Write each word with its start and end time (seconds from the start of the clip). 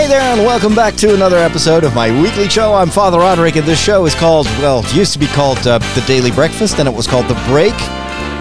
Hey 0.00 0.06
there, 0.06 0.22
and 0.22 0.46
welcome 0.46 0.74
back 0.74 0.94
to 0.94 1.12
another 1.12 1.36
episode 1.36 1.84
of 1.84 1.94
my 1.94 2.10
weekly 2.22 2.48
show. 2.48 2.72
I'm 2.72 2.88
Father 2.88 3.18
Roderick, 3.18 3.56
and 3.56 3.66
this 3.66 3.78
show 3.78 4.06
is 4.06 4.14
called, 4.14 4.46
well, 4.58 4.82
it 4.82 4.94
used 4.94 5.12
to 5.12 5.18
be 5.18 5.26
called 5.26 5.58
uh, 5.66 5.78
The 5.94 6.02
Daily 6.06 6.30
Breakfast, 6.30 6.78
then 6.78 6.86
it 6.86 6.94
was 6.94 7.06
called 7.06 7.28
The 7.28 7.34
Break, 7.46 7.74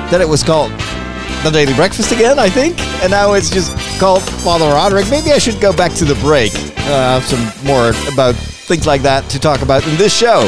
then 0.10 0.22
it 0.22 0.30
was 0.30 0.42
called 0.42 0.72
The 1.44 1.50
Daily 1.52 1.74
Breakfast 1.74 2.14
again, 2.14 2.40
I 2.40 2.50
think, 2.50 2.80
and 3.04 3.12
now 3.12 3.34
it's 3.34 3.50
just 3.50 3.76
called 4.00 4.24
Father 4.24 4.68
Roderick. 4.68 5.10
Maybe 5.10 5.34
I 5.34 5.38
should 5.38 5.60
go 5.60 5.76
back 5.76 5.92
to 5.96 6.06
The 6.06 6.16
Break. 6.22 6.56
Uh, 6.56 7.20
have 7.20 7.26
some 7.26 7.68
more 7.68 7.90
about 8.10 8.36
things 8.36 8.88
like 8.88 9.02
that 9.02 9.30
to 9.32 9.38
talk 9.38 9.62
about 9.62 9.86
in 9.86 9.98
this 9.98 10.18
show. 10.18 10.48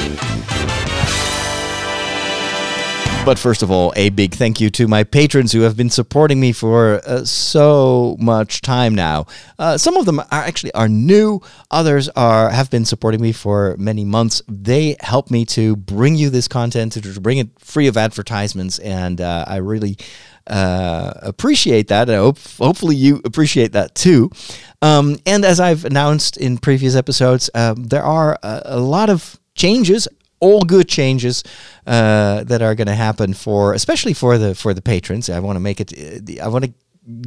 But 3.23 3.37
first 3.37 3.61
of 3.61 3.69
all, 3.69 3.93
a 3.95 4.09
big 4.09 4.33
thank 4.33 4.59
you 4.59 4.71
to 4.71 4.87
my 4.87 5.03
patrons 5.03 5.51
who 5.51 5.61
have 5.61 5.77
been 5.77 5.91
supporting 5.91 6.39
me 6.39 6.51
for 6.51 7.01
uh, 7.05 7.23
so 7.23 8.17
much 8.19 8.61
time 8.61 8.95
now. 8.95 9.27
Uh, 9.59 9.77
some 9.77 9.95
of 9.95 10.07
them 10.07 10.19
are 10.19 10.25
actually 10.31 10.73
are 10.73 10.89
new. 10.89 11.39
Others 11.69 12.09
are 12.09 12.49
have 12.49 12.71
been 12.71 12.83
supporting 12.83 13.21
me 13.21 13.31
for 13.31 13.75
many 13.77 14.03
months. 14.03 14.41
They 14.47 14.95
help 15.01 15.29
me 15.29 15.45
to 15.45 15.75
bring 15.75 16.15
you 16.15 16.31
this 16.31 16.47
content, 16.47 16.93
to 16.93 17.21
bring 17.21 17.37
it 17.37 17.49
free 17.59 17.85
of 17.85 17.95
advertisements, 17.95 18.79
and 18.79 19.21
uh, 19.21 19.45
I 19.47 19.57
really 19.57 19.97
uh, 20.47 21.13
appreciate 21.21 21.89
that. 21.89 22.09
I 22.09 22.15
hope 22.15 22.39
hopefully 22.57 22.95
you 22.95 23.21
appreciate 23.23 23.73
that 23.73 23.93
too. 23.93 24.31
Um, 24.81 25.19
and 25.27 25.45
as 25.45 25.59
I've 25.59 25.85
announced 25.85 26.37
in 26.37 26.57
previous 26.57 26.95
episodes, 26.95 27.51
um, 27.53 27.83
there 27.83 28.03
are 28.03 28.39
a, 28.41 28.61
a 28.65 28.79
lot 28.79 29.11
of 29.11 29.39
changes 29.53 30.07
all 30.41 30.61
good 30.63 30.89
changes 30.89 31.43
uh, 31.87 32.43
that 32.43 32.61
are 32.61 32.75
going 32.75 32.87
to 32.87 32.95
happen 32.95 33.33
for, 33.33 33.73
especially 33.73 34.13
for 34.13 34.37
the 34.37 34.53
for 34.53 34.73
the 34.73 34.81
patrons. 34.81 35.29
I 35.29 35.39
want 35.39 35.55
to 35.55 35.61
make 35.61 35.79
it. 35.79 35.93
Uh, 35.93 36.43
I 36.43 36.47
want 36.49 36.65
to 36.65 36.73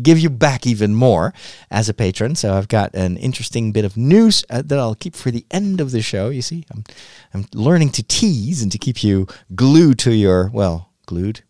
give 0.03 0.19
you 0.19 0.31
back 0.31 0.67
even 0.67 0.95
more 0.95 1.33
as 1.71 1.89
a 1.89 1.95
patron. 1.95 2.35
So 2.35 2.55
I've 2.55 2.69
got 2.69 2.95
an 2.95 3.17
interesting 3.17 3.73
bit 3.73 3.85
of 3.85 3.97
news 3.97 4.45
uh, 4.51 4.63
that 4.63 4.79
I'll 4.79 4.95
keep 4.95 5.17
for 5.17 5.31
the 5.31 5.47
end 5.51 5.81
of 5.81 5.91
the 5.91 6.03
show. 6.03 6.29
You 6.29 6.43
see, 6.43 6.65
I'm 6.71 6.85
I'm 7.33 7.47
learning 7.55 7.91
to 7.91 8.03
tease 8.03 8.63
and 8.63 8.71
to 8.73 8.79
keep 8.79 9.03
you 9.03 9.27
glued 9.55 9.99
to 10.01 10.15
your 10.15 10.51
well 10.53 10.91
glued 11.07 11.43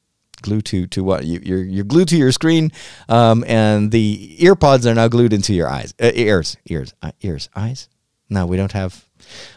glued 0.43 0.65
to 0.67 0.87
to 0.89 1.03
what 1.03 1.25
you, 1.25 1.41
you're 1.43 1.65
you're 1.65 1.85
glued 1.85 2.09
to 2.09 2.17
your 2.17 2.33
screen, 2.33 2.71
um, 3.09 3.45
and 3.47 3.91
the 3.91 4.37
earpods 4.41 4.85
are 4.87 4.95
now 4.95 5.09
glued 5.09 5.33
into 5.33 5.55
your 5.55 5.69
eyes, 5.69 5.95
uh, 6.01 6.11
ears, 6.15 6.57
ears, 6.67 6.95
uh, 7.03 7.13
ears, 7.23 7.49
eyes. 7.57 7.89
No, 8.29 8.47
we 8.47 8.57
don't 8.57 8.73
have 8.73 9.05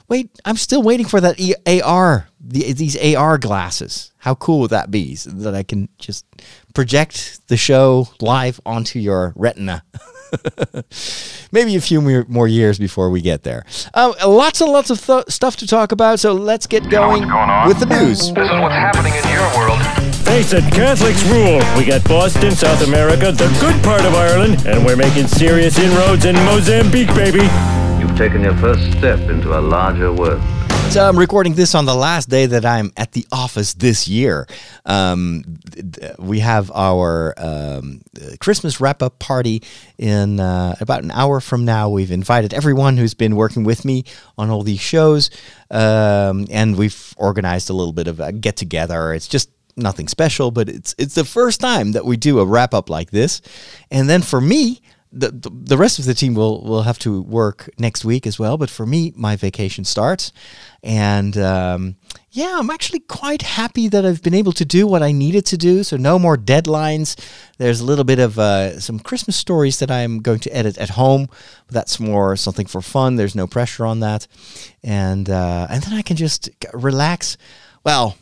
Wait, 0.10 0.30
I'm 0.46 0.56
still 0.56 0.82
waiting 0.82 1.06
for 1.06 1.20
that 1.20 1.38
e- 1.38 1.82
AR, 1.82 2.30
the, 2.40 2.72
these 2.72 2.96
AR 2.98 3.38
glasses. 3.38 4.14
How 4.20 4.36
cool 4.36 4.62
would 4.62 4.70
that 4.70 4.90
be? 4.90 5.16
So 5.16 5.32
that 5.32 5.54
I 5.54 5.64
can 5.64 5.90
just 5.98 6.26
project 6.74 7.42
the 7.48 7.58
show 7.58 8.08
live 8.22 8.62
onto 8.66 9.00
your 9.00 9.34
retina. 9.36 9.84
Maybe 11.52 11.76
a 11.76 11.82
few 11.82 12.02
more, 12.02 12.26
more, 12.30 12.48
years 12.48 12.80
before 12.80 13.10
we 13.10 13.22
get 13.22 13.44
there. 13.44 13.66
Um, 13.94 14.14
lots 14.26 14.62
and 14.62 14.72
lots 14.72 14.90
of 14.90 15.06
th- 15.06 15.26
stuff 15.28 15.58
to 15.58 15.68
talk 15.68 15.92
about, 15.92 16.20
so 16.20 16.34
let's 16.34 16.68
get 16.68 16.90
going, 16.90 17.24
you 17.24 17.28
know 17.28 17.64
with 17.68 17.80
the 17.80 17.86
news. 17.86 18.20
This 18.20 18.30
is 18.30 18.36
what's 18.36 18.76
happening 18.76 19.14
in 19.14 19.28
your 19.30 19.48
world. 19.58 19.80
Face 20.26 20.54
it, 20.54 20.64
Catholics 20.74 21.24
rule. 21.26 21.60
We 21.78 21.86
got 21.86 22.04
Boston, 22.06 22.52
South 22.52 22.86
America, 22.86 23.32
the 23.32 23.48
good 23.60 23.82
part 23.84 24.02
of 24.06 24.14
Ireland, 24.16 24.66
and 24.66 24.86
we're 24.86 24.98
making 24.98 25.28
serious 25.28 25.80
inroads 25.80 26.26
in 26.26 26.36
Mozambique, 26.36 27.14
baby. 27.16 27.48
You've 28.00 28.16
taken 28.18 28.42
your 28.42 28.56
first 28.58 28.92
step 28.98 29.20
into 29.30 29.58
a 29.58 29.62
larger 29.62 30.14
world. 30.14 30.42
So 30.92 31.08
I'm 31.08 31.20
recording 31.20 31.56
this 31.56 31.76
on 31.76 31.86
the 31.86 31.94
last 31.94 32.30
day 32.30 32.46
that 32.46 32.64
I'm 32.64 32.94
at 32.96 33.12
the 33.12 33.26
office 33.32 33.74
this 33.74 34.08
year. 34.08 34.48
Um, 34.86 35.60
we 36.18 36.40
have 36.40 36.72
our 36.72 37.34
um, 37.38 38.02
Christmas 38.40 38.80
wrap 38.80 39.02
up 39.02 39.20
party 39.20 39.64
in 39.98 40.40
uh, 40.40 40.76
about 40.80 41.04
an 41.04 41.12
hour 41.12 41.42
from 41.42 41.66
now. 41.66 41.90
We've 41.90 42.12
invited 42.12 42.54
everyone 42.54 42.98
who's 42.98 43.14
been 43.14 43.36
working 43.36 43.64
with 43.64 43.84
me 43.84 44.06
on 44.38 44.50
all 44.50 44.64
these 44.64 44.80
shows, 44.80 45.30
um, 45.70 46.48
and 46.50 46.78
we've 46.78 47.14
organized 47.18 47.70
a 47.70 47.74
little 47.74 47.94
bit 47.94 48.08
of 48.08 48.20
a 48.20 48.32
get 48.32 48.56
together. 48.56 49.14
It's 49.14 49.28
just 49.28 49.50
nothing 49.76 50.08
special, 50.08 50.52
but 50.52 50.70
it's 50.70 50.96
it's 50.98 51.16
the 51.16 51.26
first 51.26 51.60
time 51.60 51.92
that 51.92 52.06
we 52.06 52.16
do 52.16 52.40
a 52.40 52.46
wrap 52.46 52.74
up 52.74 52.90
like 52.90 53.12
this. 53.12 53.42
And 53.92 54.10
then 54.10 54.22
for 54.22 54.40
me, 54.40 54.82
the, 55.12 55.32
the, 55.32 55.78
rest 55.78 56.00
of 56.00 56.06
the 56.06 56.14
team 56.14 56.36
will 56.36 56.62
will 56.64 56.84
have 56.84 57.00
to 57.00 57.22
work 57.22 57.70
next 57.80 58.04
week 58.04 58.28
as 58.28 58.38
well. 58.38 58.58
But 58.58 58.70
for 58.70 58.86
me, 58.86 59.14
my 59.16 59.36
vacation 59.36 59.86
starts, 59.86 60.32
and 60.84 61.38
um, 61.38 61.96
yeah, 62.32 62.58
I'm 62.60 62.70
actually 62.70 63.00
quite 63.00 63.42
happy 63.42 63.88
that 63.88 64.06
I've 64.06 64.22
been 64.22 64.34
able 64.34 64.52
to 64.54 64.66
do 64.66 64.86
what 64.86 65.02
I 65.02 65.12
needed 65.12 65.46
to 65.48 65.58
do. 65.58 65.84
So 65.84 65.98
no 65.98 66.20
more 66.20 66.38
deadlines. 66.38 67.16
There's 67.58 67.80
a 67.80 67.86
little 67.86 68.04
bit 68.04 68.20
of 68.20 68.38
uh, 68.38 68.80
some 68.80 69.00
Christmas 69.00 69.36
stories 69.36 69.80
that 69.80 69.90
I'm 69.90 70.20
going 70.20 70.40
to 70.40 70.56
edit 70.56 70.78
at 70.78 70.90
home. 70.90 71.28
But 71.68 71.74
that's 71.74 72.00
more 72.00 72.36
something 72.36 72.68
for 72.68 72.82
fun. 72.82 73.16
There's 73.16 73.36
no 73.36 73.48
pressure 73.48 73.86
on 73.86 74.02
that, 74.02 74.28
and 74.84 75.30
uh, 75.30 75.68
and 75.70 75.84
then 75.84 75.94
I 75.94 76.02
can 76.02 76.18
just 76.18 76.50
relax. 76.74 77.38
Well, 77.84 78.18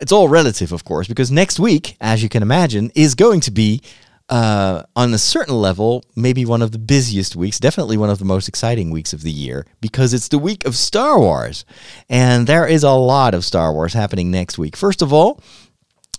it's 0.00 0.12
all 0.12 0.28
relative, 0.28 0.72
of 0.72 0.84
course, 0.84 1.08
because 1.08 1.30
next 1.30 1.58
week, 1.58 1.96
as 2.00 2.22
you 2.22 2.28
can 2.28 2.42
imagine, 2.42 2.92
is 2.94 3.14
going 3.14 3.40
to 3.40 3.50
be 3.50 3.82
uh, 4.28 4.82
on 4.94 5.14
a 5.14 5.18
certain 5.18 5.54
level, 5.54 6.04
maybe 6.14 6.44
one 6.44 6.62
of 6.62 6.72
the 6.72 6.78
busiest 6.78 7.34
weeks, 7.36 7.58
definitely 7.58 7.96
one 7.96 8.10
of 8.10 8.18
the 8.18 8.24
most 8.24 8.48
exciting 8.48 8.90
weeks 8.90 9.12
of 9.12 9.22
the 9.22 9.30
year, 9.30 9.66
because 9.80 10.12
it's 10.12 10.28
the 10.28 10.38
week 10.38 10.64
of 10.66 10.76
Star 10.76 11.18
Wars. 11.18 11.64
And 12.08 12.46
there 12.46 12.66
is 12.66 12.82
a 12.82 12.90
lot 12.90 13.34
of 13.34 13.44
Star 13.44 13.72
Wars 13.72 13.94
happening 13.94 14.30
next 14.30 14.58
week. 14.58 14.76
First 14.76 15.02
of 15.02 15.12
all, 15.12 15.40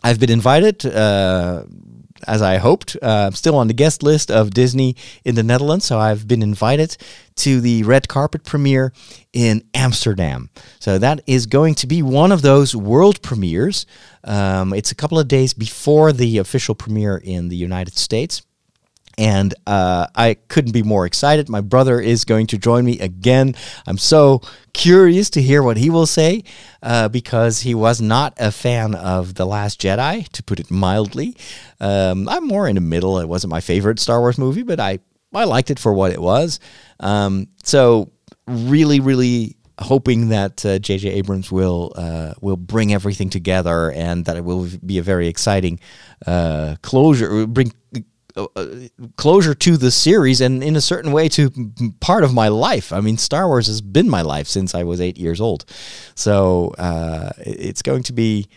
I've 0.04 0.20
been 0.20 0.32
invited 0.32 0.86
uh, 0.86 1.66
as 2.28 2.42
I 2.42 2.58
hoped. 2.58 2.98
Uh, 3.02 3.28
I'm 3.28 3.34
still 3.34 3.56
on 3.56 3.68
the 3.68 3.74
guest 3.74 4.04
list 4.04 4.30
of 4.32 4.52
Disney 4.52 4.96
in 5.24 5.36
the 5.36 5.44
Netherlands, 5.44 5.86
so 5.86 6.00
I've 6.00 6.28
been 6.28 6.42
invited 6.42 6.98
to 7.38 7.62
the 7.62 7.84
red 7.84 8.08
carpet 8.08 8.44
premiere 8.44 8.92
in 9.34 9.64
Amsterdam. 9.74 10.50
So 10.80 10.98
that 10.98 11.22
is 11.26 11.46
going 11.46 11.76
to 11.76 11.88
be 11.88 12.02
one 12.02 12.32
of 12.32 12.42
those 12.42 12.76
world 12.76 13.22
premieres. 13.22 13.86
Um, 14.24 14.74
it's 14.74 14.92
a 14.92 14.96
couple 14.96 15.20
of 15.20 15.28
days 15.28 15.54
before 15.54 16.12
the 16.12 16.38
official 16.38 16.76
premiere 16.76 17.18
in 17.18 17.50
the 17.50 17.56
United 17.56 17.96
States 17.96 18.42
and 19.20 19.54
uh, 19.68 20.08
I 20.16 20.36
couldn't 20.48 20.72
be 20.72 20.82
more 20.82 21.06
excited. 21.06 21.50
My 21.50 21.60
brother 21.60 22.00
is 22.00 22.24
going 22.24 22.48
to 22.48 22.58
join 22.58 22.86
me 22.86 22.98
again. 23.00 23.54
I'm 23.86 23.98
so 23.98 24.42
curious 24.74 25.30
to 25.32 25.42
hear 25.42 25.62
what 25.62 25.76
he 25.76 25.90
will 25.90 26.06
say 26.06 26.46
uh, 26.82 27.10
because 27.10 27.60
he 27.60 27.76
was 27.76 28.00
not 28.00 28.34
a 28.40 28.50
fan 28.50 28.96
of 28.96 29.36
The 29.36 29.46
Last 29.46 29.82
Jedi, 29.82 30.30
to 30.30 30.42
put 30.42 30.62
it 30.62 30.72
mildly. 30.72 31.36
Um, 31.82 32.30
I'm 32.30 32.48
more 32.48 32.70
in 32.70 32.76
the 32.76 32.82
middle. 32.82 33.20
It 33.20 33.28
wasn't 33.28 33.52
my 33.52 33.60
favorite 33.60 34.00
Star 34.00 34.22
Wars 34.22 34.38
movie, 34.38 34.64
but 34.64 34.80
I, 34.80 35.00
I 35.34 35.44
liked 35.44 35.70
it 35.70 35.80
for 35.80 35.94
what 35.94 36.14
it 36.14 36.22
was. 36.22 36.62
Um, 37.02 37.50
so, 37.62 38.12
really, 38.48 39.02
really 39.02 39.58
hoping 39.82 40.30
that 40.30 40.58
J.J. 40.58 41.10
Uh, 41.10 41.16
Abrams 41.16 41.52
will 41.52 41.94
uh, 41.96 42.34
will 42.42 42.58
bring 42.58 42.94
everything 42.94 43.30
together 43.30 43.92
and 43.92 44.26
that 44.26 44.38
it 44.38 44.44
will 44.44 44.68
be 44.86 44.98
a 44.98 45.04
very 45.04 45.28
exciting 45.28 45.80
uh, 46.26 46.76
closure, 46.82 47.48
bring 47.48 47.74
closure 49.16 49.56
to 49.56 49.78
the 49.78 49.92
series 49.92 50.42
and 50.42 50.64
in 50.64 50.76
a 50.76 50.82
certain 50.82 51.12
way 51.12 51.30
to 51.30 51.52
part 52.00 52.24
of 52.24 52.34
my 52.34 52.48
life. 52.48 52.94
I 52.94 53.02
mean, 53.02 53.18
Star 53.18 53.48
Wars 53.48 53.68
has 53.68 53.82
been 53.82 54.10
my 54.10 54.22
life 54.22 54.48
since 54.48 54.76
I 54.76 54.84
was 54.84 55.02
eight 55.02 55.18
years 55.18 55.42
old. 55.42 55.66
So 56.16 56.74
uh, 56.78 57.32
it's 57.40 57.82
going 57.82 58.04
to 58.04 58.14
be 58.14 58.48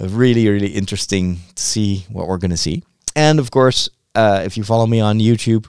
really, 0.00 0.48
really 0.48 0.68
interesting 0.68 1.38
to 1.54 1.62
see 1.62 2.06
what 2.10 2.26
we're 2.26 2.38
going 2.38 2.50
to 2.50 2.56
see. 2.56 2.82
And 3.16 3.38
of 3.38 3.50
course, 3.50 3.88
uh, 4.14 4.42
if 4.44 4.56
you 4.56 4.64
follow 4.64 4.86
me 4.86 5.00
on 5.00 5.18
YouTube, 5.18 5.66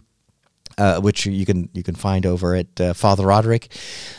uh, 0.77 1.01
which 1.01 1.25
you 1.25 1.45
can 1.45 1.69
you 1.73 1.83
can 1.83 1.95
find 1.95 2.25
over 2.25 2.55
at 2.55 2.79
uh, 2.79 2.93
Father 2.93 3.25
Roderick, 3.25 3.67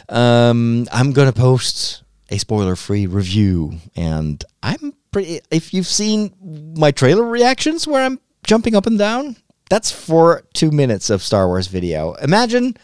um, 0.08 0.86
I'm 0.92 1.12
going 1.12 1.32
to 1.32 1.38
post 1.38 2.02
a 2.28 2.38
spoiler-free 2.38 3.06
review, 3.06 3.78
and 3.96 4.44
I'm 4.62 4.92
pretty. 5.10 5.40
If 5.50 5.72
you've 5.72 5.86
seen 5.86 6.34
my 6.76 6.90
trailer 6.90 7.24
reactions, 7.24 7.86
where 7.88 8.04
I'm 8.04 8.20
jumping 8.44 8.74
up 8.74 8.86
and 8.86 8.98
down. 8.98 9.36
That's 9.68 9.90
for 9.90 10.42
two 10.52 10.70
minutes 10.70 11.10
of 11.10 11.22
Star 11.22 11.46
Wars 11.46 11.68
video. 11.68 12.14
Imagine 12.14 12.76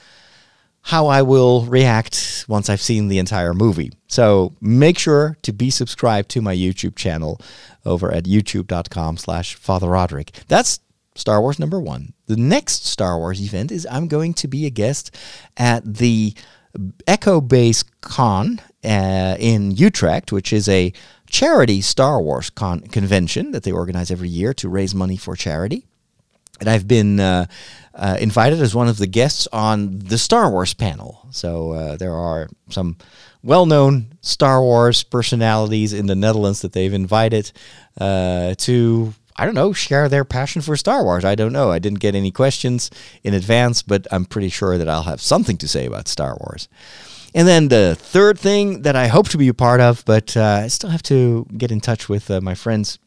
how 0.82 1.08
I 1.08 1.22
will 1.22 1.64
react 1.64 2.44
once 2.48 2.70
I've 2.70 2.80
seen 2.80 3.08
the 3.08 3.18
entire 3.18 3.52
movie. 3.52 3.90
So 4.06 4.54
make 4.60 4.98
sure 4.98 5.36
to 5.42 5.52
be 5.52 5.68
subscribed 5.68 6.28
to 6.30 6.40
my 6.40 6.54
YouTube 6.54 6.94
channel 6.94 7.40
over 7.84 8.12
at 8.12 8.24
youtube.com 8.24 9.16
slash 9.16 9.56
Father 9.56 9.88
Roderick. 9.88 10.30
That's 10.46 10.78
Star 11.16 11.40
Wars 11.40 11.58
number 11.58 11.80
one. 11.80 12.12
The 12.26 12.36
next 12.36 12.86
Star 12.86 13.18
Wars 13.18 13.40
event 13.40 13.72
is 13.72 13.86
I'm 13.90 14.06
going 14.06 14.34
to 14.34 14.46
be 14.46 14.64
a 14.64 14.70
guest 14.70 15.12
at 15.56 15.82
the 15.94 16.34
Echo 17.06 17.40
Base 17.40 17.82
Con 18.00 18.60
uh, 18.84 19.36
in 19.40 19.72
Utrecht, 19.72 20.30
which 20.30 20.52
is 20.52 20.68
a 20.68 20.92
charity 21.26 21.80
Star 21.80 22.20
Wars 22.20 22.50
con- 22.50 22.80
convention 22.80 23.52
that 23.52 23.62
they 23.62 23.72
organize 23.72 24.10
every 24.10 24.28
year 24.28 24.54
to 24.54 24.68
raise 24.68 24.94
money 24.94 25.16
for 25.16 25.36
charity. 25.36 25.86
And 26.60 26.68
I've 26.68 26.88
been 26.88 27.20
uh, 27.20 27.46
uh, 27.94 28.16
invited 28.18 28.60
as 28.60 28.74
one 28.74 28.88
of 28.88 28.98
the 28.98 29.06
guests 29.06 29.46
on 29.52 29.98
the 29.98 30.18
Star 30.18 30.50
Wars 30.50 30.74
panel. 30.74 31.26
So 31.30 31.72
uh, 31.72 31.96
there 31.96 32.14
are 32.14 32.48
some 32.70 32.96
well 33.42 33.66
known 33.66 34.06
Star 34.22 34.62
Wars 34.62 35.02
personalities 35.02 35.92
in 35.92 36.06
the 36.06 36.14
Netherlands 36.14 36.62
that 36.62 36.72
they've 36.72 36.92
invited 36.92 37.52
uh, 38.00 38.54
to 38.58 39.14
I 39.38 39.44
don't 39.44 39.54
know, 39.54 39.74
share 39.74 40.08
their 40.08 40.24
passion 40.24 40.62
for 40.62 40.76
Star 40.78 41.04
Wars. 41.04 41.24
I 41.24 41.34
don't 41.34 41.52
know. 41.52 41.70
I 41.70 41.78
didn't 41.78 42.00
get 42.00 42.14
any 42.14 42.30
questions 42.30 42.90
in 43.22 43.34
advance, 43.34 43.82
but 43.82 44.06
I'm 44.10 44.24
pretty 44.24 44.48
sure 44.48 44.78
that 44.78 44.88
I'll 44.88 45.02
have 45.02 45.20
something 45.20 45.58
to 45.58 45.68
say 45.68 45.84
about 45.84 46.08
Star 46.08 46.38
Wars. 46.40 46.68
And 47.34 47.46
then 47.46 47.68
the 47.68 47.96
third 47.98 48.38
thing 48.38 48.82
that 48.82 48.96
I 48.96 49.08
hope 49.08 49.28
to 49.30 49.38
be 49.38 49.48
a 49.48 49.54
part 49.54 49.80
of, 49.80 50.04
but 50.04 50.36
uh, 50.36 50.62
I 50.64 50.68
still 50.68 50.90
have 50.90 51.02
to 51.04 51.46
get 51.56 51.70
in 51.70 51.80
touch 51.80 52.08
with 52.08 52.30
uh, 52.30 52.40
my 52.40 52.54
friends 52.54 52.98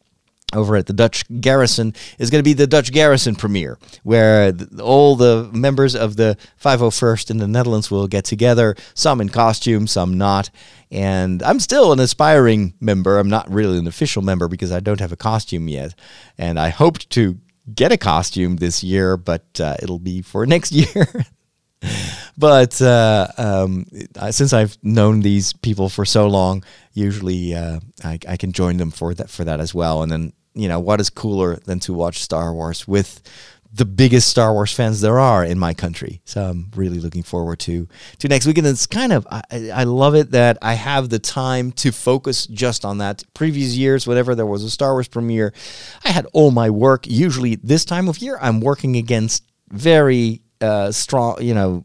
over 0.53 0.75
at 0.75 0.87
the 0.87 0.93
Dutch 0.93 1.25
Garrison 1.41 1.93
is 2.17 2.29
going 2.29 2.39
to 2.39 2.47
be 2.47 2.53
the 2.53 2.67
Dutch 2.67 2.91
Garrison 2.91 3.35
premiere, 3.35 3.77
where 4.03 4.53
all 4.81 5.15
the 5.15 5.49
members 5.53 5.95
of 5.95 6.15
the 6.15 6.37
501st 6.61 7.31
in 7.31 7.37
the 7.37 7.47
Netherlands 7.47 7.91
will 7.91 8.07
get 8.07 8.25
together, 8.25 8.75
some 8.93 9.21
in 9.21 9.29
costume, 9.29 9.87
some 9.87 10.17
not. 10.17 10.49
And 10.91 11.43
I'm 11.43 11.59
still 11.59 11.91
an 11.91 11.99
aspiring 11.99 12.73
member. 12.79 13.19
I'm 13.19 13.29
not 13.29 13.51
really 13.51 13.77
an 13.77 13.87
official 13.87 14.21
member 14.21 14.47
because 14.47 14.71
I 14.71 14.79
don't 14.79 14.99
have 14.99 15.11
a 15.11 15.17
costume 15.17 15.67
yet. 15.67 15.93
And 16.37 16.59
I 16.59 16.69
hoped 16.69 17.09
to 17.11 17.37
get 17.73 17.91
a 17.91 17.97
costume 17.97 18.55
this 18.55 18.83
year, 18.83 19.17
but 19.17 19.59
uh, 19.59 19.75
it'll 19.81 19.99
be 19.99 20.21
for 20.21 20.45
next 20.47 20.71
year. 20.71 21.25
but 22.37 22.81
uh, 22.81 23.27
um, 23.37 23.85
since 24.31 24.53
I've 24.53 24.77
known 24.83 25.21
these 25.21 25.53
people 25.53 25.89
for 25.89 26.05
so 26.05 26.27
long, 26.27 26.63
usually 26.93 27.55
uh, 27.55 27.79
I, 28.03 28.19
I 28.27 28.37
can 28.37 28.51
join 28.51 28.77
them 28.77 28.91
for 28.91 29.13
that 29.13 29.29
for 29.29 29.43
that 29.43 29.59
as 29.59 29.73
well. 29.73 30.03
And 30.03 30.11
then 30.11 30.33
you 30.53 30.67
know 30.67 30.79
what 30.79 30.99
is 30.99 31.09
cooler 31.09 31.55
than 31.57 31.79
to 31.81 31.93
watch 31.93 32.21
Star 32.21 32.53
Wars 32.53 32.87
with 32.87 33.21
the 33.71 33.85
biggest 33.85 34.27
Star 34.27 34.51
Wars 34.51 34.73
fans 34.73 34.99
there 34.99 35.19
are 35.19 35.45
in 35.45 35.59
my 35.59 35.73
country. 35.73 36.21
So 36.25 36.43
I'm 36.43 36.71
really 36.75 36.99
looking 36.99 37.23
forward 37.23 37.59
to 37.59 37.87
to 38.19 38.27
next 38.27 38.45
week. 38.45 38.57
And 38.57 38.67
it's 38.67 38.87
kind 38.87 39.13
of 39.13 39.27
I 39.29 39.71
I 39.73 39.83
love 39.83 40.15
it 40.15 40.31
that 40.31 40.57
I 40.61 40.73
have 40.73 41.09
the 41.09 41.19
time 41.19 41.71
to 41.73 41.91
focus 41.91 42.47
just 42.47 42.83
on 42.83 42.97
that. 42.97 43.23
Previous 43.33 43.75
years, 43.75 44.07
whenever 44.07 44.35
there 44.35 44.45
was 44.45 44.63
a 44.63 44.69
Star 44.69 44.93
Wars 44.93 45.07
premiere, 45.07 45.53
I 46.03 46.09
had 46.09 46.25
all 46.33 46.51
my 46.51 46.69
work. 46.69 47.05
Usually 47.07 47.55
this 47.55 47.85
time 47.85 48.09
of 48.09 48.17
year, 48.19 48.37
I'm 48.41 48.59
working 48.59 48.95
against 48.95 49.43
very 49.69 50.41
uh, 50.61 50.91
strong, 50.91 51.41
you 51.41 51.53
know, 51.53 51.83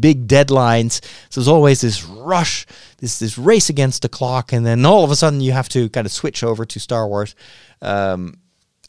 big 0.00 0.26
deadlines. 0.26 1.02
So 1.30 1.40
there's 1.40 1.48
always 1.48 1.80
this 1.80 2.04
rush, 2.04 2.66
this 2.98 3.18
this 3.18 3.38
race 3.38 3.68
against 3.68 4.02
the 4.02 4.08
clock, 4.08 4.52
and 4.52 4.66
then 4.66 4.84
all 4.84 5.04
of 5.04 5.10
a 5.10 5.16
sudden 5.16 5.40
you 5.40 5.52
have 5.52 5.68
to 5.70 5.88
kind 5.88 6.06
of 6.06 6.12
switch 6.12 6.42
over 6.42 6.64
to 6.64 6.80
Star 6.80 7.06
Wars. 7.06 7.34
Um, 7.80 8.38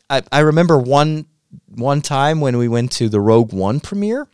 I, 0.09 0.21
I 0.31 0.39
remember 0.39 0.77
one 0.77 1.25
one 1.67 2.01
time 2.01 2.41
when 2.41 2.57
we 2.57 2.67
went 2.67 2.91
to 2.93 3.09
the 3.09 3.19
Rogue 3.19 3.53
One 3.53 3.79
premiere, 3.79 4.27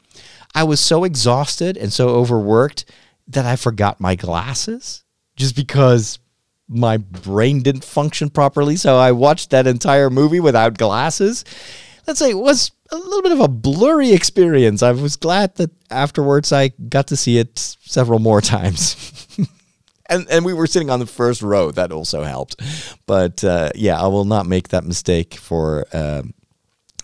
I 0.53 0.63
was 0.63 0.79
so 0.79 1.03
exhausted 1.03 1.77
and 1.77 1.91
so 1.91 2.09
overworked 2.09 2.85
that 3.27 3.45
I 3.45 3.55
forgot 3.55 3.99
my 3.99 4.15
glasses 4.15 5.03
just 5.35 5.55
because 5.55 6.19
my 6.67 6.97
brain 6.97 7.61
didn't 7.61 7.83
function 7.83 8.29
properly. 8.29 8.75
So 8.75 8.97
I 8.97 9.11
watched 9.11 9.51
that 9.51 9.67
entire 9.67 10.09
movie 10.09 10.39
without 10.39 10.77
glasses. 10.77 11.45
Let's 12.07 12.19
say 12.19 12.29
it 12.29 12.37
was 12.37 12.71
a 12.91 12.95
little 12.95 13.21
bit 13.21 13.31
of 13.31 13.39
a 13.39 13.47
blurry 13.47 14.11
experience. 14.11 14.83
I 14.83 14.91
was 14.91 15.15
glad 15.15 15.55
that 15.55 15.71
afterwards 15.89 16.51
I 16.51 16.69
got 16.69 17.07
to 17.07 17.17
see 17.17 17.37
it 17.37 17.57
several 17.57 18.19
more 18.19 18.41
times. 18.41 19.27
and 20.09 20.27
and 20.29 20.45
we 20.45 20.53
were 20.53 20.67
sitting 20.67 20.89
on 20.89 20.99
the 20.99 21.05
first 21.05 21.41
row. 21.41 21.71
That 21.71 21.91
also 21.91 22.23
helped. 22.23 22.61
But 23.05 23.43
uh, 23.43 23.71
yeah, 23.75 23.99
I 24.01 24.07
will 24.07 24.25
not 24.25 24.45
make 24.45 24.69
that 24.69 24.83
mistake 24.83 25.35
for. 25.35 25.85
Um, 25.93 26.33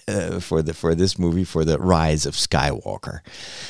uh, 0.07 0.39
for 0.39 0.61
the 0.63 0.73
for 0.73 0.95
this 0.95 1.19
movie 1.19 1.43
for 1.43 1.63
the 1.63 1.77
rise 1.77 2.25
of 2.25 2.33
Skywalker. 2.33 3.19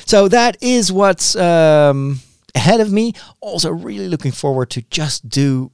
So 0.06 0.28
that 0.28 0.56
is 0.62 0.90
what's 0.90 1.36
um, 1.36 2.20
ahead 2.54 2.80
of 2.80 2.90
me. 2.90 3.12
Also, 3.40 3.70
really 3.70 4.08
looking 4.08 4.32
forward 4.32 4.70
to 4.70 4.82
just 4.82 5.28
do 5.28 5.70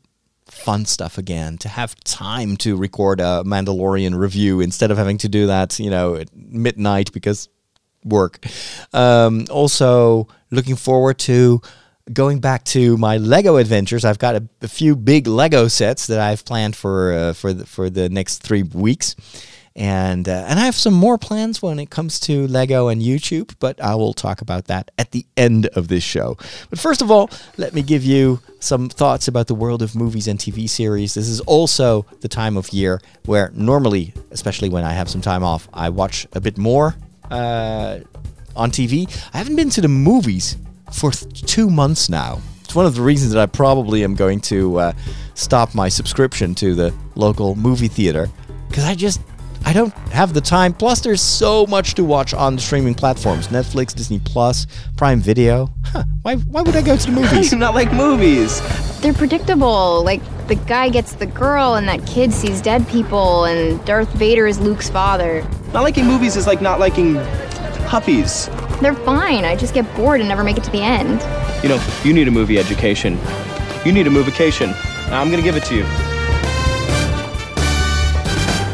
fun 0.58 0.84
stuff 0.84 1.19
again. 1.19 1.58
To 1.58 1.69
have 1.69 1.94
time 2.05 2.56
to 2.58 2.76
record 2.76 3.20
a 3.20 3.43
Mandalorian 3.44 4.19
review 4.19 4.60
instead 4.60 4.90
of 4.90 4.99
having 4.99 5.19
to 5.19 5.28
do 5.28 5.46
that, 5.46 5.78
you 5.78 5.90
know, 5.90 6.16
at 6.16 6.34
midnight 6.34 7.12
because 7.12 7.49
work. 8.05 8.44
Um, 8.93 9.46
also, 9.50 10.28
looking 10.50 10.76
forward 10.76 11.19
to 11.20 11.60
going 12.12 12.40
back 12.40 12.64
to 12.64 12.96
my 12.96 13.19
Lego 13.19 13.56
adventures. 13.56 14.05
I've 14.05 14.19
got 14.19 14.37
a, 14.37 14.49
a 14.62 14.69
few 14.69 14.96
big 14.96 15.26
Lego 15.26 15.69
sets 15.69 16.06
that 16.06 16.20
I've 16.20 16.44
planned 16.44 16.76
for 16.76 17.12
uh, 17.12 17.32
for 17.32 17.52
the, 17.52 17.66
for 17.66 17.90
the 17.90 18.08
next 18.08 18.38
three 18.38 18.62
weeks. 18.62 19.16
And, 19.78 20.28
uh, 20.28 20.44
and 20.48 20.58
I 20.58 20.64
have 20.64 20.75
some 20.75 20.92
more 20.92 21.16
plans 21.19 21.62
when 21.62 21.78
it 21.78 21.88
comes 21.88 22.19
to 22.20 22.48
Lego 22.48 22.88
and 22.88 23.00
YouTube, 23.00 23.54
but 23.60 23.80
I 23.80 23.94
will 23.94 24.12
talk 24.12 24.40
about 24.40 24.64
that 24.64 24.90
at 24.98 25.12
the 25.12 25.25
end 25.36 25.66
of 25.66 25.86
this 25.86 26.02
show. 26.02 26.36
But 26.69 26.80
first 26.80 27.00
of 27.00 27.12
all, 27.12 27.30
let 27.56 27.75
me 27.75 27.82
give 27.82 28.02
you 28.02 28.40
some 28.58 28.88
thoughts 28.88 29.28
about 29.28 29.46
the 29.46 29.54
world 29.54 29.80
of 29.80 29.94
movies 29.94 30.26
and 30.26 30.36
TV 30.36 30.69
series. 30.69 31.14
This 31.14 31.28
is 31.28 31.38
also 31.42 32.06
the 32.22 32.28
time 32.28 32.56
of 32.56 32.72
year 32.72 33.00
where 33.25 33.52
normally, 33.54 34.14
especially 34.32 34.69
when 34.69 34.82
I 34.82 34.94
have 34.94 35.08
some 35.08 35.20
time 35.20 35.44
off, 35.44 35.69
I 35.72 35.90
watch 35.90 36.26
a 36.32 36.40
bit 36.40 36.58
more 36.58 36.96
uh, 37.30 38.00
on 38.56 38.72
TV. 38.72 39.08
I 39.32 39.38
haven't 39.38 39.54
been 39.54 39.70
to 39.70 39.80
the 39.80 39.86
movies 39.86 40.56
for 40.92 41.12
th- 41.12 41.42
two 41.42 41.70
months 41.70 42.08
now. 42.08 42.40
It's 42.64 42.75
one 42.75 42.84
of 42.84 42.96
the 42.96 43.02
reasons 43.02 43.32
that 43.32 43.40
I 43.40 43.46
probably 43.46 44.02
am 44.02 44.16
going 44.16 44.40
to 44.40 44.78
uh, 44.80 44.92
stop 45.34 45.72
my 45.72 45.88
subscription 45.88 46.56
to 46.56 46.75
the 46.75 46.92
local 47.14 47.54
movie 47.54 47.86
theater 47.86 48.28
because 48.69 48.84
I 48.84 48.96
just 48.96 49.20
I 49.68 49.74
don't 49.74 49.92
have 50.12 50.32
the 50.32 50.40
time. 50.40 50.72
Plus, 50.72 51.00
there's 51.00 51.20
so 51.20 51.66
much 51.66 51.94
to 51.96 52.02
watch 52.02 52.32
on 52.32 52.56
the 52.56 52.62
streaming 52.62 52.94
platforms: 52.94 53.48
Netflix, 53.48 53.94
Disney 53.94 54.18
Plus, 54.18 54.66
Prime 54.96 55.20
Video. 55.20 55.68
Huh, 55.84 56.04
why 56.22 56.36
why 56.36 56.62
would 56.62 56.74
I 56.74 56.80
go 56.80 56.96
to 56.96 57.06
the 57.06 57.12
movies? 57.20 57.48
I 57.48 57.50
do 57.50 57.56
not 57.56 57.74
like 57.74 57.92
movies. 57.92 58.62
They're 59.02 59.12
predictable. 59.12 60.02
Like 60.02 60.22
the 60.46 60.54
guy 60.54 60.88
gets 60.88 61.12
the 61.12 61.26
girl, 61.26 61.74
and 61.74 61.86
that 61.86 62.06
kid 62.06 62.32
sees 62.32 62.62
dead 62.62 62.88
people, 62.88 63.44
and 63.44 63.84
Darth 63.84 64.10
Vader 64.14 64.46
is 64.46 64.58
Luke's 64.58 64.88
father. 64.88 65.46
Not 65.74 65.82
liking 65.82 66.06
movies 66.06 66.34
is 66.34 66.46
like 66.46 66.62
not 66.62 66.80
liking 66.80 67.16
puppies. 67.88 68.46
They're 68.80 68.94
fine. 68.94 69.44
I 69.44 69.54
just 69.54 69.74
get 69.74 69.84
bored 69.96 70.20
and 70.20 70.30
never 70.30 70.44
make 70.44 70.56
it 70.56 70.64
to 70.64 70.70
the 70.70 70.80
end. 70.80 71.20
You 71.62 71.68
know, 71.68 71.86
you 72.04 72.14
need 72.14 72.26
a 72.26 72.30
movie 72.30 72.58
education. 72.58 73.18
You 73.84 73.92
need 73.92 74.06
a 74.06 74.10
movication. 74.10 74.68
Now 75.10 75.20
I'm 75.20 75.30
gonna 75.30 75.42
give 75.42 75.56
it 75.56 75.64
to 75.64 75.74
you. 75.74 76.17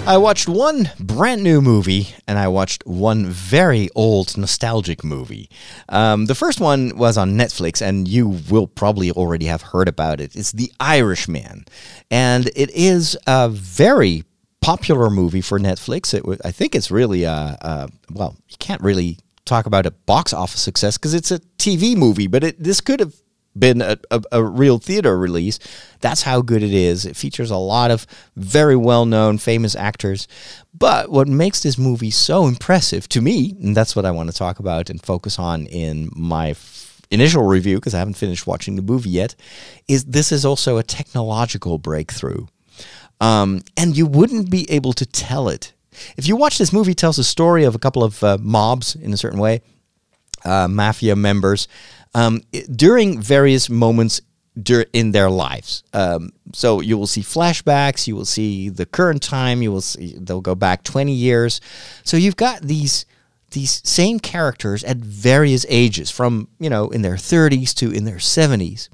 I 0.07 0.19
watched 0.19 0.51
one 0.51 0.91
brand 1.01 1.43
new 1.43 1.63
movie 1.63 2.09
and 2.29 2.39
I 2.39 2.49
watched 2.49 2.87
one 2.87 3.25
very 3.25 3.89
old 3.95 4.37
nostalgic 4.37 5.03
movie. 5.03 5.49
Um, 5.89 6.27
the 6.27 6.35
first 6.35 6.61
one 6.61 6.99
was 6.99 7.17
on 7.17 7.39
Netflix, 7.39 7.81
and 7.81 8.07
you 8.07 8.39
will 8.51 8.67
probably 8.67 9.11
already 9.11 9.47
have 9.47 9.63
heard 9.63 9.89
about 9.89 10.21
it. 10.21 10.37
It's 10.37 10.53
The 10.53 10.71
Irishman, 10.79 11.65
and 12.11 12.51
it 12.55 12.69
is 12.71 13.17
a 13.27 13.49
very 13.49 14.25
popular 14.61 15.09
movie 15.09 15.41
for 15.41 15.59
Netflix. 15.59 16.13
It, 16.13 16.41
I 16.45 16.51
think 16.51 16.75
it's 16.75 16.91
really 16.91 17.25
a, 17.25 17.57
a 17.61 17.89
well, 18.13 18.37
you 18.51 18.57
can't 18.59 18.83
really 18.83 19.19
talk 19.47 19.65
about 19.65 19.87
a 19.87 19.91
box 19.91 20.35
office 20.35 20.61
success 20.61 20.99
because 20.99 21.15
it's 21.15 21.31
a 21.31 21.39
TV 21.59 21.97
movie, 21.97 22.27
but 22.27 22.45
it, 22.45 22.63
this 22.63 22.83
could 22.83 23.01
have 23.01 23.15
been 23.59 23.81
a, 23.81 23.97
a, 24.11 24.23
a 24.33 24.45
real 24.45 24.79
theater 24.79 25.17
release. 25.17 25.59
That's 26.01 26.23
how 26.23 26.43
good 26.43 26.63
it 26.63 26.75
is. 26.75 27.07
It 27.07 27.17
features 27.17 27.51
a 27.51 27.57
lot 27.57 27.91
of 27.91 28.07
very 28.37 28.77
well 28.77 29.07
known, 29.07 29.39
famous 29.39 29.77
actors. 29.77 30.27
But 30.77 31.11
what 31.11 31.29
makes 31.29 31.63
this 31.63 31.79
movie 31.79 32.11
so 32.11 32.47
impressive 32.47 33.09
to 33.11 33.21
me, 33.21 33.55
and 33.63 33.77
that's 33.77 33.95
what 33.95 34.05
I 34.05 34.11
want 34.11 34.31
to 34.31 34.37
talk 34.37 34.59
about 34.59 34.91
and 34.91 35.01
focus 35.01 35.39
on 35.39 35.67
in 35.67 36.11
my 36.15 36.51
f- 36.51 37.03
initial 37.11 37.45
review, 37.45 37.77
because 37.77 37.95
I 37.95 38.01
haven't 38.01 38.15
finished 38.15 38.47
watching 38.47 38.77
the 38.77 38.83
movie 38.83 39.11
yet, 39.11 39.35
is 39.87 40.05
this 40.05 40.33
is 40.33 40.45
also 40.45 40.77
a 40.77 40.83
technological 40.83 41.79
breakthrough. 41.79 42.47
Um, 43.21 43.63
and 43.77 43.97
you 43.97 44.07
wouldn't 44.07 44.51
be 44.51 44.69
able 44.71 44.93
to 44.95 45.07
tell 45.07 45.49
it. 45.49 45.73
If 46.17 46.27
you 46.27 46.35
watch 46.35 46.59
this 46.59 46.73
movie, 46.73 46.95
tells 46.95 47.19
a 47.19 47.25
story 47.25 47.63
of 47.63 47.77
a 47.77 47.79
couple 47.79 48.03
of 48.03 48.23
uh, 48.25 48.39
mobs 48.41 48.97
in 48.97 49.13
a 49.13 49.17
certain 49.17 49.39
way, 49.39 49.63
uh, 50.45 50.69
mafia 50.69 51.17
members 51.17 51.69
um, 52.15 52.43
during 52.75 53.21
various 53.21 53.69
moments 53.69 54.21
in 54.93 55.11
their 55.11 55.31
lives. 55.31 55.83
Um, 55.93 56.31
so 56.53 56.81
you 56.81 56.97
will 56.97 57.09
see 57.09 57.23
flashbacks, 57.23 58.07
you 58.07 58.15
will 58.15 58.25
see 58.25 58.69
the 58.69 58.87
current 58.87 59.23
time, 59.23 59.63
you 59.63 59.73
will 59.73 59.81
see 59.81 60.17
they'll 60.19 60.41
go 60.41 60.55
back 60.55 60.85
20 60.85 61.13
years. 61.13 61.61
So 62.05 62.17
you've 62.17 62.37
got 62.37 62.63
these 62.63 63.05
these 63.51 63.81
same 63.89 64.19
characters 64.19 64.83
at 64.83 64.97
various 64.97 65.65
ages, 65.69 66.11
from 66.11 66.49
you 66.59 66.71
know 66.71 66.91
in 66.91 67.03
their 67.03 67.15
30s 67.15 67.75
to 67.75 67.91
in 67.91 68.05
their 68.05 68.17
70s. 68.17 68.89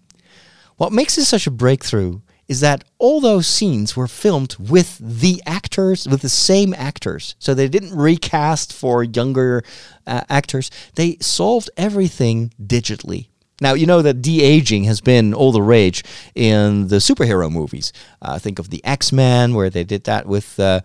What 0.77 0.93
makes 0.93 1.17
this 1.17 1.29
such 1.29 1.47
a 1.47 1.51
breakthrough 1.51 2.21
is 2.51 2.59
that 2.59 2.83
all 2.99 3.21
those 3.21 3.47
scenes 3.47 3.95
were 3.95 4.09
filmed 4.09 4.57
with 4.59 4.99
the 4.99 5.41
actors, 5.47 6.09
with 6.09 6.21
the 6.21 6.29
same 6.29 6.75
actors. 6.75 7.37
So 7.39 7.55
they 7.55 7.69
didn't 7.69 7.97
recast 7.97 8.73
for 8.73 9.05
younger 9.05 9.63
uh, 10.05 10.25
actors. 10.29 10.69
They 10.97 11.17
solved 11.21 11.71
everything 11.77 12.53
digitally. 12.61 13.29
Now, 13.61 13.75
you 13.75 13.87
know 13.87 14.03
that 14.03 14.21
de 14.21 14.43
aging 14.43 14.83
has 14.85 15.01
been 15.01 15.33
all 15.33 15.53
the 15.53 15.63
rage 15.63 16.03
in 16.35 16.89
the 16.89 16.97
superhero 16.97 17.49
movies. 17.49 17.93
Uh, 18.21 18.41
think 18.41 18.59
of 18.59 18.71
the 18.71 18.85
X 18.85 19.13
Men, 19.13 19.55
where 19.55 19.71
they 19.71 19.85
did 19.85 20.05
that 20.05 20.27
with. 20.27 20.59
Uh, 20.59 20.81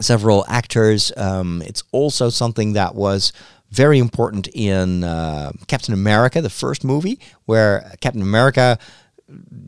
several 0.00 0.44
actors. 0.46 1.10
Um, 1.16 1.60
it's 1.66 1.82
also 1.90 2.30
something 2.30 2.74
that 2.74 2.94
was 2.94 3.32
very 3.72 3.98
important 3.98 4.46
in 4.54 5.02
uh, 5.02 5.50
Captain 5.66 5.92
America, 5.92 6.40
the 6.40 6.48
first 6.48 6.84
movie, 6.84 7.18
where 7.46 7.92
Captain 8.00 8.22
America, 8.22 8.78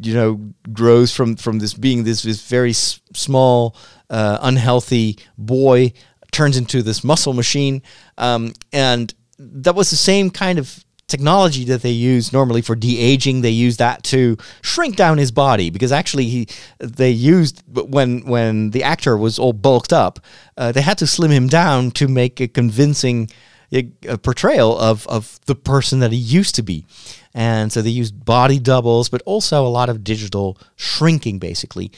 you 0.01 0.15
know, 0.15 0.41
grows 0.73 1.15
from 1.15 1.37
from 1.37 1.59
this 1.59 1.75
being 1.75 2.05
this 2.05 2.23
this 2.23 2.47
very 2.47 2.71
s- 2.71 3.01
small 3.15 3.77
uh, 4.09 4.39
unhealthy 4.43 5.19
boy 5.37 5.93
turns 6.33 6.57
into 6.57 6.83
this 6.83 7.03
muscle 7.05 7.33
machine, 7.33 7.83
um, 8.19 8.53
and 8.73 9.15
that 9.39 9.75
was 9.75 9.91
the 9.91 9.97
same 9.97 10.31
kind 10.31 10.59
of 10.59 10.85
technology 11.11 11.65
that 11.65 11.83
they 11.83 11.91
use 11.91 12.33
normally 12.33 12.63
for 12.63 12.77
de-aging. 12.77 13.41
They 13.41 13.51
use 13.51 13.79
that 13.79 14.05
to 14.05 14.37
shrink 14.63 14.97
down 14.97 15.19
his 15.19 15.33
body 15.33 15.69
because 15.69 15.93
actually 15.93 16.27
he 16.27 16.49
they 16.79 17.11
used 17.11 17.63
when 17.67 18.25
when 18.25 18.71
the 18.71 18.85
actor 18.85 19.17
was 19.17 19.39
all 19.39 19.53
bulked 19.53 19.93
up 19.93 20.21
uh, 20.57 20.73
they 20.73 20.83
had 20.83 20.99
to 20.99 21.07
slim 21.07 21.33
him 21.33 21.49
down 21.49 21.91
to 21.93 22.07
make 22.07 22.41
a 22.41 22.47
convincing 22.49 23.29
uh, 23.73 24.17
portrayal 24.19 24.79
of 24.79 25.07
of 25.07 25.41
the 25.47 25.55
person 25.55 26.01
that 26.01 26.13
he 26.13 26.19
used 26.19 26.55
to 26.57 26.63
be. 26.63 26.85
And 27.33 27.73
so 27.73 27.83
they 27.83 27.91
used 27.91 28.25
body 28.25 28.59
doubles 28.59 29.09
but 29.09 29.23
also 29.25 29.67
a 29.67 29.69
lot 29.69 29.89
of 29.89 30.05
digital 30.05 30.59
shrinking 30.77 31.39
basically. 31.39 31.93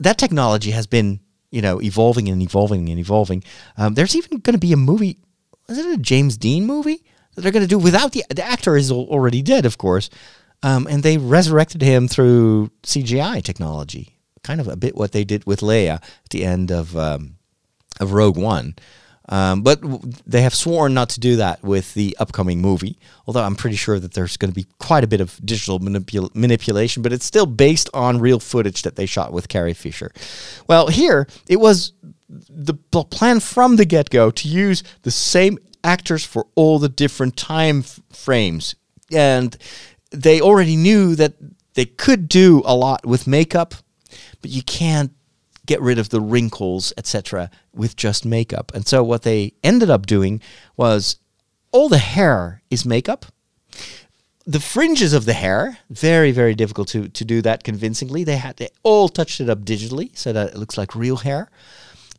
That 0.00 0.18
technology 0.18 0.72
has 0.72 0.86
been 0.86 1.20
you 1.50 1.62
know 1.62 1.80
evolving 1.80 2.28
and 2.28 2.42
evolving 2.42 2.88
and 2.88 2.98
evolving. 2.98 3.42
Um, 3.76 3.94
there's 3.94 4.16
even 4.16 4.38
going 4.38 4.54
to 4.54 4.66
be 4.66 4.72
a 4.72 4.76
movie 4.76 5.18
is 5.68 5.78
it 5.78 5.98
a 5.98 5.98
James 5.98 6.36
Dean 6.36 6.66
movie 6.66 7.02
that 7.34 7.42
they're 7.42 7.52
going 7.52 7.64
to 7.64 7.68
do 7.68 7.78
without 7.78 8.12
the 8.12 8.24
the 8.34 8.44
actor 8.44 8.76
is 8.76 8.90
already 8.90 9.42
dead, 9.42 9.66
of 9.66 9.78
course, 9.78 10.10
um, 10.62 10.86
and 10.88 11.02
they 11.02 11.18
resurrected 11.18 11.82
him 11.82 12.08
through 12.08 12.70
CGI 12.82 13.42
technology, 13.42 14.16
kind 14.42 14.60
of 14.60 14.68
a 14.68 14.76
bit 14.76 14.96
what 14.96 15.12
they 15.12 15.24
did 15.24 15.46
with 15.46 15.60
Leia 15.60 15.94
at 15.94 16.30
the 16.30 16.44
end 16.44 16.70
of 16.70 16.96
um, 16.96 17.36
of 18.00 18.12
Rogue 18.12 18.36
One. 18.36 18.74
Um, 19.28 19.62
but 19.62 19.80
they 20.24 20.42
have 20.42 20.54
sworn 20.54 20.94
not 20.94 21.08
to 21.10 21.20
do 21.20 21.36
that 21.36 21.62
with 21.62 21.94
the 21.94 22.16
upcoming 22.20 22.60
movie. 22.60 22.98
Although 23.26 23.42
I'm 23.42 23.56
pretty 23.56 23.76
sure 23.76 23.98
that 23.98 24.14
there's 24.14 24.36
going 24.36 24.50
to 24.50 24.54
be 24.54 24.66
quite 24.78 25.02
a 25.02 25.08
bit 25.08 25.20
of 25.20 25.40
digital 25.44 25.80
manipul- 25.80 26.34
manipulation, 26.34 27.02
but 27.02 27.12
it's 27.12 27.24
still 27.24 27.46
based 27.46 27.90
on 27.92 28.20
real 28.20 28.38
footage 28.38 28.82
that 28.82 28.96
they 28.96 29.06
shot 29.06 29.32
with 29.32 29.48
Carrie 29.48 29.74
Fisher. 29.74 30.12
Well, 30.68 30.88
here 30.88 31.26
it 31.48 31.56
was 31.56 31.92
the 32.28 32.74
pl- 32.74 33.04
plan 33.04 33.40
from 33.40 33.76
the 33.76 33.84
get 33.84 34.10
go 34.10 34.30
to 34.30 34.48
use 34.48 34.82
the 35.02 35.10
same 35.10 35.58
actors 35.82 36.24
for 36.24 36.46
all 36.54 36.78
the 36.78 36.88
different 36.88 37.36
time 37.36 37.80
f- 37.80 38.00
frames. 38.12 38.74
And 39.12 39.56
they 40.10 40.40
already 40.40 40.76
knew 40.76 41.14
that 41.16 41.34
they 41.74 41.84
could 41.84 42.28
do 42.28 42.62
a 42.64 42.74
lot 42.74 43.06
with 43.06 43.26
makeup, 43.26 43.74
but 44.40 44.50
you 44.50 44.62
can't 44.62 45.12
get 45.66 45.80
rid 45.80 45.98
of 45.98 46.08
the 46.08 46.20
wrinkles, 46.20 46.92
etc., 46.96 47.50
with 47.74 47.96
just 47.96 48.24
makeup. 48.24 48.72
And 48.74 48.86
so 48.86 49.02
what 49.02 49.22
they 49.22 49.52
ended 49.62 49.90
up 49.90 50.06
doing 50.06 50.40
was 50.76 51.18
all 51.72 51.88
the 51.88 51.98
hair 51.98 52.62
is 52.70 52.86
makeup 52.86 53.26
the 54.46 54.60
fringes 54.60 55.12
of 55.12 55.24
the 55.24 55.32
hair 55.32 55.78
very 55.90 56.30
very 56.30 56.54
difficult 56.54 56.88
to 56.88 57.08
to 57.08 57.24
do 57.24 57.42
that 57.42 57.64
convincingly 57.64 58.22
they 58.22 58.36
had 58.36 58.56
they 58.56 58.68
all 58.82 59.08
touched 59.08 59.40
it 59.40 59.50
up 59.50 59.60
digitally 59.60 60.16
so 60.16 60.32
that 60.32 60.50
it 60.50 60.56
looks 60.56 60.78
like 60.78 60.94
real 60.94 61.16
hair 61.16 61.50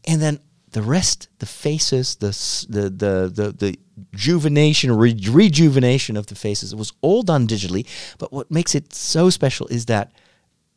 and 0.05 0.21
then 0.21 0.39
the 0.71 0.81
rest 0.81 1.29
the 1.39 1.45
faces 1.45 2.15
the 2.15 2.31
the 2.69 2.89
the 2.89 3.31
the, 3.33 3.51
the 3.53 3.79
rejuvenation 4.11 4.91
re- 4.91 5.17
rejuvenation 5.29 6.17
of 6.17 6.27
the 6.27 6.35
faces 6.35 6.73
it 6.73 6.77
was 6.77 6.93
all 7.01 7.23
done 7.23 7.47
digitally 7.47 7.87
but 8.17 8.33
what 8.33 8.51
makes 8.51 8.75
it 8.75 8.93
so 8.93 9.29
special 9.29 9.65
is 9.67 9.85
that 9.85 10.11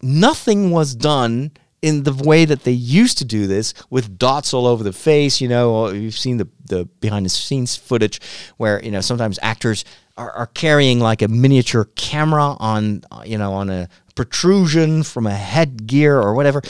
nothing 0.00 0.71
was 0.71 0.95
done 0.95 1.50
in 1.83 2.03
the 2.03 2.13
way 2.13 2.45
that 2.45 2.65
they 2.65 2.73
used 2.73 3.19
to 3.19 3.25
do 3.25 3.47
this 3.47 3.73
with 3.89 4.19
dots 4.19 4.53
all 4.53 4.67
over 4.67 4.85
the 4.85 4.93
face. 4.93 5.41
You 5.41 5.49
know, 5.49 5.89
you've 5.91 6.19
seen 6.19 6.37
the, 6.37 6.49
the 6.67 6.85
behind 7.01 7.25
the 7.25 7.31
scenes 7.31 7.77
footage 7.77 8.21
where, 8.59 8.83
you 8.85 8.91
know, 8.91 9.01
sometimes 9.01 9.39
actors 9.43 9.85
are, 10.17 10.31
are 10.33 10.47
carrying 10.47 11.01
like 11.01 11.23
a 11.23 11.29
miniature 11.29 11.87
camera 11.95 12.57
on, 12.59 13.03
you 13.25 13.39
know, 13.39 13.53
on 13.53 13.71
a 13.71 13.89
protrusion 14.15 15.03
from 15.03 15.27
a 15.27 15.35
headgear 15.35 16.21
or 16.21 16.35
whatever. 16.35 16.63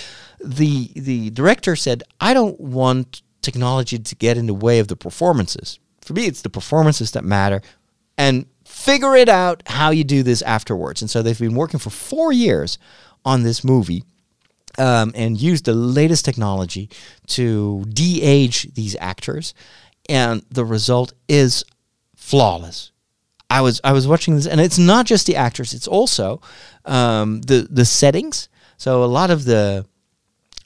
The, 0.44 0.90
the 0.94 1.30
director 1.30 1.74
said, 1.74 2.02
I 2.20 2.32
don't 2.32 2.58
want 2.60 3.22
technology 3.42 3.98
to 3.98 4.14
get 4.14 4.36
in 4.36 4.46
the 4.46 4.54
way 4.54 4.78
of 4.78 4.88
the 4.88 4.96
performances. 4.96 5.78
For 6.02 6.12
me, 6.12 6.26
it's 6.26 6.42
the 6.42 6.50
performances 6.50 7.10
that 7.12 7.24
matter. 7.24 7.62
And 8.16 8.46
figure 8.64 9.16
it 9.16 9.28
out 9.28 9.62
how 9.66 9.90
you 9.90 10.04
do 10.04 10.22
this 10.22 10.42
afterwards. 10.42 11.02
And 11.02 11.10
so 11.10 11.22
they've 11.22 11.38
been 11.38 11.54
working 11.54 11.80
for 11.80 11.90
four 11.90 12.32
years 12.32 12.78
on 13.24 13.42
this 13.42 13.64
movie 13.64 14.04
um, 14.78 15.12
and 15.14 15.40
use 15.40 15.62
the 15.62 15.74
latest 15.74 16.24
technology 16.24 16.88
to 17.28 17.84
de-age 17.88 18.72
these 18.74 18.96
actors, 19.00 19.54
and 20.08 20.42
the 20.50 20.64
result 20.64 21.12
is 21.28 21.64
flawless. 22.16 22.92
I 23.48 23.62
was 23.62 23.80
I 23.82 23.92
was 23.92 24.06
watching 24.06 24.36
this, 24.36 24.46
and 24.46 24.60
it's 24.60 24.78
not 24.78 25.06
just 25.06 25.26
the 25.26 25.36
actors; 25.36 25.74
it's 25.74 25.88
also 25.88 26.40
um, 26.84 27.40
the 27.42 27.66
the 27.70 27.84
settings. 27.84 28.48
So 28.76 29.02
a 29.02 29.06
lot 29.06 29.30
of 29.30 29.44
the 29.44 29.86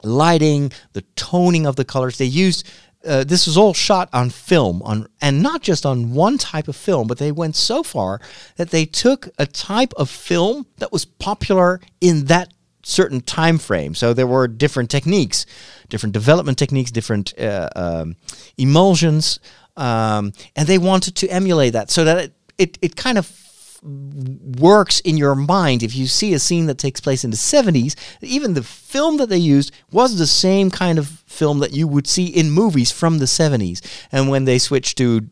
lighting, 0.03 0.71
the 0.93 1.03
toning 1.17 1.67
of 1.67 1.77
the 1.77 1.85
colors. 1.85 2.19
They 2.19 2.27
used 2.27 2.69
uh, 3.07 3.25
this 3.25 3.47
was 3.47 3.57
all 3.57 3.75
shot 3.75 4.09
on 4.13 4.31
film, 4.31 4.83
on 4.83 5.07
and 5.21 5.43
not 5.43 5.63
just 5.63 5.85
on 5.85 6.15
one 6.15 6.39
type 6.39 6.69
of 6.69 6.77
film, 6.77 7.07
but 7.07 7.19
they 7.19 7.33
went 7.33 7.57
so 7.57 7.83
far 7.83 8.21
that 8.57 8.71
they 8.71 8.85
took 8.85 9.29
a 9.39 9.47
type 9.47 9.93
of 9.97 10.09
film 10.09 10.67
that 10.79 10.93
was 10.93 11.05
popular 11.05 11.81
in 12.01 12.27
that 12.27 12.53
certain 12.85 13.21
time 13.21 13.59
frame. 13.59 13.95
So 13.95 14.15
there 14.15 14.27
were 14.27 14.47
different 14.47 14.91
techniques, 14.91 15.47
different 15.89 16.13
development 16.13 16.59
techniques, 16.59 16.91
different 16.91 17.39
uh, 17.39 17.71
um, 17.75 18.17
emulsions, 18.57 19.41
um, 19.77 20.33
and 20.55 20.69
they 20.69 20.79
wanted 20.79 21.17
to 21.17 21.29
emulate 21.29 21.73
that 21.73 21.91
so 21.91 22.05
that 22.05 22.19
it 22.19 22.35
it, 22.57 22.79
it 22.81 22.97
kind 22.97 23.19
of 23.19 23.41
works 23.83 25.01
in 25.01 25.19
your 25.19 25.35
mind 25.35 25.83
if 25.83 25.95
you 25.95 26.07
see 26.07 26.33
a 26.33 26.39
scene 26.39 26.65
that 26.65 26.79
takes 26.79 27.01
place 27.01 27.23
in 27.23 27.31
the 27.31 27.37
70s 27.37 27.95
even 28.23 28.55
the 28.55 28.63
film 28.63 29.19
that 29.19 29.29
they 29.29 29.37
used 29.37 29.73
was 29.93 30.17
the 30.17 30.27
same 30.27 30.71
kind 30.71 30.99
of 30.99 31.07
film 31.27 31.59
that 31.59 31.73
you 31.73 31.87
would 31.87 32.07
see 32.07 32.25
in 32.25 32.51
movies 32.51 32.91
from 32.91 33.19
the 33.19 33.27
70s 33.27 33.83
and 34.11 34.31
when 34.31 34.47
they 34.47 34.59
switched 34.59 34.97
to 34.97 35.29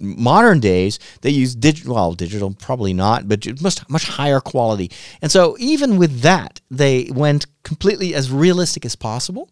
modern 0.00 0.60
days 0.60 0.98
they 1.22 1.30
use 1.30 1.54
digital 1.54 1.94
well 1.94 2.12
digital 2.12 2.52
probably 2.54 2.92
not 2.92 3.28
but 3.28 3.60
much 3.62 3.88
much 3.88 4.04
higher 4.04 4.40
quality. 4.40 4.90
And 5.22 5.30
so 5.30 5.56
even 5.58 5.96
with 5.96 6.20
that 6.20 6.60
they 6.70 7.10
went 7.12 7.46
completely 7.62 8.14
as 8.14 8.30
realistic 8.30 8.84
as 8.84 8.96
possible. 8.96 9.48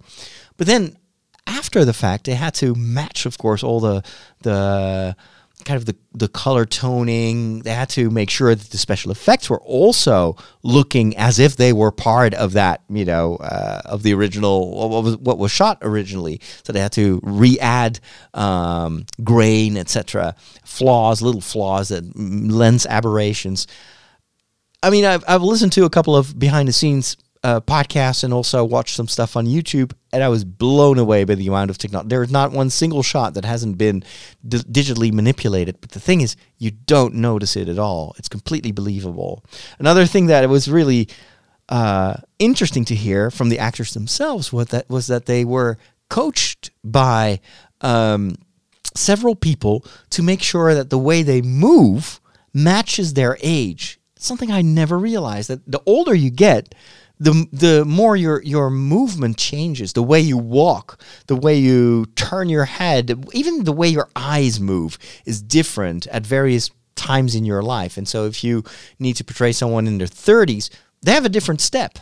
But 0.56 0.66
then 0.66 0.96
after 1.46 1.84
the 1.84 1.92
fact 1.92 2.24
they 2.24 2.34
had 2.34 2.54
to 2.54 2.74
match 2.74 3.26
of 3.26 3.38
course 3.38 3.62
all 3.62 3.80
the 3.80 4.02
the 4.42 5.16
kind 5.64 5.76
of 5.76 5.87
the, 5.87 5.97
the 6.12 6.28
color 6.28 6.64
toning. 6.64 7.61
They 7.61 7.73
had 7.73 7.88
to 7.90 8.11
make 8.11 8.30
sure 8.30 8.54
that 8.54 8.71
the 8.71 8.78
special 8.78 9.11
effects 9.11 9.49
were 9.49 9.61
also 9.61 10.37
looking 10.62 11.16
as 11.16 11.38
if 11.38 11.56
they 11.56 11.73
were 11.73 11.90
part 11.90 12.35
of 12.35 12.52
that, 12.52 12.83
you 12.88 13.04
know, 13.04 13.37
uh, 13.37 13.83
of 13.85 14.02
the 14.02 14.14
original, 14.14 14.90
what 14.90 15.04
was, 15.04 15.16
what 15.16 15.38
was 15.38 15.50
shot 15.50 15.78
originally. 15.83 16.40
So 16.62 16.73
they 16.73 16.80
had 16.80 16.92
to 16.92 17.21
re-add 17.23 18.00
um, 18.35 19.06
grain, 19.23 19.76
etc., 19.76 20.37
flaws, 20.64 21.23
little 21.23 21.40
flaws, 21.40 21.88
that 21.88 22.04
lens 22.16 22.87
aberrations. 22.87 23.66
I 24.83 24.90
mean, 24.90 25.04
I've, 25.04 25.25
I've 25.26 25.42
listened 25.42 25.73
to 25.73 25.85
a 25.85 25.90
couple 25.90 26.14
of 26.14 26.38
behind 26.38 26.68
the 26.68 26.73
scenes 26.73 27.16
uh, 27.44 27.60
podcasts 27.60 28.24
and 28.24 28.32
also 28.32 28.64
watched 28.64 28.96
some 28.96 29.06
stuff 29.06 29.36
on 29.36 29.46
YouTube, 29.46 29.92
and 30.14 30.22
I 30.22 30.28
was 30.28 30.44
blown 30.44 30.98
away 30.98 31.24
by 31.24 31.34
the 31.34 31.46
amount 31.46 31.70
of 31.70 31.76
technology. 31.76 32.08
There 32.08 32.22
is 32.22 32.30
not 32.30 32.52
one 32.52 32.70
single 32.70 33.02
shot 33.02 33.34
that 33.34 33.44
hasn't 33.44 33.76
been 33.76 34.02
di- 34.48 34.58
digitally 34.58 35.12
manipulated. 35.12 35.78
But 35.82 35.90
the 35.90 36.00
thing 36.00 36.22
is, 36.22 36.36
you 36.56 36.70
don't 36.70 37.14
notice 37.14 37.54
it 37.54 37.68
at 37.68 37.78
all. 37.78 38.14
It's 38.18 38.30
completely 38.30 38.72
believable. 38.72 39.44
Another 39.78 40.06
thing 40.06 40.26
that 40.26 40.48
was 40.48 40.70
really 40.70 41.06
uh, 41.68 42.14
interesting 42.38 42.86
to 42.86 42.94
hear 42.94 43.30
from 43.30 43.50
the 43.50 43.58
actors 43.58 43.92
themselves 43.92 44.50
was 44.50 44.68
that 44.68 44.88
was 44.88 45.06
that 45.08 45.26
they 45.26 45.44
were 45.44 45.76
coached 46.08 46.70
by 46.82 47.40
um, 47.82 48.36
several 48.94 49.34
people 49.34 49.84
to 50.08 50.22
make 50.22 50.40
sure 50.40 50.74
that 50.74 50.88
the 50.88 50.98
way 50.98 51.22
they 51.22 51.42
move 51.42 52.20
matches 52.54 53.12
their 53.12 53.36
age. 53.42 54.00
Something 54.16 54.50
I 54.50 54.62
never 54.62 54.98
realized 54.98 55.50
that 55.50 55.70
the 55.70 55.82
older 55.84 56.14
you 56.14 56.30
get, 56.30 56.74
the 57.18 57.47
the 57.52 57.85
more 57.85 58.16
your 58.16 58.42
your 58.42 58.71
movement 58.71 59.37
changes, 59.37 59.92
the 59.92 60.02
way 60.02 60.21
you 60.21 60.37
walk, 60.37 61.00
the 61.26 61.37
way 61.37 61.56
you 61.56 62.06
turn 62.16 62.49
your 62.49 62.64
head, 62.64 63.25
even 63.33 63.64
the 63.64 63.73
way 63.73 63.88
your 63.88 64.09
eyes 64.16 64.59
move 64.61 64.99
is 65.25 65.42
different 65.42 66.06
at 66.09 66.26
various 66.26 66.71
times 66.97 67.35
in 67.35 67.44
your 67.44 67.62
life. 67.62 67.97
And 67.97 68.09
so 68.09 68.26
if 68.26 68.42
you 68.42 68.64
need 68.99 69.14
to 69.16 69.25
portray 69.25 69.52
someone 69.52 69.87
in 69.87 69.99
their 69.99 70.06
30s, 70.06 70.71
they 71.02 71.12
have 71.12 71.25
a 71.25 71.28
different 71.28 71.61
step. 71.61 71.99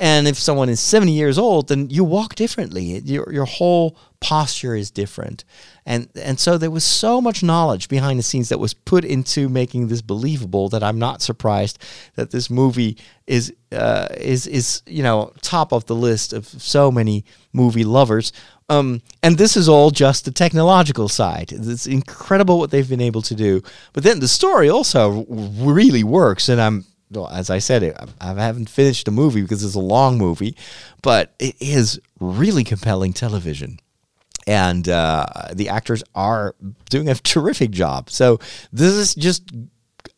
And 0.00 0.28
if 0.28 0.38
someone 0.38 0.68
is 0.68 0.78
70 0.78 1.10
years 1.10 1.38
old, 1.38 1.68
then 1.68 1.90
you 1.90 2.04
walk 2.04 2.36
differently. 2.36 3.00
Your, 3.00 3.32
your 3.32 3.46
whole 3.46 3.96
posture 4.20 4.76
is 4.76 4.92
different. 4.92 5.44
And, 5.84 6.08
and 6.14 6.38
so 6.38 6.56
there 6.56 6.70
was 6.70 6.84
so 6.84 7.20
much 7.20 7.42
knowledge 7.42 7.88
behind 7.88 8.18
the 8.18 8.22
scenes 8.22 8.48
that 8.48 8.60
was 8.60 8.74
put 8.74 9.04
into 9.04 9.48
making 9.48 9.88
this 9.88 10.02
believable 10.02 10.68
that 10.68 10.84
I'm 10.84 11.00
not 11.00 11.20
surprised 11.20 11.82
that 12.14 12.30
this 12.30 12.48
movie 12.48 12.96
is, 13.26 13.52
uh, 13.72 14.06
is, 14.16 14.46
is 14.46 14.82
you 14.86 15.02
know, 15.02 15.32
top 15.42 15.72
of 15.72 15.86
the 15.86 15.96
list 15.96 16.32
of 16.32 16.46
so 16.46 16.92
many 16.92 17.24
movie 17.52 17.84
lovers. 17.84 18.32
Um, 18.68 19.02
and 19.22 19.36
this 19.36 19.56
is 19.56 19.68
all 19.68 19.90
just 19.90 20.24
the 20.24 20.30
technological 20.30 21.08
side. 21.08 21.50
It's 21.52 21.86
incredible 21.86 22.58
what 22.58 22.70
they've 22.70 22.88
been 22.88 23.00
able 23.00 23.22
to 23.22 23.34
do. 23.34 23.62
But 23.94 24.04
then 24.04 24.20
the 24.20 24.28
story 24.28 24.68
also 24.68 25.24
really 25.26 26.04
works. 26.04 26.48
And 26.48 26.60
I'm 26.60 26.84
as 27.30 27.50
I 27.50 27.58
said, 27.58 27.82
I, 28.20 28.30
I 28.32 28.34
haven't 28.34 28.68
finished 28.68 29.06
the 29.06 29.10
movie 29.10 29.42
because 29.42 29.64
it's 29.64 29.74
a 29.74 29.80
long 29.80 30.18
movie, 30.18 30.56
but 31.02 31.34
it 31.38 31.56
is 31.60 32.00
really 32.20 32.64
compelling 32.64 33.12
television 33.12 33.80
and 34.48 34.88
uh, 34.88 35.26
the 35.52 35.68
actors 35.68 36.02
are 36.14 36.54
doing 36.88 37.08
a 37.08 37.14
terrific 37.32 37.70
job. 37.70 38.10
So 38.10 38.38
this 38.72 38.94
is 38.94 39.14
just 39.14 39.52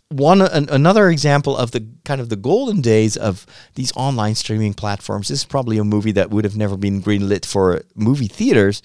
one 0.08 0.40
an, 0.40 0.68
another 0.70 1.08
example 1.08 1.56
of 1.56 1.72
the 1.72 1.86
kind 2.04 2.20
of 2.20 2.28
the 2.28 2.36
golden 2.36 2.80
days 2.80 3.16
of 3.16 3.44
these 3.74 3.92
online 3.96 4.36
streaming 4.36 4.74
platforms. 4.74 5.28
This 5.28 5.40
is 5.40 5.44
probably 5.44 5.78
a 5.78 5.84
movie 5.84 6.12
that 6.12 6.30
would 6.30 6.44
have 6.44 6.56
never 6.56 6.76
been 6.76 7.02
greenlit 7.02 7.44
for 7.44 7.82
movie 7.94 8.28
theaters 8.28 8.82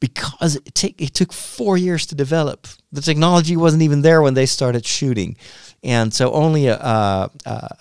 because 0.00 0.56
it, 0.56 0.74
take, 0.74 1.00
it 1.00 1.14
took 1.14 1.32
four 1.32 1.76
years 1.76 2.06
to 2.06 2.14
develop. 2.14 2.68
The 2.92 3.02
technology 3.02 3.56
wasn't 3.56 3.82
even 3.82 4.02
there 4.02 4.22
when 4.22 4.34
they 4.34 4.46
started 4.46 4.86
shooting, 4.86 5.36
and 5.82 6.12
so 6.12 6.32
only 6.32 6.66
a, 6.66 6.76
a, 6.76 7.30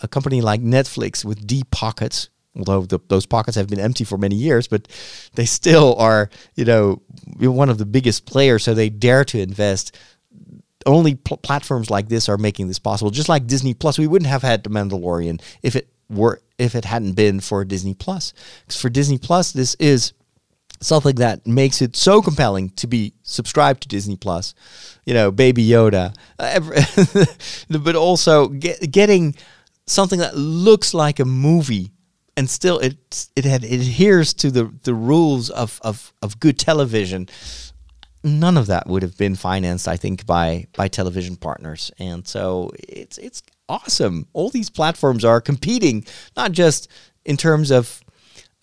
a 0.03 0.07
company 0.07 0.41
like 0.41 0.61
Netflix 0.61 1.25
with 1.25 1.45
deep 1.47 1.69
pockets 1.71 2.29
although 2.57 2.81
the, 2.81 2.99
those 3.07 3.25
pockets 3.25 3.55
have 3.55 3.67
been 3.67 3.79
empty 3.79 4.03
for 4.03 4.17
many 4.17 4.35
years, 4.35 4.67
but 4.67 4.87
they 5.35 5.45
still 5.45 5.95
are, 5.97 6.29
you 6.55 6.65
know, 6.65 7.01
one 7.37 7.69
of 7.69 7.77
the 7.77 7.85
biggest 7.85 8.25
players. 8.25 8.63
So 8.63 8.73
they 8.73 8.89
dare 8.89 9.23
to 9.25 9.39
invest. 9.39 9.95
Only 10.85 11.15
pl- 11.15 11.37
platforms 11.37 11.89
like 11.89 12.07
this 12.07 12.29
are 12.29 12.37
making 12.37 12.67
this 12.67 12.79
possible. 12.79 13.11
Just 13.11 13.29
like 13.29 13.47
Disney 13.47 13.73
Plus, 13.73 13.99
we 13.99 14.07
wouldn't 14.07 14.29
have 14.29 14.41
had 14.41 14.63
The 14.63 14.69
Mandalorian 14.69 15.41
if 15.61 15.75
it 15.75 15.89
were 16.09 16.41
if 16.57 16.73
it 16.75 16.85
hadn't 16.85 17.13
been 17.13 17.39
for 17.39 17.65
Disney 17.65 17.93
Plus. 17.93 18.33
Because 18.61 18.81
for 18.81 18.89
Disney 18.89 19.17
Plus, 19.17 19.51
this 19.51 19.75
is 19.75 20.13
something 20.79 21.15
that 21.15 21.45
makes 21.47 21.81
it 21.81 21.95
so 21.95 22.21
compelling 22.21 22.69
to 22.71 22.87
be 22.87 23.13
subscribed 23.23 23.81
to 23.81 23.87
Disney 23.87 24.15
Plus. 24.15 24.53
You 25.05 25.13
know, 25.13 25.31
Baby 25.31 25.67
Yoda, 25.67 26.15
uh, 26.37 27.79
but 27.79 27.95
also 27.95 28.49
get, 28.49 28.91
getting 28.91 29.35
something 29.85 30.19
that 30.19 30.35
looks 30.35 30.93
like 30.93 31.19
a 31.19 31.25
movie 31.25 31.91
and 32.37 32.49
still 32.49 32.77
it 32.79 33.27
it 33.35 33.43
had 33.45 33.63
it 33.63 33.73
adheres 33.73 34.33
to 34.35 34.51
the 34.51 34.71
the 34.83 34.93
rules 34.93 35.49
of 35.49 35.79
of 35.83 36.13
of 36.21 36.39
good 36.39 36.59
television. 36.59 37.27
None 38.23 38.57
of 38.57 38.67
that 38.67 38.87
would 38.87 39.03
have 39.03 39.17
been 39.17 39.35
financed 39.35 39.87
i 39.87 39.95
think 39.95 40.25
by 40.25 40.67
by 40.75 40.87
television 40.87 41.35
partners. 41.35 41.91
And 41.97 42.27
so 42.27 42.71
it's 42.87 43.17
it's 43.17 43.41
awesome. 43.67 44.27
All 44.33 44.49
these 44.49 44.69
platforms 44.69 45.25
are 45.25 45.41
competing 45.41 46.05
not 46.35 46.51
just 46.51 46.89
in 47.25 47.35
terms 47.37 47.71
of 47.71 48.01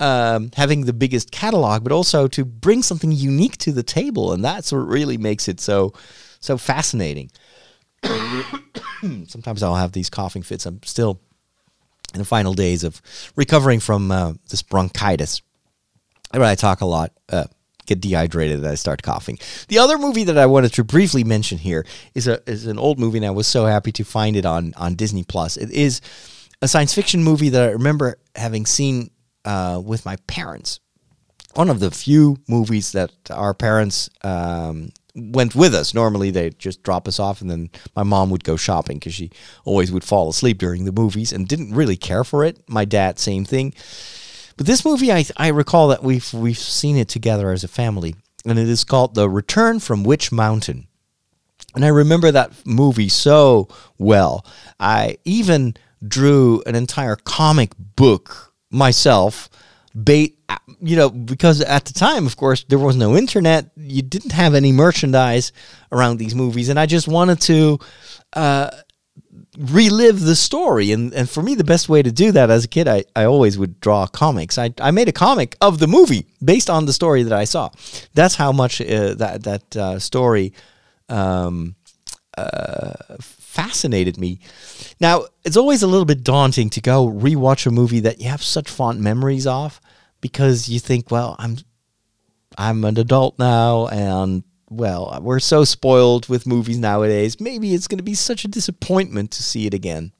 um, 0.00 0.50
having 0.54 0.86
the 0.86 0.92
biggest 0.92 1.30
catalog 1.30 1.82
but 1.84 1.92
also 1.92 2.26
to 2.28 2.44
bring 2.44 2.82
something 2.82 3.12
unique 3.12 3.56
to 3.58 3.72
the 3.72 3.82
table 3.82 4.32
and 4.32 4.44
that's 4.44 4.72
what 4.72 4.78
really 4.78 5.16
makes 5.16 5.48
it 5.48 5.60
so 5.60 5.92
so 6.40 6.58
fascinating 6.58 7.30
sometimes 9.26 9.62
i'll 9.62 9.76
have 9.76 9.92
these 9.92 10.10
coughing 10.10 10.42
fits 10.42 10.66
i'm 10.66 10.82
still 10.82 11.20
in 12.14 12.18
the 12.18 12.24
final 12.24 12.54
days 12.54 12.84
of 12.84 13.02
recovering 13.36 13.80
from 13.80 14.10
uh, 14.10 14.32
this 14.48 14.62
bronchitis. 14.62 15.42
But 16.32 16.42
I 16.42 16.54
talk 16.54 16.80
a 16.80 16.86
lot, 16.86 17.12
uh, 17.28 17.44
get 17.86 18.00
dehydrated, 18.00 18.58
and 18.58 18.66
I 18.66 18.76
start 18.76 19.02
coughing. 19.02 19.38
The 19.68 19.78
other 19.78 19.98
movie 19.98 20.24
that 20.24 20.38
I 20.38 20.46
wanted 20.46 20.72
to 20.74 20.84
briefly 20.84 21.24
mention 21.24 21.58
here 21.58 21.84
is 22.14 22.26
a 22.26 22.40
is 22.48 22.66
an 22.66 22.78
old 22.78 22.98
movie, 22.98 23.18
and 23.18 23.26
I 23.26 23.30
was 23.30 23.46
so 23.46 23.66
happy 23.66 23.92
to 23.92 24.04
find 24.04 24.36
it 24.36 24.46
on 24.46 24.72
on 24.76 24.94
Disney 24.94 25.24
Plus. 25.24 25.56
It 25.56 25.70
is 25.70 26.00
a 26.62 26.68
science 26.68 26.94
fiction 26.94 27.22
movie 27.22 27.50
that 27.50 27.62
I 27.62 27.72
remember 27.72 28.16
having 28.34 28.66
seen 28.66 29.10
uh, 29.44 29.80
with 29.84 30.04
my 30.04 30.16
parents. 30.26 30.80
One 31.54 31.70
of 31.70 31.80
the 31.80 31.90
few 31.90 32.38
movies 32.48 32.92
that 32.92 33.12
our 33.30 33.54
parents 33.54 34.10
um, 34.22 34.90
went 35.14 35.54
with 35.54 35.74
us. 35.74 35.94
Normally, 35.94 36.30
they'd 36.30 36.58
just 36.58 36.82
drop 36.82 37.06
us 37.06 37.20
off, 37.20 37.40
and 37.40 37.50
then 37.50 37.70
my 37.94 38.02
mom 38.02 38.30
would 38.30 38.44
go 38.44 38.56
shopping 38.56 38.98
because 38.98 39.14
she 39.14 39.30
always 39.64 39.92
would 39.92 40.04
fall 40.04 40.28
asleep 40.28 40.58
during 40.58 40.84
the 40.84 40.92
movies 40.92 41.32
and 41.32 41.46
didn't 41.46 41.74
really 41.74 41.96
care 41.96 42.24
for 42.24 42.44
it. 42.44 42.58
My 42.68 42.84
dad, 42.84 43.18
same 43.18 43.44
thing. 43.44 43.72
But 44.56 44.66
this 44.66 44.84
movie, 44.84 45.12
I 45.12 45.24
I 45.36 45.48
recall 45.48 45.88
that 45.88 46.02
we've 46.02 46.32
we've 46.32 46.58
seen 46.58 46.96
it 46.96 47.08
together 47.08 47.50
as 47.50 47.64
a 47.64 47.68
family, 47.68 48.16
and 48.44 48.58
it 48.58 48.68
is 48.68 48.84
called 48.84 49.14
The 49.14 49.28
Return 49.28 49.80
from 49.80 50.04
Witch 50.04 50.32
Mountain. 50.32 50.88
And 51.74 51.84
I 51.84 51.88
remember 51.88 52.30
that 52.30 52.52
movie 52.64 53.08
so 53.08 53.68
well. 53.98 54.46
I 54.78 55.18
even 55.24 55.74
drew 56.06 56.62
an 56.66 56.74
entire 56.76 57.16
comic 57.16 57.72
book 57.76 58.53
myself 58.74 59.48
bait 60.02 60.36
you 60.80 60.96
know 60.96 61.08
because 61.08 61.60
at 61.60 61.84
the 61.84 61.92
time 61.92 62.26
of 62.26 62.36
course 62.36 62.64
there 62.64 62.78
was 62.78 62.96
no 62.96 63.16
internet. 63.16 63.70
You 63.76 64.02
didn't 64.02 64.32
have 64.32 64.54
any 64.54 64.72
merchandise 64.72 65.52
around 65.92 66.18
these 66.18 66.34
movies. 66.34 66.68
And 66.68 66.78
i 66.78 66.86
just 66.86 67.06
wanted 67.06 67.40
to 67.42 67.78
uh, 68.32 68.70
relive 69.56 70.20
the 70.20 70.34
story. 70.34 70.90
And, 70.90 71.14
and 71.14 71.30
for 71.30 71.42
me 71.42 71.54
the 71.54 71.64
best 71.64 71.88
way 71.88 72.02
to 72.02 72.10
do 72.10 72.32
that 72.32 72.50
as 72.50 72.64
a 72.64 72.68
kid 72.68 72.88
i, 72.88 73.04
I 73.14 73.24
always 73.24 73.56
would 73.56 73.80
draw 73.80 74.06
comics. 74.06 74.58
I, 74.58 74.74
I 74.80 74.90
made 74.90 75.08
a 75.08 75.12
comic 75.12 75.56
of 75.60 75.78
the 75.78 75.86
movie 75.86 76.26
based 76.44 76.68
on 76.68 76.86
the 76.86 76.92
story 76.92 77.22
that 77.22 77.32
i 77.32 77.44
saw. 77.44 77.70
That's 78.14 78.34
how 78.34 78.50
much 78.52 78.80
uh, 78.80 79.14
that 79.14 79.44
that 79.44 79.76
uh, 79.76 79.98
story 80.00 80.52
um, 81.08 81.76
uh, 82.36 82.94
fascinated 83.54 84.18
me. 84.18 84.40
Now, 85.00 85.26
it's 85.44 85.56
always 85.56 85.82
a 85.82 85.86
little 85.86 86.04
bit 86.04 86.24
daunting 86.24 86.70
to 86.70 86.80
go 86.80 87.08
rewatch 87.08 87.66
a 87.66 87.70
movie 87.70 88.00
that 88.00 88.20
you 88.20 88.28
have 88.28 88.42
such 88.42 88.68
fond 88.68 89.00
memories 89.00 89.46
of 89.46 89.80
because 90.20 90.68
you 90.68 90.80
think, 90.80 91.10
well, 91.10 91.36
I'm 91.38 91.58
I'm 92.58 92.84
an 92.84 92.98
adult 92.98 93.38
now 93.38 93.88
and 93.88 94.42
well, 94.70 95.18
we're 95.22 95.40
so 95.40 95.64
spoiled 95.64 96.28
with 96.28 96.46
movies 96.46 96.78
nowadays. 96.78 97.40
Maybe 97.40 97.74
it's 97.74 97.86
going 97.86 97.98
to 97.98 98.04
be 98.04 98.14
such 98.14 98.44
a 98.44 98.48
disappointment 98.48 99.30
to 99.32 99.42
see 99.42 99.66
it 99.66 99.74
again. 99.74 100.12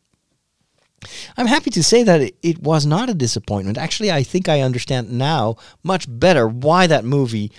I'm 1.37 1.47
happy 1.47 1.71
to 1.71 1.83
say 1.83 2.03
that 2.05 2.21
it, 2.21 2.37
it 2.43 2.63
was 2.63 2.87
not 2.87 3.11
a 3.11 3.15
disappointment. 3.15 3.79
Actually, 3.79 4.13
I 4.13 4.23
think 4.23 4.49
I 4.49 4.61
understand 4.61 5.13
now 5.13 5.57
much 5.83 6.07
better 6.09 6.47
why 6.47 6.87
that 6.87 7.05
movie 7.05 7.51